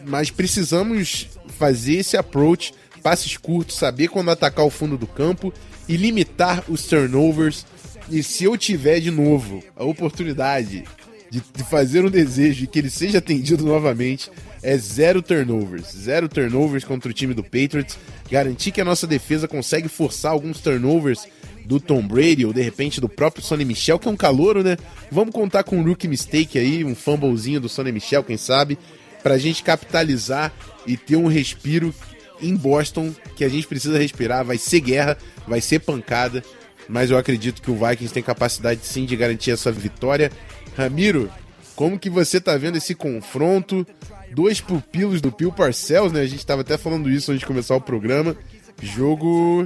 Mas 0.06 0.30
precisamos 0.30 1.28
fazer 1.58 1.96
esse 1.96 2.18
approach, 2.18 2.74
passes 3.02 3.38
curtos, 3.38 3.76
saber 3.76 4.08
quando 4.08 4.32
atacar 4.32 4.66
o 4.66 4.70
fundo 4.70 4.98
do 4.98 5.08
campo 5.08 5.54
e 5.88 5.98
limitar 5.98 6.64
os 6.70 6.86
turnovers. 6.86 7.66
E 8.10 8.22
se 8.22 8.44
eu 8.44 8.58
tiver 8.58 9.00
de 9.00 9.12
novo 9.12 9.64
a 9.76 9.84
oportunidade 9.84 10.84
de, 11.30 11.42
de 11.54 11.64
fazer 11.64 12.06
um 12.06 12.10
desejo 12.10 12.64
e 12.64 12.68
que 12.68 12.80
ele 12.80 12.90
seja 12.90 13.18
atendido 13.18 13.64
novamente, 13.66 14.30
é 14.62 14.78
zero 14.78 15.22
turnovers. 15.22 15.88
Zero 15.92 16.28
turnovers 16.28 16.84
contra 16.84 17.10
o 17.10 17.14
time 17.14 17.34
do 17.34 17.44
Patriots. 17.44 17.98
Garantir 18.30 18.72
que 18.72 18.82
a 18.82 18.86
nossa 18.86 19.06
defesa 19.06 19.48
consegue 19.48 19.88
forçar 19.88 20.32
alguns 20.32 20.60
turnovers 20.60 21.28
do 21.66 21.80
Tom 21.80 22.08
Brady 22.08 22.46
ou 22.46 22.54
de 22.54 22.62
repente 22.62 23.02
do 23.02 23.10
próprio 23.10 23.44
Sonny 23.44 23.66
Michel, 23.66 24.00
que 24.00 24.08
é 24.08 24.12
um 24.12 24.16
calouro, 24.16 24.64
né? 24.64 24.78
Vamos 25.12 25.34
contar 25.34 25.64
com 25.64 25.78
um 25.78 25.84
rookie 25.84 26.08
mistake 26.08 26.60
aí, 26.60 26.84
um 26.84 26.96
fumblezinho 26.96 27.60
do 27.60 27.68
Sonny 27.68 27.92
Michel, 27.92 28.24
quem 28.24 28.38
sabe, 28.38 28.78
pra 29.26 29.40
gente 29.40 29.64
capitalizar 29.64 30.54
e 30.86 30.96
ter 30.96 31.16
um 31.16 31.26
respiro 31.26 31.92
em 32.40 32.56
Boston 32.56 33.12
que 33.36 33.44
a 33.44 33.50
gente 33.50 33.66
precisa 33.66 33.98
respirar. 33.98 34.46
Vai 34.46 34.60
ser 34.60 34.80
guerra, 34.82 35.18
vai 35.48 35.60
ser 35.60 35.80
pancada, 35.80 36.44
mas 36.88 37.10
eu 37.10 37.18
acredito 37.18 37.60
que 37.60 37.72
o 37.72 37.76
Vikings 37.76 38.14
tem 38.14 38.22
capacidade 38.22 38.82
sim 38.84 39.04
de 39.04 39.16
garantir 39.16 39.50
essa 39.50 39.72
vitória. 39.72 40.32
Ramiro, 40.78 41.28
como 41.76 41.98
que 41.98 42.08
você 42.08 42.40
tá 42.40 42.56
vendo 42.56 42.78
esse 42.78 42.94
confronto? 42.94 43.84
dois 44.32 44.62
pupilos 44.62 45.22
do 45.22 45.32
Pio 45.32 45.52
Parcells, 45.52 46.14
né? 46.14 46.22
A 46.22 46.28
gente 46.28 46.46
tava 46.46 46.62
até 46.62 46.78
falando 46.78 47.10
isso 47.10 47.32
antes 47.32 47.40
de 47.40 47.48
começar 47.48 47.76
o 47.76 47.82
programa. 47.82 48.38
Jogo 48.80 49.66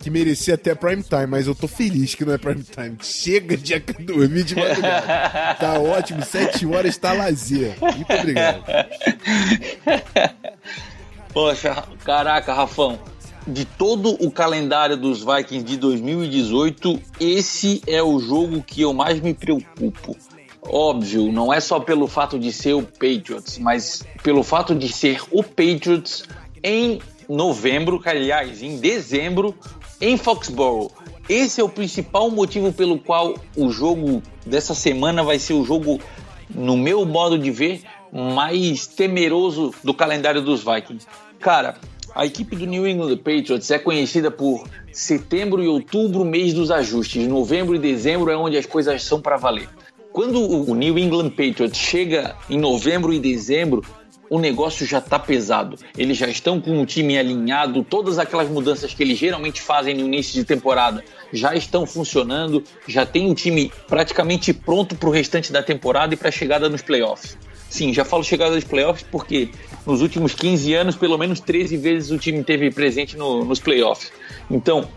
que 0.00 0.10
merecia 0.10 0.54
até 0.54 0.74
prime 0.74 1.02
time, 1.02 1.26
mas 1.26 1.46
eu 1.46 1.54
tô 1.54 1.66
feliz 1.66 2.14
que 2.14 2.24
não 2.24 2.34
é 2.34 2.38
prime 2.38 2.62
time. 2.62 2.96
Chega 3.02 3.56
de 3.56 3.78
dormir 3.78 4.44
de 4.44 4.54
madrugada. 4.54 5.54
tá 5.58 5.78
ótimo, 5.78 6.24
sete 6.24 6.66
horas 6.66 6.96
tá 6.96 7.12
lazer. 7.12 7.76
Muito 7.80 8.12
obrigado. 8.12 8.62
Poxa, 11.32 11.84
caraca, 12.04 12.54
Rafão. 12.54 12.98
De 13.46 13.64
todo 13.64 14.16
o 14.24 14.30
calendário 14.30 14.96
dos 14.96 15.20
Vikings 15.20 15.64
de 15.64 15.76
2018, 15.76 17.00
esse 17.20 17.82
é 17.86 18.02
o 18.02 18.18
jogo 18.18 18.62
que 18.62 18.82
eu 18.82 18.92
mais 18.92 19.20
me 19.20 19.34
preocupo. 19.34 20.16
Óbvio, 20.62 21.30
não 21.30 21.52
é 21.52 21.60
só 21.60 21.78
pelo 21.78 22.08
fato 22.08 22.38
de 22.38 22.52
ser 22.52 22.74
o 22.74 22.82
Patriots, 22.82 23.58
mas 23.58 24.02
pelo 24.22 24.42
fato 24.42 24.74
de 24.74 24.92
ser 24.92 25.22
o 25.30 25.42
Patriots 25.42 26.24
em 26.62 27.00
novembro, 27.28 28.00
aliás, 28.04 28.62
em 28.62 28.78
dezembro, 28.78 29.54
em 30.00 30.16
Foxborough. 30.16 30.90
Esse 31.28 31.60
é 31.60 31.64
o 31.64 31.68
principal 31.68 32.30
motivo 32.30 32.72
pelo 32.72 32.98
qual 32.98 33.34
o 33.56 33.70
jogo 33.70 34.22
dessa 34.44 34.74
semana 34.74 35.24
vai 35.24 35.38
ser 35.38 35.54
o 35.54 35.64
jogo, 35.64 36.00
no 36.54 36.76
meu 36.76 37.04
modo 37.04 37.38
de 37.38 37.50
ver, 37.50 37.82
mais 38.12 38.86
temeroso 38.86 39.74
do 39.82 39.92
calendário 39.92 40.40
dos 40.40 40.62
Vikings. 40.62 41.06
Cara, 41.40 41.78
a 42.14 42.24
equipe 42.24 42.56
do 42.56 42.64
New 42.64 42.86
England 42.86 43.16
Patriots 43.18 43.70
é 43.70 43.78
conhecida 43.78 44.30
por 44.30 44.64
setembro 44.92 45.62
e 45.62 45.68
outubro, 45.68 46.24
mês 46.24 46.54
dos 46.54 46.70
ajustes. 46.70 47.26
Novembro 47.26 47.74
e 47.74 47.78
dezembro 47.78 48.30
é 48.30 48.36
onde 48.36 48.56
as 48.56 48.64
coisas 48.64 49.02
são 49.02 49.20
para 49.20 49.36
valer. 49.36 49.68
Quando 50.12 50.40
o 50.40 50.74
New 50.74 50.96
England 50.96 51.30
Patriots 51.30 51.76
chega 51.76 52.34
em 52.48 52.58
novembro 52.58 53.12
e 53.12 53.18
dezembro, 53.18 53.84
o 54.28 54.38
negócio 54.38 54.86
já 54.86 54.98
está 54.98 55.18
pesado. 55.18 55.78
Eles 55.96 56.16
já 56.16 56.28
estão 56.28 56.60
com 56.60 56.80
o 56.80 56.86
time 56.86 57.18
alinhado, 57.18 57.82
todas 57.84 58.18
aquelas 58.18 58.48
mudanças 58.48 58.92
que 58.92 59.02
eles 59.02 59.18
geralmente 59.18 59.60
fazem 59.60 59.94
no 59.94 60.04
início 60.04 60.34
de 60.34 60.44
temporada 60.44 61.04
já 61.32 61.54
estão 61.54 61.86
funcionando, 61.86 62.62
já 62.86 63.04
tem 63.04 63.30
o 63.30 63.34
time 63.34 63.72
praticamente 63.88 64.52
pronto 64.52 64.94
para 64.94 65.08
o 65.08 65.12
restante 65.12 65.52
da 65.52 65.62
temporada 65.62 66.14
e 66.14 66.16
para 66.16 66.28
a 66.28 66.32
chegada 66.32 66.68
nos 66.68 66.82
playoffs. 66.82 67.36
Sim, 67.68 67.92
já 67.92 68.04
falo 68.04 68.22
chegada 68.22 68.54
nos 68.54 68.64
playoffs 68.64 69.04
porque 69.10 69.50
nos 69.84 70.00
últimos 70.00 70.34
15 70.34 70.72
anos, 70.74 70.96
pelo 70.96 71.18
menos 71.18 71.40
13 71.40 71.76
vezes 71.76 72.10
o 72.10 72.18
time 72.18 72.42
teve 72.44 72.70
presente 72.70 73.16
no, 73.16 73.44
nos 73.44 73.58
playoffs. 73.58 74.12
Então, 74.50 74.88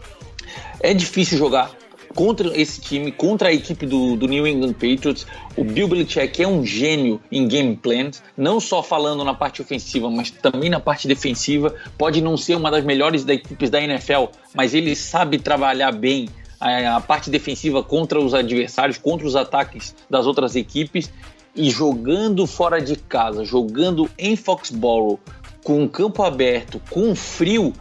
é 0.80 0.94
difícil 0.94 1.38
jogar 1.38 1.72
contra 2.16 2.60
esse 2.60 2.82
time, 2.82 3.12
contra 3.12 3.49
a 3.49 3.53
equipe 3.53 3.86
do, 3.86 4.16
do, 4.16 4.28
New 4.28 4.47
England 4.47 4.74
Patriots. 4.74 5.26
O 5.55 5.64
Bill 5.64 5.88
Belichick 5.88 6.41
é 6.41 6.47
um 6.47 6.66
gênio 6.66 7.22
em 7.32 7.47
game 7.47 7.76
plans, 7.76 8.22
não 8.36 8.60
só 8.60 8.82
falando 8.82 9.24
na 9.24 9.34
parte 9.34 9.62
ofensiva, 9.62 10.10
mas 10.10 10.32
também 10.32 10.70
na 10.70 10.80
parte 10.80 11.07
defensiva. 11.07 11.74
Pode 11.97 12.22
não 12.22 12.38
ser 12.38 12.55
uma 12.55 12.72
das 12.72 12.84
melhores 12.84 13.24
da 13.24 13.34
equipes 13.34 13.70
da 13.70 13.82
NFL, 13.82 14.26
mas 14.53 14.74
ele 14.74 14.95
sabe 14.95 15.38
trabalhar 15.38 15.91
bem 15.91 16.30
a, 16.60 16.97
a 16.97 17.01
parte 17.01 17.30
defensiva 17.30 17.84
contra 17.84 18.20
os 18.20 18.34
adversários, 18.34 18.97
contra 18.97 19.26
os 19.26 19.36
ataques 19.36 19.95
das 20.10 20.26
outras 20.26 20.55
equipes. 20.55 21.12
E 21.55 21.70
jogando 21.70 22.45
fora 22.45 22.80
de 22.80 22.95
casa, 22.95 23.43
jogando 23.43 24.10
em 24.18 24.36
Foxborough, 24.36 25.20
com 25.64 25.88
campo 25.89 26.24
aberto, 26.24 26.82
com 26.89 27.16
frio, 27.16 27.74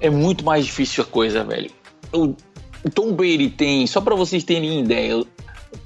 é 0.00 0.10
muito 0.10 0.44
mais 0.44 0.66
difícil 0.66 1.02
a 1.02 1.06
coisa, 1.06 1.42
velho. 1.42 1.70
O, 2.12 2.34
o 2.84 2.90
Tom 2.90 3.12
Brady 3.12 3.50
tem, 3.50 3.86
só 3.86 4.00
para 4.00 4.14
vocês 4.14 4.44
terem 4.44 4.80
ideia, 4.80 5.24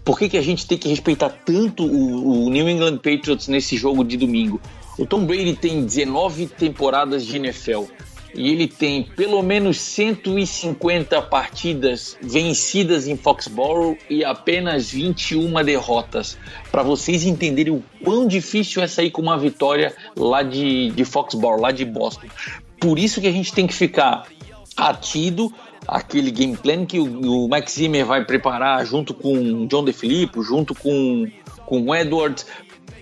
por 0.04 0.18
que, 0.18 0.28
que 0.28 0.36
a 0.36 0.42
gente 0.42 0.66
tem 0.66 0.78
que 0.78 0.88
respeitar 0.88 1.30
tanto 1.30 1.84
o, 1.84 2.46
o, 2.46 2.50
New 2.50 2.68
England 2.68 2.98
Patriots 2.98 3.48
nesse 3.48 3.76
jogo 3.76 4.04
de 4.04 4.16
domingo? 4.16 4.60
O 4.98 5.06
Tom 5.06 5.24
Brady 5.24 5.54
tem 5.54 5.84
19 5.84 6.46
temporadas 6.48 7.24
de 7.24 7.36
NFL 7.36 7.84
e 8.34 8.50
ele 8.50 8.66
tem 8.66 9.04
pelo 9.04 9.42
menos 9.42 9.78
150 9.80 11.20
partidas 11.22 12.16
vencidas 12.20 13.06
em 13.06 13.16
Foxborough 13.16 13.96
e 14.08 14.24
apenas 14.24 14.90
21 14.90 15.62
derrotas. 15.64 16.38
Para 16.70 16.82
vocês 16.82 17.24
entenderem 17.24 17.72
o 17.72 17.82
quão 18.02 18.26
difícil 18.26 18.82
é 18.82 18.86
sair 18.86 19.10
com 19.10 19.22
uma 19.22 19.38
vitória 19.38 19.94
lá 20.16 20.42
de, 20.42 20.90
de 20.90 21.04
Foxborough, 21.04 21.60
lá 21.60 21.72
de 21.72 21.84
Boston. 21.84 22.26
Por 22.80 22.98
isso 22.98 23.20
que 23.20 23.26
a 23.26 23.32
gente 23.32 23.52
tem 23.52 23.66
que 23.66 23.74
ficar 23.74 24.26
atido 24.76 25.52
aquele 25.86 26.30
game 26.30 26.56
plan 26.56 26.84
que 26.84 26.98
o, 26.98 27.44
o 27.44 27.48
Max 27.48 27.72
Zimmer 27.72 28.04
vai 28.04 28.24
preparar 28.24 28.84
junto 28.84 29.12
com 29.14 29.34
o 29.34 29.66
John 29.66 29.84
DeFilippo, 29.84 30.42
junto 30.42 30.74
com, 30.74 31.26
com 31.66 31.82
o 31.82 31.94
Edwards, 31.94 32.46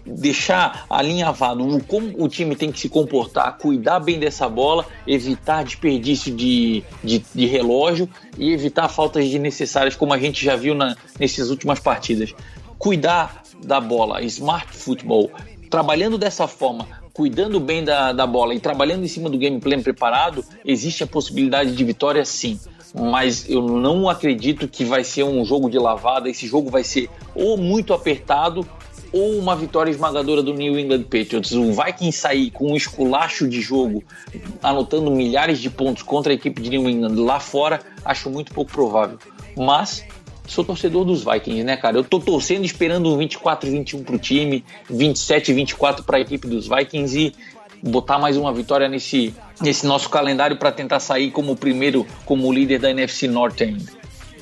deixar 0.06 0.86
alinhavado 0.88 1.80
como 1.86 2.12
o 2.22 2.28
time 2.28 2.56
tem 2.56 2.72
que 2.72 2.80
se 2.80 2.88
comportar, 2.88 3.58
cuidar 3.58 4.00
bem 4.00 4.18
dessa 4.18 4.48
bola, 4.48 4.86
evitar 5.06 5.64
desperdício 5.64 6.34
de, 6.34 6.82
de, 7.02 7.24
de 7.34 7.46
relógio 7.46 8.08
e 8.38 8.52
evitar 8.52 8.88
faltas 8.88 9.28
desnecessárias, 9.28 9.96
como 9.96 10.12
a 10.12 10.18
gente 10.18 10.44
já 10.44 10.56
viu 10.56 10.74
na, 10.74 10.96
nessas 11.18 11.50
últimas 11.50 11.78
partidas. 11.78 12.34
Cuidar 12.78 13.42
da 13.62 13.80
bola, 13.80 14.22
smart 14.22 14.74
football, 14.74 15.30
trabalhando 15.68 16.16
dessa 16.16 16.48
forma, 16.48 16.86
cuidando 17.20 17.60
bem 17.60 17.84
da, 17.84 18.14
da 18.14 18.26
bola 18.26 18.54
e 18.54 18.58
trabalhando 18.58 19.04
em 19.04 19.06
cima 19.06 19.28
do 19.28 19.36
gameplay 19.36 19.78
preparado, 19.82 20.42
existe 20.64 21.04
a 21.04 21.06
possibilidade 21.06 21.76
de 21.76 21.84
vitória 21.84 22.24
sim. 22.24 22.58
Mas 22.94 23.46
eu 23.46 23.60
não 23.60 24.08
acredito 24.08 24.66
que 24.66 24.86
vai 24.86 25.04
ser 25.04 25.24
um 25.24 25.44
jogo 25.44 25.68
de 25.68 25.78
lavada. 25.78 26.30
Esse 26.30 26.46
jogo 26.46 26.70
vai 26.70 26.82
ser 26.82 27.10
ou 27.34 27.58
muito 27.58 27.92
apertado 27.92 28.66
ou 29.12 29.36
uma 29.36 29.54
vitória 29.54 29.90
esmagadora 29.90 30.42
do 30.42 30.54
New 30.54 30.78
England 30.78 31.02
Patriots. 31.02 31.52
O 31.52 31.70
Vikings 31.74 32.12
sair 32.18 32.50
com 32.52 32.72
um 32.72 32.76
esculacho 32.76 33.46
de 33.46 33.60
jogo, 33.60 34.02
anotando 34.62 35.10
milhares 35.10 35.58
de 35.58 35.68
pontos 35.68 36.02
contra 36.02 36.32
a 36.32 36.34
equipe 36.34 36.62
de 36.62 36.70
New 36.70 36.88
England 36.88 37.22
lá 37.22 37.38
fora, 37.38 37.80
acho 38.02 38.30
muito 38.30 38.50
pouco 38.54 38.72
provável. 38.72 39.18
Mas 39.54 40.06
sou 40.50 40.64
torcedor 40.64 41.04
dos 41.04 41.24
Vikings, 41.24 41.62
né, 41.62 41.76
cara? 41.76 41.96
Eu 41.96 42.04
tô 42.04 42.18
torcendo 42.18 42.64
esperando 42.64 43.14
um 43.14 43.18
24-21 43.18 44.04
pro 44.04 44.18
time, 44.18 44.64
27-24 44.92 46.02
para 46.02 46.18
a 46.18 46.20
equipe 46.20 46.48
dos 46.48 46.68
Vikings 46.68 47.18
e 47.18 47.32
botar 47.82 48.18
mais 48.18 48.36
uma 48.36 48.52
vitória 48.52 48.88
nesse, 48.88 49.32
nesse 49.60 49.86
nosso 49.86 50.10
calendário 50.10 50.56
para 50.56 50.72
tentar 50.72 50.98
sair 50.98 51.30
como 51.30 51.54
primeiro, 51.54 52.04
como 52.24 52.52
líder 52.52 52.80
da 52.80 52.90
NFC 52.90 53.28
Norte 53.28 53.62
ainda. 53.62 53.92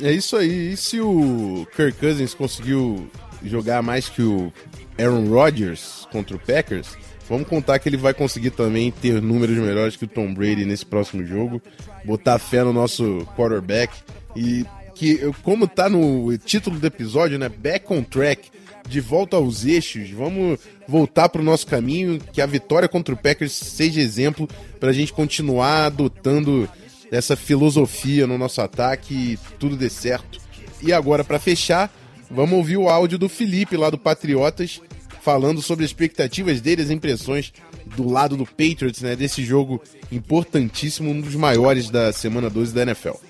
É 0.01 0.11
isso 0.11 0.37
aí. 0.37 0.73
E 0.73 0.77
se 0.77 0.99
o 0.99 1.67
Kirk 1.77 1.99
Cousins 1.99 2.33
conseguiu 2.33 3.11
jogar 3.45 3.83
mais 3.83 4.09
que 4.09 4.23
o 4.23 4.51
Aaron 4.99 5.29
Rodgers 5.29 6.09
contra 6.11 6.35
o 6.35 6.39
Packers, 6.39 6.97
vamos 7.29 7.47
contar 7.47 7.79
que 7.79 7.89
ele 7.89 7.99
vai 7.99 8.15
conseguir 8.15 8.51
também 8.51 8.91
ter 8.91 9.21
números 9.21 9.59
melhores 9.59 9.95
que 9.95 10.07
o 10.07 10.09
Tom 10.09 10.33
Brady 10.33 10.65
nesse 10.65 10.87
próximo 10.87 11.25
jogo, 11.25 11.61
botar 12.03 12.39
fé 12.39 12.65
no 12.65 12.73
nosso 12.73 13.29
quarterback 13.37 13.93
e 14.35 14.65
que, 14.99 15.32
como 15.44 15.68
tá 15.68 15.88
no 15.88 16.36
título 16.38 16.76
do 16.76 16.84
episódio, 16.84 17.38
né? 17.38 17.49
Back 17.49 17.92
on 17.92 18.03
track, 18.03 18.51
de 18.88 19.01
volta 19.01 19.36
aos 19.36 19.64
eixos, 19.64 20.11
vamos 20.11 20.59
voltar 20.88 21.28
para 21.28 21.40
o 21.40 21.44
nosso 21.44 21.68
caminho, 21.68 22.18
que 22.32 22.42
a 22.42 22.46
vitória 22.46 22.88
contra 22.88 23.14
o 23.14 23.16
Packers 23.16 23.53
seja 23.53 24.01
exemplo 24.01 24.49
para 24.80 24.90
a 24.90 24.92
gente 24.92 25.12
continuar 25.12 25.86
adotando 25.86 26.68
essa 27.12 27.36
filosofia 27.36 28.26
no 28.26 28.36
nosso 28.36 28.61
ataque 28.61 29.14
e 29.14 29.38
tudo 29.59 29.76
dê 29.76 29.88
certo. 29.88 30.40
E 30.82 30.92
agora, 30.92 31.22
para 31.22 31.38
fechar, 31.38 31.94
vamos 32.28 32.59
ouvir 32.59 32.76
o 32.76 32.88
áudio 32.88 33.18
do 33.18 33.28
Felipe 33.28 33.76
lá 33.76 33.90
do 33.90 33.99
Patriotas, 33.99 34.80
falando 35.22 35.62
sobre 35.62 35.84
as 35.84 35.90
expectativas 35.90 36.61
dele, 36.61 36.82
as 36.82 36.90
impressões 36.90 37.53
do 37.94 38.11
lado 38.11 38.36
do 38.36 38.44
Patriots, 38.44 39.01
né, 39.01 39.14
desse 39.14 39.44
jogo 39.44 39.80
importantíssimo, 40.11 41.11
um 41.11 41.20
dos 41.20 41.36
maiores 41.36 41.88
da 41.88 42.12
semana 42.12 42.51
12 42.51 42.74
da 42.74 42.82
NFL. 42.82 43.28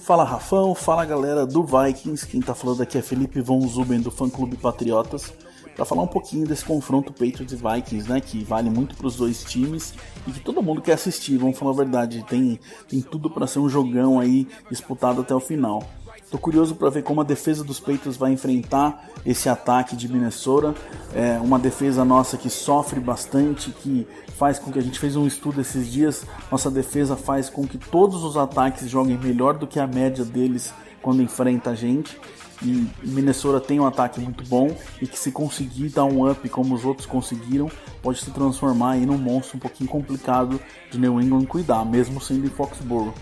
Fala 0.00 0.24
Rafão, 0.24 0.74
fala 0.74 1.04
galera 1.04 1.46
do 1.46 1.62
Vikings, 1.62 2.26
quem 2.26 2.40
tá 2.40 2.54
falando 2.54 2.82
aqui 2.82 2.96
é 2.96 3.02
Felipe 3.02 3.40
Von 3.42 3.60
Zuben 3.68 4.00
do 4.00 4.10
Fã 4.10 4.30
Clube 4.30 4.56
Patriotas, 4.56 5.32
para 5.76 5.84
falar 5.84 6.02
um 6.02 6.06
pouquinho 6.06 6.46
desse 6.46 6.64
confronto 6.64 7.12
Patriots 7.12 7.52
e 7.52 7.56
Vikings, 7.56 8.08
né, 8.08 8.18
que 8.18 8.42
vale 8.42 8.70
muito 8.70 8.96
para 8.96 9.06
os 9.06 9.16
dois 9.16 9.44
times 9.44 9.94
e 10.26 10.32
que 10.32 10.40
todo 10.40 10.62
mundo 10.62 10.80
quer 10.80 10.94
assistir, 10.94 11.36
vamos 11.36 11.58
falar 11.58 11.72
a 11.72 11.76
verdade, 11.76 12.24
tem, 12.26 12.58
tem 12.88 13.02
tudo 13.02 13.28
para 13.28 13.46
ser 13.46 13.58
um 13.58 13.68
jogão 13.68 14.18
aí 14.18 14.48
disputado 14.70 15.20
até 15.20 15.34
o 15.34 15.40
final. 15.40 15.84
Tô 16.30 16.38
curioso 16.38 16.76
para 16.76 16.88
ver 16.90 17.02
como 17.02 17.20
a 17.20 17.24
defesa 17.24 17.64
dos 17.64 17.80
Patriots 17.80 18.16
vai 18.16 18.32
enfrentar 18.32 19.10
esse 19.26 19.48
ataque 19.48 19.96
de 19.96 20.08
Minnesota. 20.08 20.74
É 21.12 21.40
uma 21.40 21.58
defesa 21.58 22.04
nossa 22.04 22.36
que 22.36 22.48
sofre 22.48 23.00
bastante, 23.00 23.72
que 23.72 24.06
faz 24.36 24.56
com 24.56 24.70
que 24.70 24.78
a 24.78 24.82
gente 24.82 24.96
fez 24.96 25.16
um 25.16 25.26
estudo 25.26 25.60
esses 25.60 25.90
dias. 25.90 26.24
Nossa 26.48 26.70
defesa 26.70 27.16
faz 27.16 27.50
com 27.50 27.66
que 27.66 27.76
todos 27.76 28.22
os 28.22 28.36
ataques 28.36 28.88
joguem 28.88 29.18
melhor 29.18 29.58
do 29.58 29.66
que 29.66 29.80
a 29.80 29.88
média 29.88 30.24
deles 30.24 30.72
quando 31.02 31.20
enfrenta 31.20 31.70
a 31.70 31.74
gente. 31.74 32.16
E 32.62 32.86
Minnesota 33.02 33.58
tem 33.58 33.80
um 33.80 33.86
ataque 33.86 34.20
muito 34.20 34.44
bom 34.44 34.70
e 35.00 35.08
que 35.08 35.18
se 35.18 35.32
conseguir 35.32 35.88
dar 35.88 36.04
um 36.04 36.30
up 36.30 36.48
como 36.48 36.74
os 36.74 36.84
outros 36.84 37.06
conseguiram, 37.06 37.68
pode 38.02 38.20
se 38.20 38.30
transformar 38.30 38.92
aí 38.92 39.06
num 39.06 39.18
monstro 39.18 39.56
um 39.56 39.60
pouquinho 39.60 39.88
complicado 39.88 40.60
de 40.90 40.98
New 40.98 41.20
England 41.20 41.46
cuidar, 41.46 41.84
mesmo 41.84 42.20
sendo 42.20 42.46
em 42.46 42.50
Foxborough. 42.50 43.14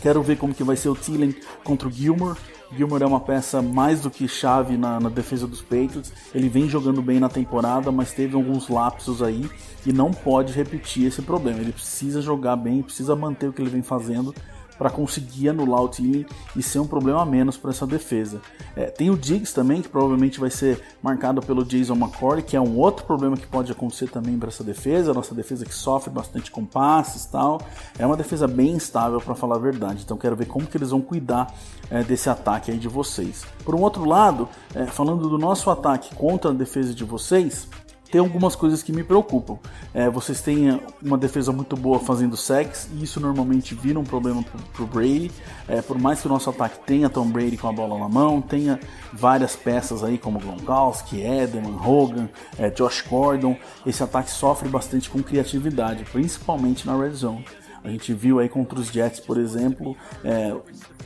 Quero 0.00 0.22
ver 0.22 0.36
como 0.36 0.54
que 0.54 0.64
vai 0.64 0.76
ser 0.76 0.88
o 0.88 0.94
Thielen 0.94 1.34
contra 1.62 1.88
o 1.88 1.90
Gilmore. 1.90 2.38
Gilmore 2.72 3.02
é 3.02 3.06
uma 3.06 3.20
peça 3.20 3.60
mais 3.60 4.00
do 4.00 4.10
que 4.10 4.28
chave 4.28 4.76
na, 4.76 5.00
na, 5.00 5.08
defesa 5.08 5.46
dos 5.46 5.60
Patriots. 5.60 6.12
Ele 6.34 6.48
vem 6.48 6.68
jogando 6.68 7.02
bem 7.02 7.18
na 7.18 7.28
temporada, 7.28 7.90
mas 7.90 8.12
teve 8.12 8.36
alguns 8.36 8.68
lapsos 8.68 9.22
aí 9.22 9.48
e 9.84 9.92
não 9.92 10.12
pode 10.12 10.52
repetir 10.52 11.06
esse 11.06 11.20
problema. 11.20 11.58
Ele 11.58 11.72
precisa 11.72 12.22
jogar 12.22 12.56
bem, 12.56 12.82
precisa 12.82 13.16
manter 13.16 13.48
o 13.48 13.52
que 13.52 13.60
ele 13.60 13.70
vem 13.70 13.82
fazendo 13.82 14.34
para 14.80 14.88
conseguir 14.88 15.50
anular 15.50 15.82
o 15.82 15.88
time 15.88 16.26
e 16.56 16.62
ser 16.62 16.78
um 16.78 16.86
problema 16.86 17.20
a 17.20 17.26
menos 17.26 17.58
para 17.58 17.70
essa 17.70 17.86
defesa. 17.86 18.40
É, 18.74 18.86
tem 18.86 19.10
o 19.10 19.16
Diggs 19.16 19.54
também, 19.54 19.82
que 19.82 19.90
provavelmente 19.90 20.40
vai 20.40 20.48
ser 20.48 20.80
marcado 21.02 21.42
pelo 21.42 21.62
Jason 21.66 21.94
McCoy, 21.94 22.40
que 22.40 22.56
é 22.56 22.60
um 22.62 22.78
outro 22.78 23.04
problema 23.04 23.36
que 23.36 23.46
pode 23.46 23.70
acontecer 23.70 24.08
também 24.08 24.38
para 24.38 24.48
essa 24.48 24.64
defesa. 24.64 25.12
Nossa 25.12 25.34
defesa 25.34 25.66
que 25.66 25.74
sofre 25.74 26.08
bastante 26.08 26.50
com 26.50 26.64
passes 26.64 27.26
tal. 27.26 27.60
É 27.98 28.06
uma 28.06 28.16
defesa 28.16 28.48
bem 28.48 28.70
instável, 28.70 29.20
para 29.20 29.34
falar 29.34 29.56
a 29.56 29.58
verdade. 29.58 30.00
Então 30.02 30.16
quero 30.16 30.34
ver 30.34 30.46
como 30.46 30.66
que 30.66 30.78
eles 30.78 30.92
vão 30.92 31.02
cuidar 31.02 31.54
é, 31.90 32.02
desse 32.02 32.30
ataque 32.30 32.70
aí 32.70 32.78
de 32.78 32.88
vocês. 32.88 33.44
Por 33.62 33.74
um 33.74 33.82
outro 33.82 34.06
lado, 34.06 34.48
é, 34.74 34.86
falando 34.86 35.28
do 35.28 35.36
nosso 35.36 35.68
ataque 35.68 36.14
contra 36.14 36.52
a 36.52 36.54
defesa 36.54 36.94
de 36.94 37.04
vocês, 37.04 37.68
tem 38.10 38.20
algumas 38.20 38.56
coisas 38.56 38.82
que 38.82 38.92
me 38.92 39.04
preocupam. 39.04 39.58
É, 39.94 40.08
vocês 40.10 40.40
têm 40.40 40.80
uma 41.02 41.16
defesa 41.16 41.52
muito 41.52 41.76
boa 41.76 41.98
fazendo 41.98 42.36
sex, 42.36 42.88
e 42.92 43.04
isso 43.04 43.20
normalmente 43.20 43.74
vira 43.74 43.98
um 43.98 44.04
problema 44.04 44.44
para 44.72 44.82
o 44.82 44.86
Brady. 44.86 45.30
É, 45.68 45.80
por 45.80 45.98
mais 45.98 46.20
que 46.20 46.26
o 46.26 46.30
nosso 46.30 46.50
ataque 46.50 46.78
tenha 46.84 47.08
Tom 47.08 47.28
Brady 47.28 47.56
com 47.56 47.68
a 47.68 47.72
bola 47.72 47.98
na 47.98 48.08
mão, 48.08 48.40
tenha 48.40 48.80
várias 49.12 49.54
peças 49.54 50.02
aí 50.02 50.18
como 50.18 50.40
Gronkowski, 50.40 51.20
Edelman, 51.20 51.76
Hogan, 51.84 52.28
é, 52.58 52.70
Josh 52.70 53.04
Gordon, 53.08 53.56
esse 53.86 54.02
ataque 54.02 54.30
sofre 54.30 54.68
bastante 54.68 55.08
com 55.08 55.22
criatividade, 55.22 56.04
principalmente 56.04 56.86
na 56.86 56.96
red 56.96 57.12
zone. 57.12 57.44
A 57.82 57.88
gente 57.88 58.12
viu 58.12 58.38
aí 58.38 58.48
contra 58.48 58.78
os 58.78 58.88
Jets, 58.88 59.20
por 59.20 59.38
exemplo, 59.38 59.96
é, 60.22 60.54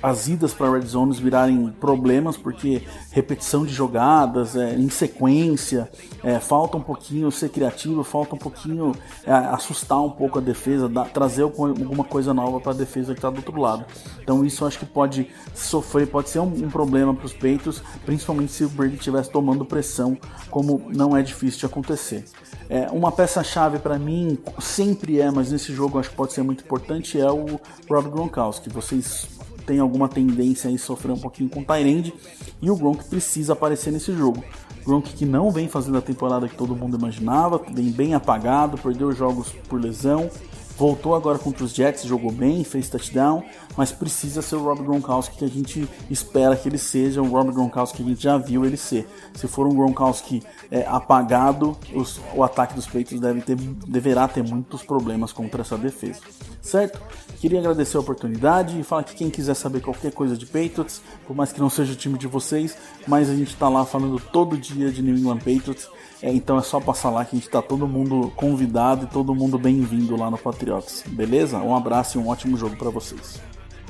as 0.05 0.29
idas 0.29 0.53
para 0.53 0.71
red 0.71 0.83
zones 0.83 1.19
virarem 1.19 1.73
problemas 1.81 2.37
porque 2.37 2.83
repetição 3.11 3.65
de 3.65 3.73
jogadas, 3.73 4.55
é, 4.55 4.75
em 4.75 4.91
sequência, 4.91 5.91
é, 6.23 6.39
falta 6.39 6.77
um 6.77 6.83
pouquinho 6.83 7.33
ser 7.33 7.49
criativo, 7.49 8.05
falta 8.05 8.35
um 8.35 8.39
pouquinho 8.39 8.95
é, 9.25 9.33
assustar 9.33 10.03
um 10.03 10.11
pouco 10.11 10.39
a 10.39 10.43
defesa, 10.43 10.91
trazer 11.11 11.41
alguma 11.43 12.05
coisa 12.05 12.35
nova 12.35 12.61
para 12.61 12.73
a 12.73 12.75
defesa 12.75 13.15
que 13.15 13.19
está 13.19 13.31
do 13.31 13.37
outro 13.37 13.59
lado. 13.59 13.87
Então 14.21 14.45
isso 14.45 14.67
acho 14.67 14.79
que 14.79 14.85
pode 14.85 15.27
sofrer, 15.55 16.07
pode 16.07 16.29
ser 16.29 16.41
um, 16.41 16.53
um 16.53 16.69
problema 16.69 17.15
para 17.15 17.25
os 17.25 17.33
peitos, 17.33 17.83
principalmente 18.05 18.53
se 18.53 18.65
o 18.65 18.69
Brady 18.69 18.97
estivesse 18.97 19.31
tomando 19.31 19.65
pressão, 19.65 20.19
como 20.51 20.83
não 20.95 21.17
é 21.17 21.23
difícil 21.23 21.61
de 21.61 21.67
acontecer. 21.67 22.27
É, 22.69 22.91
uma 22.91 23.11
peça-chave 23.11 23.79
para 23.79 23.99
mim 23.99 24.39
sempre 24.59 25.19
é, 25.19 25.31
mas 25.31 25.51
nesse 25.51 25.73
jogo 25.73 25.99
acho 25.99 26.11
que 26.11 26.17
pode 26.17 26.35
ser 26.35 26.43
muito 26.43 26.63
importante, 26.63 27.19
é 27.19 27.31
o 27.31 27.59
Rob 27.89 28.11
Gronkowski. 28.11 28.69
Vocês 28.69 29.34
têm 29.65 29.79
alguma 29.79 30.09
tendência 30.09 30.71
a 30.71 30.79
sofrer 30.79 31.13
um 31.13 31.19
pouquinho 31.19 31.49
com 31.49 31.61
o 31.61 31.65
Tyrande 31.65 32.13
e 32.61 32.71
o 32.71 32.77
Gronk 32.77 33.05
precisa 33.05 33.53
aparecer 33.53 33.93
nesse 33.93 34.13
jogo. 34.13 34.43
Gronk 34.85 35.13
que 35.15 35.25
não 35.25 35.51
vem 35.51 35.69
fazendo 35.69 35.99
a 35.99 36.03
temporada 36.03 36.49
que 36.49 36.57
todo 36.57 36.77
mundo 36.77 36.99
imaginava, 36.99 37.61
vem 37.73 37.91
bem 37.91 38.15
apagado, 38.15 38.77
perdeu 38.77 39.13
jogos 39.13 39.49
por 39.69 39.81
lesão, 39.81 40.31
Voltou 40.77 41.15
agora 41.15 41.39
contra 41.39 41.65
os 41.65 41.73
Jets, 41.73 42.05
jogou 42.05 42.33
bem, 42.33 42.65
fez 42.65 42.89
touchdown, 42.89 43.45
mas 43.77 43.93
precisa 43.93 44.43
ser 44.43 44.57
o 44.57 44.65
Rob 44.65 44.83
Gronkowski 44.83 45.39
que 45.39 45.45
a 45.45 45.49
gente 45.49 45.89
espera 46.11 46.57
que 46.57 46.69
ele 46.69 46.79
seja, 46.79 47.23
o 47.23 47.29
Rob 47.29 47.53
Gronkowski 47.53 47.99
que 47.99 48.03
a 48.03 48.07
gente 48.07 48.23
já 48.23 48.37
viu 48.37 48.65
ele 48.65 48.77
ser. 48.77 49.09
Se 49.35 49.47
for 49.47 49.69
um 49.69 49.75
Gronkowski 49.75 50.43
é, 50.73 50.85
apagado, 50.89 51.77
os, 51.95 52.21
o 52.35 52.43
ataque 52.43 52.75
dos 52.75 52.87
Patriots 52.87 53.21
deve 53.21 53.41
ter, 53.43 53.55
deverá 53.57 54.27
ter 54.27 54.43
muitos 54.43 54.83
problemas 54.83 55.33
contra 55.33 55.63
essa 55.63 55.79
defesa. 55.79 56.21
Certo? 56.61 57.01
Queria 57.41 57.59
agradecer 57.59 57.97
a 57.97 58.01
oportunidade 58.01 58.79
e 58.79 58.83
falar 58.83 59.05
que 59.05 59.15
quem 59.15 59.31
quiser 59.31 59.55
saber 59.55 59.81
qualquer 59.81 60.13
coisa 60.13 60.37
de 60.37 60.47
Patriots, 60.47 61.03
por 61.27 61.37
mais 61.37 61.53
que 61.53 61.61
não 61.61 61.69
seja 61.69 61.93
o 61.93 61.97
time 61.97 62.19
de 62.19 62.27
vocês, 62.27 62.77
mas 63.07 63.29
a 63.29 63.35
gente 63.35 63.49
está 63.49 63.69
lá 63.69 63.85
falando 63.85 64.19
todo 64.33 64.57
dia 64.57 64.91
de 64.91 65.03
New 65.03 65.17
England 65.17 65.39
Patriots 65.39 65.89
é, 66.25 66.33
então 66.33 66.59
é 66.59 66.63
só 66.63 66.81
passar 66.81 67.11
lá 67.11 67.23
que 67.23 67.37
a 67.37 67.39
gente 67.39 67.51
tá 67.51 67.61
todo 67.61 67.87
mundo 67.87 68.33
convidado 68.35 69.05
e 69.05 69.09
todo 69.13 69.35
mundo 69.35 69.59
bem-vindo 69.59 70.17
lá 70.17 70.31
no 70.31 70.39
Patriotas. 70.39 71.05
Beleza? 71.07 71.59
Um 71.59 71.77
abraço 71.77 72.17
e 72.17 72.21
um 72.21 72.29
ótimo 72.29 72.57
jogo 72.57 72.77
para 72.77 72.89
vocês. 72.89 73.43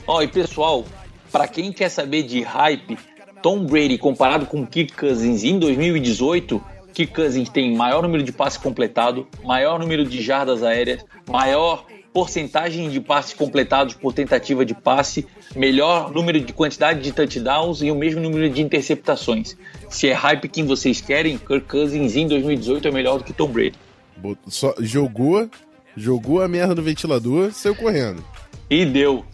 Ó, 0.05 0.17
oh, 0.17 0.23
e 0.23 0.27
pessoal, 0.27 0.85
para 1.31 1.47
quem 1.47 1.73
quer 1.73 1.89
saber 1.89 2.25
de 2.25 2.43
hype, 2.43 2.99
Tom 3.41 3.65
Brady 3.65 3.99
comparado 3.99 4.47
com 4.47 4.67
Kirk 4.67 4.95
Cousins 4.95 5.45
em 5.45 5.61
2018, 5.61 6.61
Kirk 6.93 7.15
Cousins 7.15 7.49
tem 7.49 7.77
maior 7.77 8.03
número 8.03 8.25
de 8.25 8.33
passes 8.33 8.59
completado, 8.59 9.29
maior 9.45 9.79
número 9.79 10.05
de 10.05 10.21
jardas 10.21 10.65
aéreas, 10.65 11.05
maior 11.31 11.87
porcentagem 12.15 12.89
de 12.89 13.01
passes 13.01 13.35
completados 13.35 13.95
por 13.95 14.13
tentativa 14.13 14.65
de 14.65 14.73
passe, 14.73 15.27
melhor 15.57 16.13
número 16.13 16.41
de 16.41 16.53
quantidade 16.53 17.03
de 17.03 17.11
touchdowns 17.11 17.83
e 17.83 17.91
o 17.91 17.97
mesmo 17.97 18.21
número 18.21 18.49
de 18.49 18.63
interceptações. 18.63 19.57
Se 19.91 20.09
é 20.09 20.13
hype 20.13 20.49
quem 20.49 20.65
vocês 20.65 21.01
querem, 21.01 21.37
Kirk 21.37 21.67
Cousins 21.67 22.15
em 22.15 22.29
2018 22.29 22.87
é 22.87 22.91
melhor 22.93 23.19
do 23.19 23.25
que 23.25 23.33
Tom 23.33 23.49
Brady. 23.49 23.75
Só 24.47 24.73
jogou, 24.79 25.51
jogou 25.97 26.41
a 26.41 26.47
merda 26.47 26.77
no 26.77 26.83
ventilador, 26.83 27.53
saiu 27.53 27.75
correndo. 27.75 28.25
E 28.71 28.87
deu. 28.87 29.25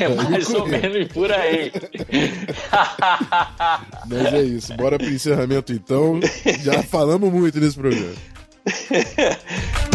É 0.00 0.08
mais 0.08 0.48
ou 0.54 0.66
menos 0.66 1.08
por 1.08 1.30
aí. 1.30 1.70
Mas 4.08 4.32
é 4.32 4.42
isso, 4.42 4.74
bora 4.74 4.98
pro 4.98 5.10
encerramento 5.10 5.72
então. 5.72 6.20
Já 6.62 6.82
falamos 6.82 7.30
muito 7.30 7.60
nesse 7.60 7.76
programa. 7.76 8.14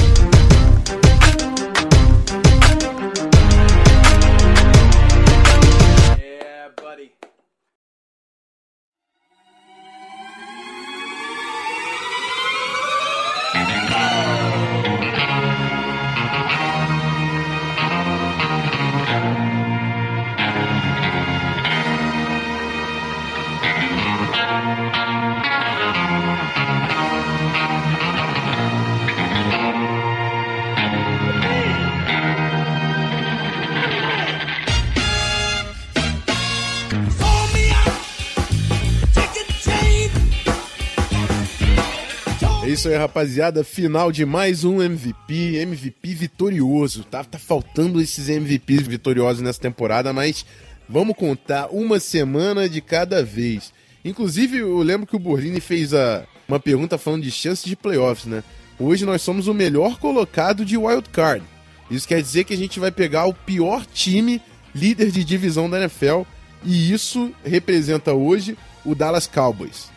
isso 42.80 42.88
aí, 42.88 42.96
rapaziada. 42.96 43.62
Final 43.62 44.10
de 44.10 44.26
mais 44.26 44.64
um 44.64 44.82
MVP. 44.82 45.58
MVP 45.58 46.14
vitorioso. 46.14 47.04
Tá, 47.04 47.26
tá 47.26 47.38
faltando 47.38 48.00
esses 48.00 48.30
MVPs 48.30 48.88
vitoriosos 48.88 49.42
nessa 49.42 49.60
temporada, 49.60 50.14
mas 50.14 50.46
vamos 50.88 51.18
contar 51.18 51.68
uma 51.72 52.00
semana 52.00 52.70
de 52.70 52.80
cada 52.80 53.22
vez. 53.22 53.74
Inclusive, 54.06 54.60
eu 54.60 54.78
lembro 54.78 55.06
que 55.06 55.16
o 55.18 55.20
Borlini 55.20 55.60
fez 55.60 55.94
a, 55.94 56.24
uma 56.48 56.58
pergunta 56.58 56.98
falando 56.98 57.24
de 57.24 57.32
chances 57.32 57.66
de 57.66 57.76
playoffs, 57.76 58.28
né? 58.28 58.42
Hoje 58.80 59.06
nós 59.06 59.22
somos 59.22 59.50
o 59.50 59.54
melhor 59.54 60.00
colocado 60.00 60.64
de 60.64 60.78
wild 60.78 61.10
card. 61.10 61.44
Isso 61.92 62.08
quer 62.08 62.22
dizer 62.22 62.46
que 62.46 62.54
a 62.54 62.58
gente 62.58 62.80
vai 62.80 62.92
pegar 62.92 63.26
o 63.26 63.34
pior 63.34 63.86
time 63.86 64.42
líder 64.74 65.12
de 65.12 65.26
divisão 65.26 65.70
da 65.70 65.82
NFL 65.82 66.22
e 66.64 66.94
isso 66.94 67.30
representa 67.44 68.14
hoje 68.14 68.58
o 68.86 68.96
Dallas 68.96 69.28
Cowboys. 69.28 69.90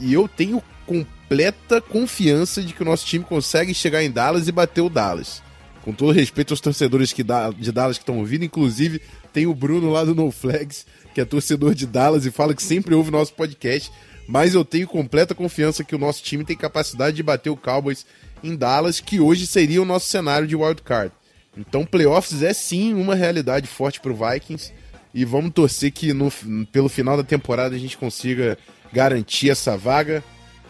E 0.00 0.14
eu 0.14 0.26
tenho 0.26 0.62
completa 1.32 1.80
confiança 1.80 2.62
de 2.62 2.74
que 2.74 2.82
o 2.82 2.84
nosso 2.84 3.06
time 3.06 3.24
consegue 3.24 3.72
chegar 3.72 4.02
em 4.02 4.10
Dallas 4.10 4.48
e 4.48 4.52
bater 4.52 4.82
o 4.82 4.90
Dallas. 4.90 5.42
Com 5.82 5.90
todo 5.94 6.12
respeito 6.12 6.52
aos 6.52 6.60
torcedores 6.60 7.10
que 7.10 7.24
de 7.56 7.72
Dallas 7.72 7.96
que 7.96 8.02
estão 8.02 8.18
ouvindo, 8.18 8.44
inclusive 8.44 9.00
tem 9.32 9.46
o 9.46 9.54
Bruno 9.54 9.90
lá 9.90 10.04
do 10.04 10.14
No 10.14 10.30
Flags, 10.30 10.84
que 11.14 11.22
é 11.22 11.24
torcedor 11.24 11.74
de 11.74 11.86
Dallas 11.86 12.26
e 12.26 12.30
fala 12.30 12.54
que 12.54 12.62
sempre 12.62 12.94
ouve 12.94 13.10
nosso 13.10 13.32
podcast. 13.32 13.90
Mas 14.28 14.54
eu 14.54 14.62
tenho 14.62 14.86
completa 14.86 15.34
confiança 15.34 15.82
que 15.82 15.94
o 15.94 15.98
nosso 15.98 16.22
time 16.22 16.44
tem 16.44 16.54
capacidade 16.54 17.16
de 17.16 17.22
bater 17.22 17.48
o 17.48 17.56
Cowboys 17.56 18.04
em 18.44 18.54
Dallas, 18.54 19.00
que 19.00 19.18
hoje 19.18 19.46
seria 19.46 19.80
o 19.80 19.86
nosso 19.86 20.10
cenário 20.10 20.46
de 20.46 20.54
wild 20.54 20.82
card. 20.82 21.12
Então, 21.56 21.86
playoffs 21.86 22.42
é 22.42 22.52
sim 22.52 22.92
uma 22.92 23.14
realidade 23.14 23.66
forte 23.66 24.00
para 24.00 24.12
o 24.12 24.16
Vikings 24.16 24.70
e 25.14 25.24
vamos 25.24 25.52
torcer 25.54 25.92
que 25.92 26.12
no, 26.12 26.30
pelo 26.70 26.90
final 26.90 27.16
da 27.16 27.24
temporada 27.24 27.74
a 27.74 27.78
gente 27.78 27.96
consiga 27.96 28.58
garantir 28.92 29.48
essa 29.48 29.78
vaga. 29.78 30.22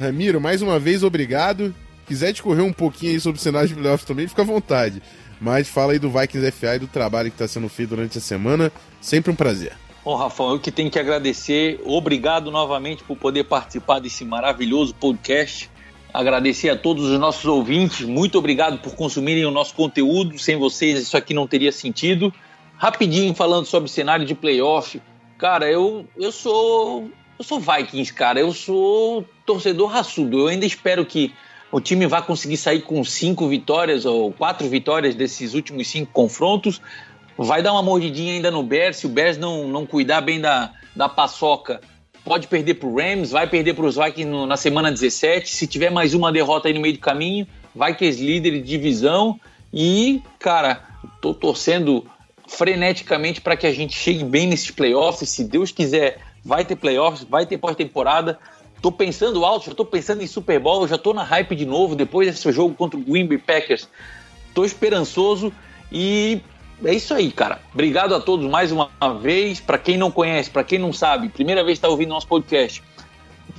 Ramiro, 0.03 0.40
mais 0.40 0.61
uma 0.61 0.78
vez, 0.78 1.03
obrigado. 1.03 1.74
Quiser 2.07 2.32
discorrer 2.32 2.64
um 2.64 2.72
pouquinho 2.72 3.12
aí 3.12 3.20
sobre 3.20 3.38
o 3.38 3.42
cenário 3.42 3.68
de 3.68 3.74
playoffs 3.74 4.07
também, 4.07 4.28
fica 4.28 4.42
à 4.42 4.44
vontade. 4.44 5.03
Mas 5.40 5.68
fala 5.68 5.92
aí 5.92 5.98
do 5.98 6.11
Vikings 6.11 6.50
FA 6.53 6.76
e 6.76 6.80
do 6.80 6.86
trabalho 6.86 7.30
que 7.30 7.34
está 7.34 7.48
sendo 7.48 7.68
feito 7.68 7.90
durante 7.90 8.18
a 8.18 8.20
semana. 8.20 8.70
Sempre 9.00 9.32
um 9.32 9.34
prazer. 9.34 9.72
Bom, 10.05 10.16
Rafael, 10.16 10.50
eu 10.50 10.61
que 10.61 10.70
tenho 10.70 10.90
que 10.90 10.98
agradecer. 10.98 11.80
Obrigado 11.84 12.50
novamente 12.50 13.05
por 13.05 13.16
poder 13.16 13.44
participar 13.44 14.00
desse 14.00 14.24
maravilhoso 14.24 14.94
podcast. 14.94 15.70
Agradecer 16.12 16.68
a 16.68 16.76
todos 16.76 17.07
os 17.07 17.18
nossos 17.18 17.44
ouvintes. 17.44 18.05
Muito 18.07 18.36
obrigado 18.38 18.78
por 18.78 18.94
consumirem 18.94 19.44
o 19.46 19.50
nosso 19.50 19.74
conteúdo. 19.74 20.38
Sem 20.38 20.57
vocês, 20.57 21.00
isso 21.00 21.16
aqui 21.16 21.32
não 21.32 21.46
teria 21.46 21.72
sentido. 21.72 22.32
Rapidinho 22.76 23.34
falando 23.34 23.64
sobre 23.64 23.88
cenário 23.88 24.26
de 24.26 24.34
playoff. 24.34 25.00
Cara, 25.38 25.70
eu, 25.70 26.07
eu 26.16 26.30
sou. 26.30 27.11
Eu 27.39 27.45
sou 27.45 27.61
Vikings, 27.61 28.12
cara. 28.12 28.41
Eu 28.41 28.53
sou 28.53 29.24
torcedor 29.45 29.89
raçudo. 29.91 30.41
Eu 30.41 30.47
ainda 30.49 30.66
espero 30.66 31.05
que 31.05 31.33
o 31.70 31.80
time 31.80 32.07
vá 32.07 32.20
conseguir 32.20 32.57
sair 32.57 32.83
com 32.83 33.03
cinco 33.03 33.49
vitórias 33.49 34.05
ou 34.05 34.33
quatro 34.33 34.68
vitórias 34.68 35.14
desses 35.14 35.55
últimos 35.55 35.89
cinco 35.89 36.12
confrontos. 36.12 36.80
Vai 37.37 37.62
dar 37.62 37.72
uma 37.72 37.83
mordidinha 37.83 38.35
ainda 38.35 38.51
no 38.51 38.62
Bears. 38.62 38.99
Se 38.99 39.07
o 39.07 39.09
Bears 39.09 39.39
não, 39.39 39.66
não 39.66 39.87
cuidar 39.87 40.20
bem 40.20 40.41
da, 40.41 40.72
da 40.95 41.09
paçoca, 41.09 41.80
pode 42.24 42.47
perder 42.47 42.74
para 42.74 42.89
o 42.89 42.97
Rams, 42.97 43.30
vai 43.30 43.47
perder 43.47 43.74
para 43.74 43.87
os 43.87 43.97
Vikings 43.97 44.24
no, 44.24 44.47
na 44.47 44.57
semana 44.57 44.91
17. 44.91 45.49
Se 45.49 45.66
tiver 45.66 45.91
mais 45.91 46.14
uma 46.14 46.30
derrota 46.30 46.68
aí 46.68 46.74
no 46.74 46.80
meio 46.80 46.95
do 46.95 47.01
caminho, 47.01 47.47
Vikings 47.74 48.22
líder 48.22 48.51
de 48.53 48.61
divisão. 48.61 49.41
E, 49.72 50.22
cara, 50.39 50.85
tô 51.20 51.33
torcendo 51.33 52.07
freneticamente 52.47 53.41
para 53.41 53.57
que 53.57 53.66
a 53.66 53.72
gente 53.72 53.97
chegue 53.97 54.24
bem 54.24 54.47
nesses 54.47 54.70
playoffs. 54.70 55.28
Se 55.30 55.43
Deus 55.45 55.72
quiser, 55.72 56.18
vai 56.45 56.64
ter 56.64 56.76
playoffs, 56.76 57.24
vai 57.24 57.47
ter 57.47 57.59
pós-temporada. 57.59 58.38
Tô 58.80 58.90
pensando 58.90 59.45
alto, 59.45 59.66
já 59.66 59.74
tô 59.74 59.84
pensando 59.84 60.22
em 60.22 60.26
Super 60.26 60.59
Bowl, 60.59 60.88
já 60.88 60.99
tô 60.99 61.14
na 61.14 61.22
hype 61.22 61.55
de 61.55 61.64
novo 61.64 61.95
depois 61.95 62.26
desse 62.26 62.51
jogo 62.51 62.74
contra 62.74 62.99
o 62.99 63.03
Green 63.03 63.26
Bay 63.26 63.38
Packers. 63.38 63.88
Tô 64.53 64.64
esperançoso 64.64 65.53
e 65.90 66.40
é 66.84 66.93
isso 66.93 67.14
aí, 67.14 67.30
cara. 67.30 67.61
Obrigado 67.72 68.12
a 68.14 68.20
todos 68.20 68.51
mais 68.51 68.72
uma 68.72 68.90
vez. 69.20 69.61
Para 69.61 69.78
quem 69.78 69.97
não 69.97 70.11
conhece, 70.11 70.51
para 70.51 70.64
quem 70.64 70.80
não 70.80 70.93
sabe, 70.93 71.28
primeira 71.28 71.62
vez 71.62 71.78
que 71.78 71.84
está 71.84 71.88
ouvindo 71.88 72.09
nosso 72.09 72.26
podcast, 72.26 72.82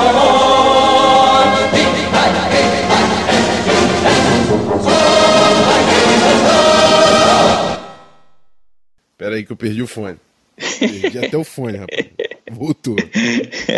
Pera 9.22 9.36
aí 9.36 9.44
que 9.44 9.52
eu 9.52 9.56
perdi 9.56 9.80
o 9.80 9.86
fone. 9.86 10.18
Perdi 10.80 11.18
até 11.20 11.36
o 11.36 11.44
fone, 11.44 11.78
rapaz. 11.78 12.10
Voltou. 12.50 12.96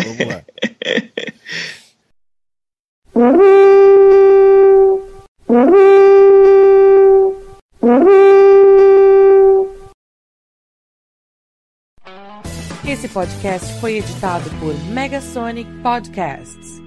Vamos 0.03 0.27
lá. 0.27 0.43
Esse 12.87 13.07
podcast 13.09 13.79
foi 13.79 13.97
editado 13.97 14.49
por 14.59 14.73
Megasonic 14.85 15.69
Podcasts. 15.83 16.84